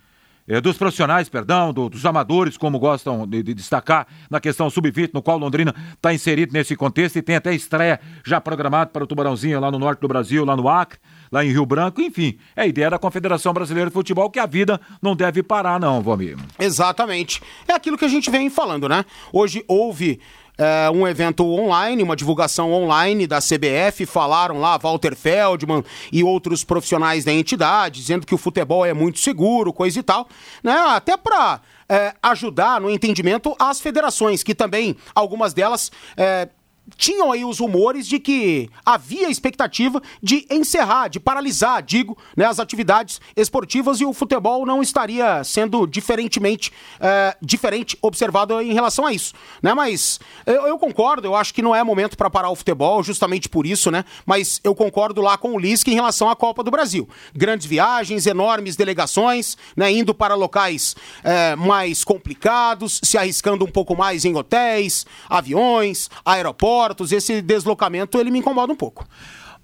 É, 0.49 0.61
dos 0.61 0.77
profissionais, 0.77 1.29
perdão, 1.29 1.73
do, 1.73 1.89
dos 1.89 2.07
amadores, 2.07 2.57
como 2.57 2.79
gostam 2.79 3.27
de, 3.27 3.43
de 3.43 3.53
destacar 3.53 4.07
na 4.31 4.39
questão 4.39 4.71
sub-20, 4.71 5.11
no 5.13 5.21
qual 5.21 5.37
Londrina 5.37 5.75
está 5.95 6.15
inserido 6.15 6.53
nesse 6.53 6.77
contexto 6.77 7.17
e 7.17 7.23
tem 7.23 7.35
até 7.35 7.53
estreia 7.53 7.99
já 8.25 8.41
programada 8.41 8.91
para 8.91 9.03
o 9.03 9.07
Tubarãozinho 9.09 9.59
lá 9.59 9.73
no 9.73 9.79
norte 9.79 9.99
do 9.99 10.07
Brasil, 10.07 10.45
lá 10.45 10.57
no 10.57 10.69
Acre, 10.69 11.01
lá 11.33 11.45
em 11.45 11.51
Rio 11.51 11.67
Branco, 11.67 12.01
enfim. 12.01 12.39
É 12.55 12.63
a 12.63 12.67
ideia 12.67 12.91
da 12.91 12.99
Confederação 12.99 13.53
Brasileira 13.53 13.91
de 13.91 13.95
Futebol 13.95 14.31
que 14.31 14.39
a 14.39 14.47
vida 14.47 14.81
não 15.03 15.17
deve 15.17 15.43
parar, 15.43 15.81
não, 15.81 16.01
Vomir. 16.01 16.37
Exatamente. 16.61 17.43
É 17.67 17.73
aquilo 17.73 17.99
que 17.99 18.05
a 18.05 18.09
gente 18.09 18.31
vem 18.31 18.49
falando, 18.49 18.89
né? 18.89 19.05
Hoje 19.33 19.65
houve 19.67 20.21
é, 20.59 20.91
um 20.91 21.07
evento 21.07 21.45
online, 21.45 22.03
uma 22.03 22.17
divulgação 22.17 22.73
online 22.73 23.27
da 23.27 23.39
CBF, 23.39 24.07
falaram 24.07 24.59
lá 24.59 24.77
Walter 24.77 25.15
Feldman 25.15 25.85
e 26.13 26.25
outros 26.25 26.65
profissionais 26.65 27.25
da 27.25 27.33
entidade, 27.33 28.01
dizendo 28.01 28.27
que 28.27 28.35
o 28.35 28.39
futebol 28.39 28.85
é 28.85 28.93
muito 28.93 29.19
seguro, 29.19 29.73
coisa 29.73 29.99
e 29.99 30.03
tal, 30.03 30.29
né? 30.63 30.77
Até 30.89 31.17
para 31.17 31.61
é, 31.89 32.15
ajudar 32.23 32.81
no 32.81 32.91
entendimento 32.91 33.55
as 33.59 33.81
federações, 33.81 34.43
que 34.43 34.55
também, 34.55 34.97
algumas 35.15 35.53
delas, 35.53 35.91
é, 36.17 36.49
tinham 36.97 37.33
aí 37.33 37.45
os 37.45 37.59
rumores 37.59 38.07
de 38.07 38.19
que 38.19 38.71
havia 38.85 39.29
expectativa 39.29 40.01
de 40.23 40.47
encerrar, 40.51 41.09
de 41.09 41.19
paralisar, 41.19 41.83
digo, 41.83 42.17
né, 42.37 42.45
as 42.45 42.61
atividades 42.61 43.21
esportivas 43.37 44.01
e 44.01 44.05
o 44.05 44.13
futebol 44.13 44.65
não 44.65 44.81
estaria 44.81 45.43
sendo 45.43 45.87
diferentemente 45.87 46.73
é, 47.01 47.37
diferente 47.43 47.99
observado 48.01 48.61
em 48.61 48.73
relação 48.73 49.07
a 49.07 49.13
isso, 49.13 49.35
né? 49.63 49.75
Mas 49.75 50.21
eu, 50.47 50.67
eu 50.67 50.79
concordo, 50.79 51.27
eu 51.27 51.35
acho 51.35 51.53
que 51.53 51.63
não 51.63 51.75
é 51.75 51.83
momento 51.83 52.17
para 52.17 52.31
parar 52.31 52.51
o 52.51 52.57
futebol, 52.57 53.03
justamente 53.03 53.49
por 53.49 53.67
isso, 53.67 53.91
né? 53.91 54.05
Mas 54.25 54.61
eu 54.63 54.75
concordo 54.75 55.21
lá 55.21 55.37
com 55.37 55.55
o 55.55 55.59
Lisca 55.59 55.91
em 55.91 55.95
relação 55.95 56.31
à 56.31 56.37
Copa 56.37 56.63
do 56.63 56.71
Brasil. 56.71 57.09
Grandes 57.35 57.67
viagens, 57.67 58.27
enormes 58.27 58.77
delegações, 58.77 59.57
né? 59.77 59.91
Indo 59.91 60.15
para 60.15 60.35
locais 60.35 60.95
é, 61.25 61.57
mais 61.57 62.05
complicados, 62.05 63.01
se 63.03 63.19
arriscando 63.19 63.65
um 63.65 63.71
pouco 63.71 63.97
mais 63.97 64.25
em 64.25 64.35
hotéis, 64.37 65.05
aviões, 65.29 66.09
aeroportos. 66.25 66.76
Esse 67.13 67.43
deslocamento 67.43 68.19
ele 68.19 68.31
me 68.31 68.39
incomoda 68.39 68.73
um 68.73 68.77
pouco. 68.77 69.07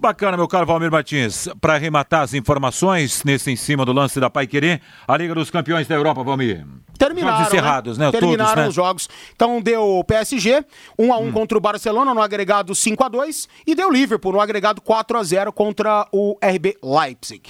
Bacana, 0.03 0.37
meu 0.37 0.49
caro 0.49 0.67
Valmir 0.67 0.91
Martins. 0.91 1.49
Para 1.61 1.75
arrematar 1.75 2.23
as 2.23 2.35
informações 2.35 3.23
nesse 3.23 3.53
em 3.53 3.57
cima 3.57 3.85
do 3.85 3.93
lance 3.93 4.19
da 4.19 4.29
Pai 4.29 4.49
Querer, 4.49 4.81
a 5.07 5.17
Liga 5.17 5.33
dos 5.33 5.49
Campeões 5.49 5.87
da 5.87 5.95
Europa, 5.95 6.25
Valmir. 6.25 6.67
Terminaram. 6.99 7.37
Jogos 7.37 7.53
encerrados, 7.53 7.99
né? 7.99 8.07
né? 8.07 8.11
Terminaram 8.11 8.49
Todos, 8.49 8.63
né? 8.63 8.69
os 8.69 8.75
jogos. 8.75 9.09
Então 9.35 9.63
deu 9.63 10.03
PSG, 10.05 10.65
1 10.99 11.13
a 11.13 11.19
1 11.19 11.29
hum. 11.29 11.33
contra 11.33 11.57
o 11.57 11.61
Barcelona 11.61 12.13
no 12.13 12.21
agregado 12.21 12.75
5 12.75 13.05
a 13.05 13.09
2 13.09 13.49
e 13.65 13.77
deu 13.77 13.91
Liverpool 13.91 14.33
no 14.33 14.41
agregado 14.41 14.81
4 14.81 15.19
a 15.19 15.23
0 15.23 15.53
contra 15.53 16.09
o 16.11 16.37
RB 16.43 16.77
Leipzig. 16.83 17.43